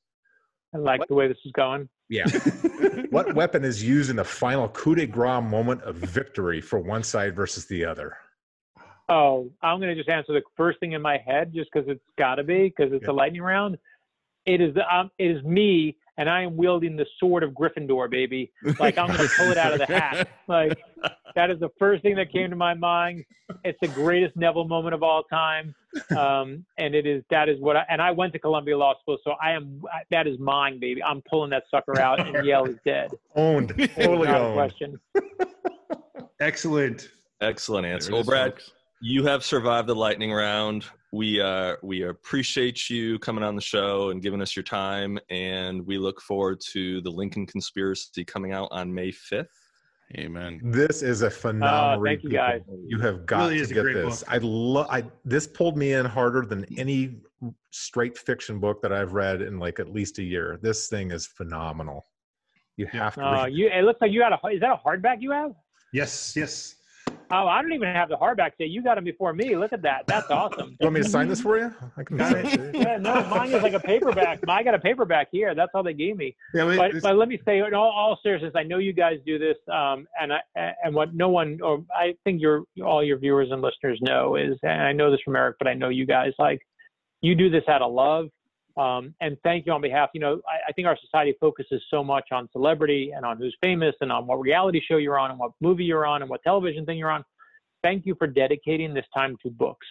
I 0.74 0.78
like 0.78 1.00
What? 1.00 1.08
the 1.08 1.14
way 1.14 1.28
this 1.28 1.38
is 1.44 1.52
going. 1.52 1.88
Yeah. 2.08 2.26
what 3.10 3.34
weapon 3.34 3.64
is 3.64 3.82
used 3.82 4.10
in 4.10 4.16
the 4.16 4.24
final 4.24 4.68
coup 4.68 4.94
de 4.94 5.06
grace 5.06 5.42
moment 5.42 5.82
of 5.82 5.96
victory 5.96 6.60
for 6.60 6.78
one 6.78 7.02
side 7.02 7.34
versus 7.34 7.66
the 7.66 7.84
other? 7.84 8.16
Oh, 9.08 9.50
I'm 9.62 9.80
going 9.80 9.88
to 9.94 9.96
just 9.96 10.08
answer 10.08 10.32
the 10.32 10.42
first 10.56 10.78
thing 10.80 10.92
in 10.92 11.02
my 11.02 11.16
head, 11.18 11.52
just 11.54 11.70
because 11.72 11.88
it's 11.88 12.02
got 12.18 12.36
to 12.36 12.44
be, 12.44 12.72
because 12.76 12.92
it's 12.92 13.04
Yeah. 13.04 13.12
a 13.12 13.14
lightning 13.14 13.42
round. 13.42 13.78
It 14.44 14.60
is 14.60 14.74
the 14.74 14.82
um, 14.94 15.10
it 15.18 15.30
is 15.30 15.42
me, 15.42 15.96
and 16.18 16.28
I 16.28 16.42
am 16.42 16.56
wielding 16.56 16.96
the 16.96 17.06
sword 17.18 17.42
of 17.42 17.52
Gryffindor, 17.52 18.10
baby. 18.10 18.52
Like 18.78 18.98
I'm 18.98 19.08
going 19.08 19.18
to 19.18 19.34
pull 19.36 19.50
it 19.50 19.56
out 19.58 19.72
of 19.72 19.78
the 19.78 19.86
hat. 19.86 20.28
Like 20.48 20.78
that 21.34 21.50
is 21.50 21.58
the 21.60 21.70
first 21.78 22.02
thing 22.02 22.16
that 22.16 22.32
came 22.32 22.50
to 22.50 22.56
my 22.56 22.74
mind. 22.74 23.24
It's 23.64 23.78
the 23.80 23.88
greatest 23.88 24.36
Neville 24.36 24.66
moment 24.68 24.94
of 24.94 25.02
all 25.02 25.22
time, 25.24 25.74
um, 26.16 26.64
and 26.78 26.94
it 26.94 27.06
is 27.06 27.22
that 27.30 27.48
is 27.48 27.60
what 27.60 27.76
I 27.76 27.84
and 27.88 28.00
I 28.00 28.10
went 28.10 28.32
to 28.34 28.38
Columbia 28.38 28.76
Law 28.76 28.94
School, 29.00 29.18
so 29.24 29.32
I 29.42 29.52
am 29.52 29.82
that 30.10 30.26
is 30.26 30.38
mine, 30.38 30.78
baby. 30.80 31.02
I'm 31.02 31.22
pulling 31.28 31.50
that 31.50 31.64
sucker 31.70 32.00
out, 32.00 32.20
and 32.20 32.44
Yale 32.46 32.64
is 32.66 32.76
dead. 32.84 33.10
Owned, 33.34 33.68
totally 33.96 34.28
owned. 34.28 34.54
question. 34.54 35.00
Excellent. 36.40 37.10
Excellent 37.40 37.86
answer. 37.86 38.12
Well, 38.12 38.24
Brad, 38.24 38.52
folks. 38.52 38.72
You 39.00 39.24
have 39.24 39.44
survived 39.44 39.88
the 39.88 39.94
lightning 39.94 40.32
round. 40.32 40.84
We 41.12 41.40
uh, 41.40 41.76
we 41.82 42.02
appreciate 42.02 42.90
you 42.90 43.18
coming 43.18 43.44
on 43.44 43.54
the 43.54 43.62
show 43.62 44.10
and 44.10 44.20
giving 44.22 44.42
us 44.42 44.56
your 44.56 44.62
time, 44.62 45.18
and 45.30 45.86
we 45.86 45.98
look 45.98 46.20
forward 46.20 46.60
to 46.72 47.00
the 47.02 47.10
Lincoln 47.10 47.46
Conspiracy 47.46 48.24
coming 48.24 48.52
out 48.52 48.68
on 48.70 48.92
May 48.92 49.12
fifth. 49.12 49.48
Amen. 50.16 50.60
This 50.62 51.02
is 51.02 51.22
a 51.22 51.30
phenomenal. 51.30 52.00
Read, 52.00 52.20
thank 52.20 52.22
you, 52.24 52.30
people. 52.30 52.46
guys. 52.46 52.60
You 52.86 53.00
have 53.00 53.26
got 53.26 53.50
Really 53.50 53.66
to 53.66 53.74
get 53.74 53.84
this. 53.84 54.20
book. 54.20 54.32
I 54.32 54.38
love. 54.38 54.86
I 54.88 55.04
this 55.24 55.46
pulled 55.46 55.76
me 55.76 55.94
in 55.94 56.06
harder 56.06 56.42
than 56.42 56.64
any 56.78 57.16
straight 57.70 58.16
fiction 58.16 58.60
book 58.60 58.80
that 58.82 58.92
I've 58.92 59.14
read 59.14 59.42
in 59.42 59.58
like 59.58 59.80
at 59.80 59.92
least 59.92 60.18
a 60.18 60.22
year. 60.22 60.58
This 60.62 60.88
thing 60.88 61.10
is 61.10 61.26
phenomenal. 61.26 62.04
You 62.76 62.86
have 62.86 63.14
to. 63.16 63.24
Uh, 63.24 63.46
you 63.46 63.68
it 63.68 63.82
looks 63.82 64.00
like 64.00 64.12
you 64.12 64.20
got 64.20 64.32
a 64.32 64.48
is 64.48 64.60
that 64.60 64.70
a 64.70 64.88
hardback 64.88 65.16
you 65.20 65.32
have? 65.32 65.52
Yes, 65.92 66.34
yes. 66.36 66.75
Oh, 67.30 67.48
I 67.48 67.60
don't 67.60 67.72
even 67.72 67.92
have 67.92 68.08
the 68.08 68.16
hardback. 68.16 68.52
Say 68.58 68.66
you 68.66 68.82
got 68.82 68.94
them 68.94 69.04
before 69.04 69.32
me. 69.32 69.56
Look 69.56 69.72
at 69.72 69.82
that. 69.82 70.06
That's 70.06 70.30
awesome. 70.30 70.76
you 70.80 70.86
want 70.86 70.94
me 70.94 71.02
to 71.02 71.08
sign 71.08 71.28
this 71.28 71.40
for 71.40 71.58
you? 71.58 71.74
I 71.96 72.04
can 72.04 72.18
sign 72.18 72.46
it. 72.46 72.74
yeah, 72.74 72.98
no, 72.98 73.24
mine 73.26 73.50
is 73.52 73.62
like 73.62 73.72
a 73.72 73.80
paperback. 73.80 74.40
I 74.48 74.62
got 74.62 74.74
a 74.74 74.78
paperback 74.78 75.28
here. 75.32 75.54
That's 75.54 75.70
all 75.74 75.82
they 75.82 75.92
gave 75.92 76.16
me. 76.16 76.36
Yeah, 76.54 76.76
But, 76.76 77.02
but 77.02 77.16
let 77.16 77.28
me 77.28 77.40
say, 77.44 77.58
in 77.58 77.74
all, 77.74 77.90
all 77.90 78.18
seriousness, 78.22 78.52
I 78.54 78.62
know 78.62 78.78
you 78.78 78.92
guys 78.92 79.18
do 79.26 79.38
this, 79.38 79.56
um, 79.72 80.06
and 80.20 80.32
I, 80.32 80.38
and 80.84 80.94
what 80.94 81.14
no 81.14 81.28
one, 81.28 81.58
or 81.62 81.84
I 81.94 82.14
think 82.24 82.40
your 82.40 82.62
all 82.84 83.02
your 83.02 83.18
viewers 83.18 83.48
and 83.50 83.60
listeners 83.60 83.98
know 84.02 84.36
is, 84.36 84.56
and 84.62 84.82
I 84.82 84.92
know 84.92 85.10
this 85.10 85.20
from 85.24 85.34
Eric, 85.36 85.56
but 85.58 85.66
I 85.66 85.74
know 85.74 85.88
you 85.88 86.06
guys 86.06 86.32
like 86.38 86.60
you 87.22 87.34
do 87.34 87.50
this 87.50 87.64
out 87.68 87.82
of 87.82 87.92
love. 87.92 88.26
Um, 88.76 89.14
and 89.20 89.38
thank 89.42 89.64
you 89.64 89.72
on 89.72 89.80
behalf. 89.80 90.10
You 90.12 90.20
know, 90.20 90.40
I, 90.46 90.68
I 90.68 90.72
think 90.72 90.86
our 90.86 90.98
society 91.00 91.34
focuses 91.40 91.82
so 91.90 92.04
much 92.04 92.28
on 92.30 92.48
celebrity 92.52 93.12
and 93.16 93.24
on 93.24 93.38
who's 93.38 93.56
famous 93.62 93.94
and 94.00 94.12
on 94.12 94.26
what 94.26 94.40
reality 94.40 94.80
show 94.86 94.98
you're 94.98 95.18
on 95.18 95.30
and 95.30 95.38
what 95.38 95.52
movie 95.60 95.84
you're 95.84 96.06
on 96.06 96.22
and 96.22 96.30
what 96.30 96.42
television 96.42 96.84
thing 96.84 96.98
you're 96.98 97.10
on. 97.10 97.24
Thank 97.82 98.04
you 98.04 98.14
for 98.16 98.26
dedicating 98.26 98.92
this 98.92 99.06
time 99.14 99.36
to 99.42 99.50
books. 99.50 99.86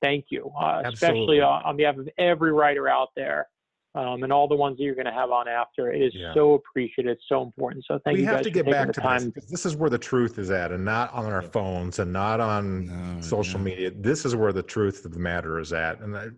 Thank 0.00 0.26
you, 0.30 0.50
uh, 0.60 0.82
especially 0.86 1.40
on, 1.40 1.62
on 1.64 1.76
behalf 1.76 1.96
of 1.96 2.08
every 2.18 2.52
writer 2.52 2.88
out 2.88 3.08
there 3.16 3.48
um, 3.96 4.22
and 4.22 4.32
all 4.32 4.46
the 4.46 4.54
ones 4.54 4.76
that 4.78 4.84
you're 4.84 4.94
going 4.94 5.06
to 5.06 5.12
have 5.12 5.30
on 5.30 5.48
after. 5.48 5.92
It 5.92 6.00
is 6.00 6.12
Yeah. 6.14 6.32
so 6.32 6.54
appreciated, 6.54 7.10
it's 7.10 7.24
so 7.28 7.42
important. 7.42 7.84
So 7.86 7.98
thank 8.04 8.14
we 8.16 8.20
you 8.20 8.26
We 8.26 8.26
have 8.28 8.36
guys 8.38 8.44
to 8.44 8.50
get 8.50 8.66
back 8.70 8.92
to 8.92 9.00
time. 9.00 9.24
this 9.24 9.32
'cause 9.44 9.50
this 9.50 9.66
is 9.66 9.74
where 9.76 9.90
the 9.90 9.98
truth 9.98 10.38
is 10.38 10.50
at 10.50 10.70
and 10.70 10.84
not 10.84 11.12
on 11.12 11.24
our 11.26 11.42
phones 11.42 11.98
and 11.98 12.12
not 12.12 12.40
on 12.40 12.86
No, 12.86 13.20
social 13.20 13.58
yeah. 13.60 13.64
media 13.64 13.90
this 13.90 14.24
is 14.24 14.36
where 14.36 14.52
the 14.52 14.62
truth 14.62 15.04
of 15.04 15.12
the 15.12 15.18
matter 15.18 15.58
is 15.58 15.72
at 15.72 16.00
and 16.00 16.16
I, 16.16 16.28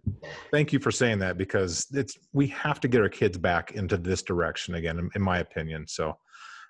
thank 0.51 0.73
you 0.73 0.79
for 0.79 0.91
saying 0.91 1.19
that 1.19 1.37
because 1.37 1.87
it's 1.93 2.17
we 2.33 2.47
have 2.49 2.81
to 2.81 2.89
get 2.89 3.03
our 3.03 3.09
kids 3.11 3.37
back 3.37 3.73
into 3.73 3.97
this 3.99 4.23
direction 4.23 4.75
again 4.77 4.99
in, 4.99 5.11
in 5.15 5.21
my 5.23 5.39
opinion 5.41 5.87
so 5.87 6.17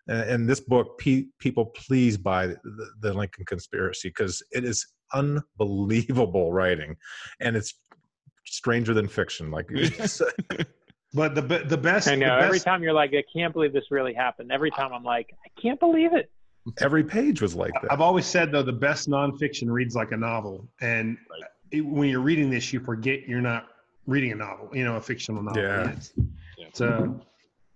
and, 0.08 0.28
and 0.30 0.48
this 0.48 0.60
book 0.60 0.98
pe- 0.98 1.26
people 1.38 1.66
please 1.66 2.16
buy 2.16 2.48
the, 2.48 2.58
the 3.00 3.12
lincoln 3.12 3.44
conspiracy 3.44 4.08
because 4.08 4.42
it 4.50 4.64
is 4.64 4.84
unbelievable 5.14 6.52
writing 6.52 6.96
and 7.40 7.56
it's 7.56 7.74
stranger 8.44 8.94
than 8.94 9.08
fiction 9.08 9.50
like 9.50 9.68
but 11.14 11.34
the 11.34 11.64
the 11.66 11.76
best. 11.76 12.08
I 12.08 12.14
know. 12.14 12.38
the 12.38 12.44
Every 12.44 12.60
time 12.60 12.82
you're 12.82 12.92
like, 12.92 13.12
I 13.14 13.22
can't 13.32 13.52
believe 13.52 13.72
this 13.72 13.90
really 13.90 14.14
happened. 14.14 14.50
Every 14.52 14.70
time 14.70 14.92
I'm 14.92 15.04
like, 15.04 15.34
I 15.44 15.60
can't 15.60 15.78
believe 15.78 16.12
it. 16.14 16.30
every 16.80 17.02
page 17.02 17.42
was 17.42 17.54
like 17.54 17.72
that 17.82 17.90
I've 17.92 18.00
always 18.00 18.26
said 18.26 18.52
though, 18.52 18.62
the 18.62 18.72
best 18.72 19.08
nonfiction 19.08 19.70
reads 19.70 19.94
like 19.94 20.12
a 20.12 20.16
novel, 20.16 20.68
and 20.80 21.18
it, 21.70 21.80
when 21.80 22.08
you're 22.08 22.20
reading 22.20 22.50
this, 22.50 22.72
you 22.72 22.80
forget 22.80 23.28
you're 23.28 23.40
not 23.40 23.68
reading 24.06 24.32
a 24.32 24.36
novel. 24.36 24.68
You 24.72 24.84
know, 24.84 24.96
a 24.96 25.00
fictional 25.00 25.42
novel. 25.42 25.62
Yeah. 25.62 25.80
And 25.82 25.90
It's, 25.92 26.12
it's 26.58 26.80
a 26.80 27.14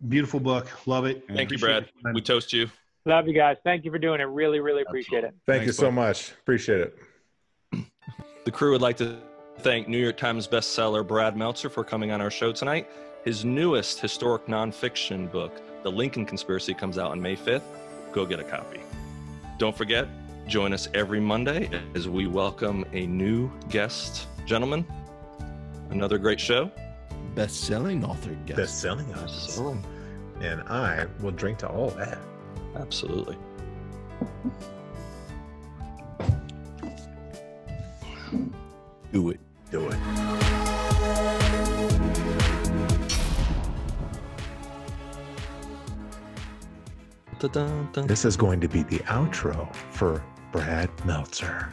beautiful 0.09 0.41
book. 0.41 0.87
Love 0.87 1.07
it. 1.07 1.25
Thank 1.29 1.51
you, 1.51 1.59
Brad. 1.59 1.89
your. 2.05 2.15
We 2.15 2.21
toast 2.23 2.53
you. 2.53 2.69
Love 3.07 3.29
you 3.29 3.35
guys. 3.35 3.57
Thank 3.63 3.85
you 3.85 3.91
for 3.93 3.99
doing 3.99 4.21
it. 4.21 4.25
Really, 4.25 4.59
really 4.59 4.83
appreciate 4.83 5.23
it. 5.23 5.33
thank 5.47 5.65
you 5.65 5.73
so 5.73 5.87
bud. 5.87 5.93
much 5.93 6.33
appreciate 6.33 6.81
it 6.81 6.99
The 8.45 8.51
crew 8.51 8.73
would 8.73 8.83
like 8.83 8.97
to 8.97 9.19
thank 9.59 9.89
New 9.89 9.99
York 9.99 10.17
Times 10.17 10.47
bestseller 10.47 11.07
Brad 11.07 11.37
Meltzer 11.37 11.69
for 11.69 11.85
coming 11.85 12.11
on 12.11 12.21
our 12.21 12.31
show 12.31 12.53
tonight. 12.53 12.89
His 13.25 13.45
newest 13.45 14.01
historic 14.01 14.47
nonfiction 14.47 15.31
book, 15.31 15.61
The 15.83 15.91
Lincoln 15.91 16.25
Conspiracy, 16.25 16.75
comes 16.75 16.99
out 16.99 17.11
on 17.11 17.21
May 17.21 17.37
5th. 17.37 17.63
Go 18.13 18.25
get 18.25 18.39
a 18.39 18.45
copy. 18.45 18.81
Don't 19.59 19.77
forget, 19.77 20.07
join 20.47 20.73
us 20.73 20.89
every 20.95 21.21
Monday 21.21 21.69
as 21.95 22.09
we 22.09 22.27
welcome 22.27 22.85
a 22.93 23.07
new 23.07 23.51
guest. 23.69 24.29
Gentlemen, 24.47 24.87
another 25.91 26.19
great 26.19 26.41
show. 26.41 26.71
Best-selling 27.35 28.05
author 28.05 28.35
guest. 28.47 28.57
best 28.57 28.81
selling 28.81 29.13
author. 29.15 29.77
and 30.41 30.63
i 30.69 31.05
will 31.21 31.33
drink 31.33 31.59
to 31.59 31.69
all 31.69 31.91
that 31.91 32.19
Absolutely. 32.77 33.37
Do 39.13 39.31
it 39.31 39.41
dun, 47.39 47.51
dun, 47.51 47.89
dun. 47.93 48.07
This 48.07 48.25
is 48.25 48.37
going 48.37 48.61
to 48.61 48.69
be 48.69 48.83
the 48.83 48.99
outro 49.01 49.73
for 49.91 50.23
Brad 50.53 50.91
Meltzer. 51.05 51.73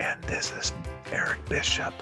And 0.00 0.20
this 0.24 0.52
is 0.52 0.72
Eric 1.12 1.44
Bishop. 1.48 1.94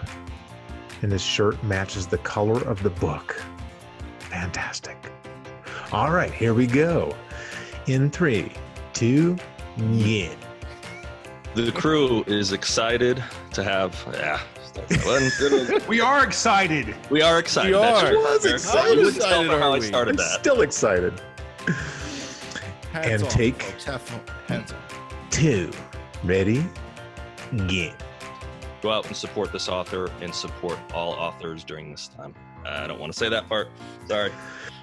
And 1.03 1.12
his 1.12 1.23
shirt 1.23 1.62
matches 1.64 2.07
the 2.07 2.18
color 2.18 2.62
of 2.66 2.83
the 2.83 2.91
book. 2.91 3.41
Fantastic. 4.20 4.97
All 5.91 6.11
right, 6.12 6.33
here 6.33 6.55
we 6.55 6.66
go. 6.66 7.14
In 7.87 8.11
three, 8.11 8.53
two, 8.93 9.37
yeah. 9.91 10.33
The 11.55 11.70
crew 11.73 12.23
is 12.27 12.53
excited 12.53 13.23
to 13.53 13.62
have. 13.64 13.95
Yeah. 14.14 14.41
We 15.87 16.01
are 16.01 16.25
excited. 16.25 16.95
we 17.11 17.20
are 17.20 17.39
excited. 17.39 17.73
We 17.73 17.77
are. 17.77 18.09
true. 18.09 18.23
Was 18.23 18.47
excited. 18.47 18.97
You 18.97 19.05
wouldn't 19.05 19.16
tell 19.23 19.27
Excited, 19.43 19.51
from 19.51 19.61
how 19.61 19.68
are 19.73 19.77
I 19.77 19.79
we? 19.81 19.85
started 19.87 20.11
I'm 20.12 20.16
that. 20.16 20.41
still 20.41 20.62
excited. 20.62 21.20
Hats 22.93 23.09
And 23.09 23.22
off, 23.24 23.28
take- 23.30 23.62
folks. 23.62 23.84
Hats 24.49 24.72
off. 24.72 24.99
Two, 25.30 25.70
ready, 26.24 26.64
get. 27.68 27.95
Go 28.82 28.90
out 28.90 29.07
and 29.07 29.16
support 29.16 29.53
this 29.53 29.68
author 29.68 30.11
and 30.20 30.34
support 30.34 30.78
all 30.93 31.12
authors 31.12 31.64
during 31.64 31.90
this 31.90 32.09
time. 32.09 32.34
I 32.66 32.86
don't 32.86 33.01
want 33.01 33.12
to 33.12 33.18
say 33.18 33.28
that 33.28 33.49
part. 33.49 33.68
Sorry. 34.09 34.30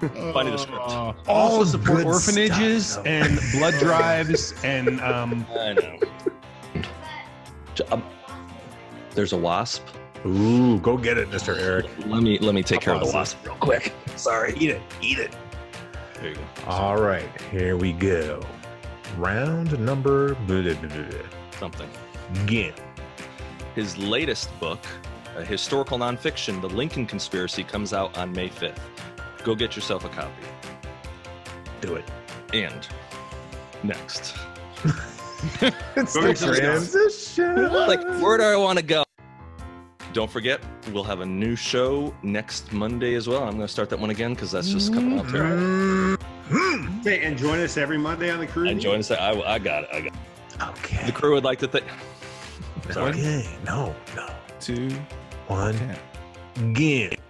Funny 0.32 0.50
the 0.50 0.58
script. 0.58 0.80
Oh, 0.86 1.14
All 1.28 1.58
also 1.58 1.78
support 1.78 2.04
orphanages 2.04 2.86
stuff, 2.92 3.04
though. 3.04 3.10
and 3.10 3.38
blood 3.52 3.74
drives 3.78 4.54
and 4.64 5.00
um, 5.02 5.46
I 5.58 5.74
know. 5.74 5.98
Um, 7.90 8.02
there's 9.14 9.32
a 9.32 9.36
wasp. 9.38 9.84
Ooh, 10.26 10.78
go 10.80 10.96
get 10.98 11.16
it, 11.16 11.30
Mr. 11.30 11.56
Eric. 11.58 11.86
Let 12.06 12.22
me 12.22 12.38
let 12.38 12.54
me 12.54 12.62
take 12.62 12.80
care 12.80 12.92
of 12.94 13.00
the 13.00 13.06
Pause 13.06 13.14
wasp 13.14 13.46
real 13.46 13.54
quick. 13.56 13.92
Sorry. 14.16 14.54
Eat 14.58 14.70
it, 14.70 14.82
eat 15.00 15.18
it. 15.18 15.34
There 16.20 16.30
you 16.30 16.34
go. 16.36 16.42
All 16.66 17.00
right, 17.00 17.28
here 17.50 17.76
we 17.76 17.92
go. 17.92 18.40
Round 19.16 19.78
number 19.80 20.34
blah, 20.34 20.62
blah, 20.62 20.74
blah, 20.74 20.88
blah. 20.88 21.18
Something. 21.58 21.88
Again. 22.42 22.74
His 23.74 23.96
latest 23.96 24.50
book, 24.60 24.80
a 25.36 25.44
historical 25.44 25.98
nonfiction, 25.98 26.60
The 26.60 26.68
Lincoln 26.68 27.06
Conspiracy, 27.06 27.64
comes 27.64 27.92
out 27.92 28.16
on 28.18 28.32
May 28.32 28.48
5th. 28.48 28.78
Go 29.44 29.54
get 29.54 29.74
yourself 29.76 30.04
a 30.04 30.08
copy. 30.08 30.30
Do 31.80 31.94
it. 31.94 32.04
And 32.52 32.86
next. 33.82 34.36
It's 35.96 36.14
Go 36.14 36.20
the 36.20 36.34
transition. 36.34 37.72
like, 37.72 38.02
where 38.20 38.36
do 38.36 38.44
I 38.44 38.56
want 38.56 38.78
to 38.78 38.84
go? 38.84 39.04
Don't 40.12 40.30
forget, 40.30 40.60
we'll 40.92 41.04
have 41.04 41.20
a 41.20 41.26
new 41.26 41.54
show 41.54 42.12
next 42.22 42.72
Monday 42.72 43.14
as 43.14 43.28
well. 43.28 43.42
I'm 43.44 43.50
going 43.54 43.60
to 43.60 43.68
start 43.68 43.88
that 43.90 43.98
one 43.98 44.10
again 44.10 44.34
because 44.34 44.50
that's 44.50 44.68
just 44.68 44.92
coming 44.92 45.18
out 45.18 45.28
terrible. 45.28 46.16
Mhm. 46.48 47.04
hey, 47.04 47.22
and 47.22 47.38
join 47.38 47.60
us 47.60 47.76
every 47.76 47.96
Monday 47.96 48.28
on 48.30 48.40
the 48.40 48.46
crew. 48.46 48.68
And 48.68 48.80
join 48.80 48.98
us. 48.98 49.10
I, 49.12 49.30
I 49.40 49.58
got 49.60 49.84
it. 49.84 49.88
I 49.92 50.00
got 50.00 50.12
it. 50.12 50.62
Okay. 50.80 51.06
The 51.06 51.12
crew 51.12 51.34
would 51.34 51.44
like 51.44 51.60
to 51.60 51.68
thank. 51.68 51.84
Sorry. 52.90 53.10
Okay. 53.10 53.58
No, 53.64 53.94
no. 54.16 54.28
two, 54.58 54.90
One. 55.46 55.74
ten. 56.54 56.72
Get. 56.72 57.20